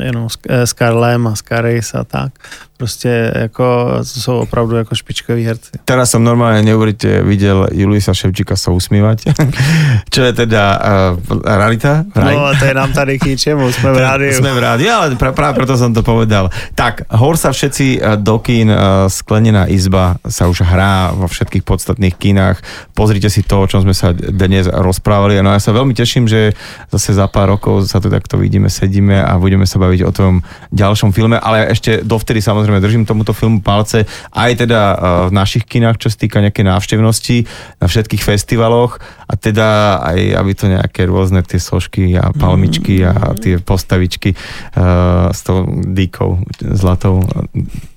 jenom 0.01 0.29
s, 0.29 0.37
s 0.49 0.73
Karlem 0.73 1.27
a 1.27 1.35
s 1.35 1.41
Karis 1.41 1.95
a 1.95 2.03
tak 2.03 2.31
prostě 2.77 3.31
jako, 3.35 3.87
to 3.97 4.19
jsou 4.19 4.37
opravdu 4.37 4.75
jako 4.75 4.95
špičkoví 4.95 5.43
herci. 5.43 5.71
Teraz 5.85 6.11
som 6.11 6.23
normálne 6.23 6.59
neuverite 6.61 7.23
videl 7.23 7.71
Julisa 7.71 8.11
Ševčíka 8.13 8.59
sa 8.59 8.75
usmívať, 8.75 9.31
čo 10.13 10.21
je 10.27 10.33
teda 10.35 10.63
uh, 10.75 11.45
realita? 11.45 12.03
Raj? 12.11 12.35
No, 12.35 12.51
to 12.59 12.65
je 12.67 12.75
nám 12.75 12.91
tady 12.91 13.19
k 13.19 13.35
ničemu, 13.35 13.63
sme 13.71 13.89
v 13.95 13.99
rádiu. 14.07 14.35
Sme 14.35 14.51
v 14.51 14.59
rádiu, 14.59 14.91
ale 14.91 15.15
pra, 15.15 15.31
práve 15.31 15.55
preto 15.63 15.79
som 15.79 15.95
to 15.95 16.03
povedal. 16.03 16.51
Tak, 16.75 17.07
hor 17.15 17.39
sa 17.39 17.55
všetci 17.55 18.03
uh, 18.03 18.19
do 18.19 18.43
kín, 18.43 18.67
uh, 18.67 19.07
sklenená 19.07 19.71
izba 19.71 20.19
sa 20.27 20.51
už 20.51 20.67
hrá 20.67 21.15
vo 21.15 21.31
všetkých 21.31 21.63
podstatných 21.63 22.15
kínach. 22.19 22.59
Pozrite 22.91 23.31
si 23.31 23.41
to, 23.47 23.63
o 23.63 23.69
čom 23.71 23.87
sme 23.87 23.95
sa 23.95 24.11
dnes 24.11 24.67
rozprávali. 24.67 25.39
No 25.39 25.55
ja 25.55 25.61
sa 25.63 25.71
veľmi 25.71 25.95
teším, 25.95 26.27
že 26.27 26.51
zase 26.91 27.15
za 27.15 27.31
pár 27.31 27.55
rokov 27.55 27.87
sa 27.87 28.03
tu 28.03 28.11
takto 28.11 28.35
vidíme, 28.35 28.67
sedíme 28.67 29.23
a 29.23 29.39
budeme 29.39 29.63
sa 29.63 29.79
baviť 29.79 30.01
o 30.03 30.11
tom 30.11 30.43
ďalšom 30.75 31.15
filme, 31.15 31.39
ale 31.39 31.71
ešte 31.71 32.03
dovtedy 32.03 32.43
samozrejme 32.43 32.64
samozrejme 32.65 32.81
držím 32.81 33.05
tomuto 33.05 33.29
filmu 33.37 33.61
palce, 33.61 34.09
aj 34.33 34.65
teda 34.65 34.81
eh, 34.81 34.97
v 35.29 35.31
našich 35.37 35.69
kinách, 35.69 36.01
čo 36.01 36.09
sa 36.09 36.17
týka 36.17 36.41
nejaké 36.41 36.65
návštevnosti, 36.65 37.45
na 37.77 37.85
všetkých 37.85 38.25
festivaloch 38.25 38.97
a 39.29 39.37
teda 39.37 40.01
aj, 40.01 40.19
aby 40.33 40.51
to 40.57 40.65
nejaké 40.65 41.05
rôzne 41.05 41.45
tie 41.45 41.61
sošky 41.61 42.17
a 42.17 42.33
palmičky 42.33 43.05
a 43.05 43.37
tie 43.37 43.61
postavičky 43.61 44.33
uh, 44.33 45.29
s 45.33 45.41
tou 45.45 45.65
dýkou 45.69 46.45
zlatou 46.77 47.25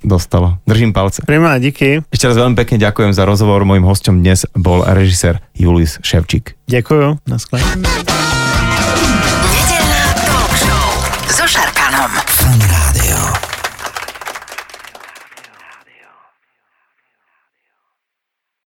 dostalo. 0.04 0.60
Držím 0.64 0.92
palce. 0.92 1.24
Prima, 1.24 1.56
díky. 1.60 2.04
Ešte 2.08 2.32
raz 2.32 2.36
veľmi 2.36 2.56
pekne 2.56 2.76
ďakujem 2.80 3.12
za 3.12 3.24
rozhovor. 3.28 3.64
Mojím 3.64 3.88
hostom 3.88 4.20
dnes 4.20 4.48
bol 4.56 4.84
režisér 4.84 5.44
Julis 5.56 6.00
Ševčík. 6.00 6.56
Ďakujem. 6.68 7.24
Naschle. 7.28 7.60